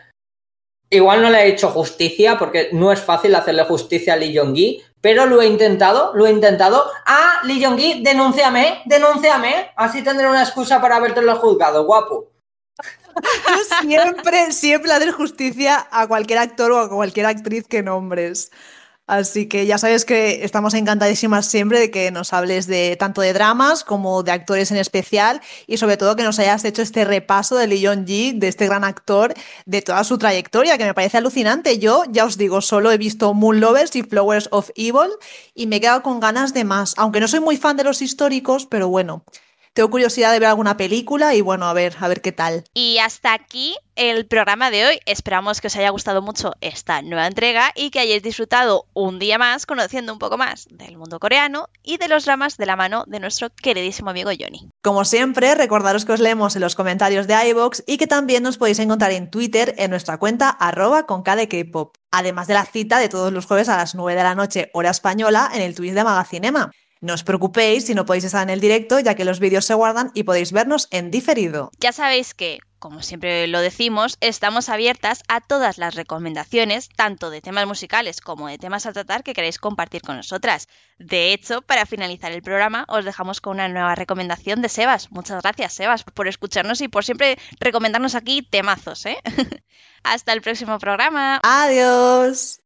[0.91, 4.83] Igual no le he hecho justicia porque no es fácil hacerle justicia a Lee Jong-gi,
[5.01, 6.83] pero lo he intentado, lo he intentado.
[7.05, 12.31] Ah, Lee Jong-gi, denúnciame, denúnciame, así tendré una excusa para los juzgados, guapo.
[13.81, 18.51] siempre, siempre hacer justicia a cualquier actor o a cualquier actriz que nombres.
[19.09, 23.33] Así que ya sabes que estamos encantadísimas siempre de que nos hables de tanto de
[23.33, 27.55] dramas como de actores en especial y sobre todo que nos hayas hecho este repaso
[27.55, 29.33] de Lee Jong-ji, de este gran actor,
[29.65, 31.79] de toda su trayectoria, que me parece alucinante.
[31.79, 35.09] Yo, ya os digo, solo he visto Moon Lovers y Flowers of Evil
[35.55, 38.03] y me he quedado con ganas de más, aunque no soy muy fan de los
[38.03, 39.23] históricos, pero bueno,
[39.79, 42.65] tengo curiosidad de ver alguna película y bueno, a ver, a ver qué tal.
[42.73, 44.99] Y hasta aquí el programa de hoy.
[45.05, 49.37] Esperamos que os haya gustado mucho esta nueva entrega y que hayáis disfrutado un día
[49.37, 53.05] más conociendo un poco más del mundo coreano y de los dramas de la mano
[53.07, 54.69] de nuestro queridísimo amigo Johnny.
[54.83, 58.57] Como siempre, recordaros que os leemos en los comentarios de iBox y que también nos
[58.57, 61.23] podéis encontrar en Twitter en nuestra cuenta arroba con.
[62.11, 64.89] Además de la cita de todos los jueves a las 9 de la noche, hora
[64.89, 66.69] española, en el tweet de Magacinema.
[67.01, 69.73] No os preocupéis si no podéis estar en el directo, ya que los vídeos se
[69.73, 71.71] guardan y podéis vernos en diferido.
[71.79, 77.39] Ya sabéis que, como siempre lo decimos, estamos abiertas a todas las recomendaciones, tanto de
[77.39, 80.67] temas musicales como de temas a tratar que queréis compartir con nosotras.
[80.97, 85.09] De hecho, para finalizar el programa, os dejamos con una nueva recomendación de Sebas.
[85.09, 89.19] Muchas gracias, Sebas, por escucharnos y por siempre recomendarnos aquí temazos, ¿eh?
[90.03, 91.39] Hasta el próximo programa.
[91.43, 92.59] Adiós.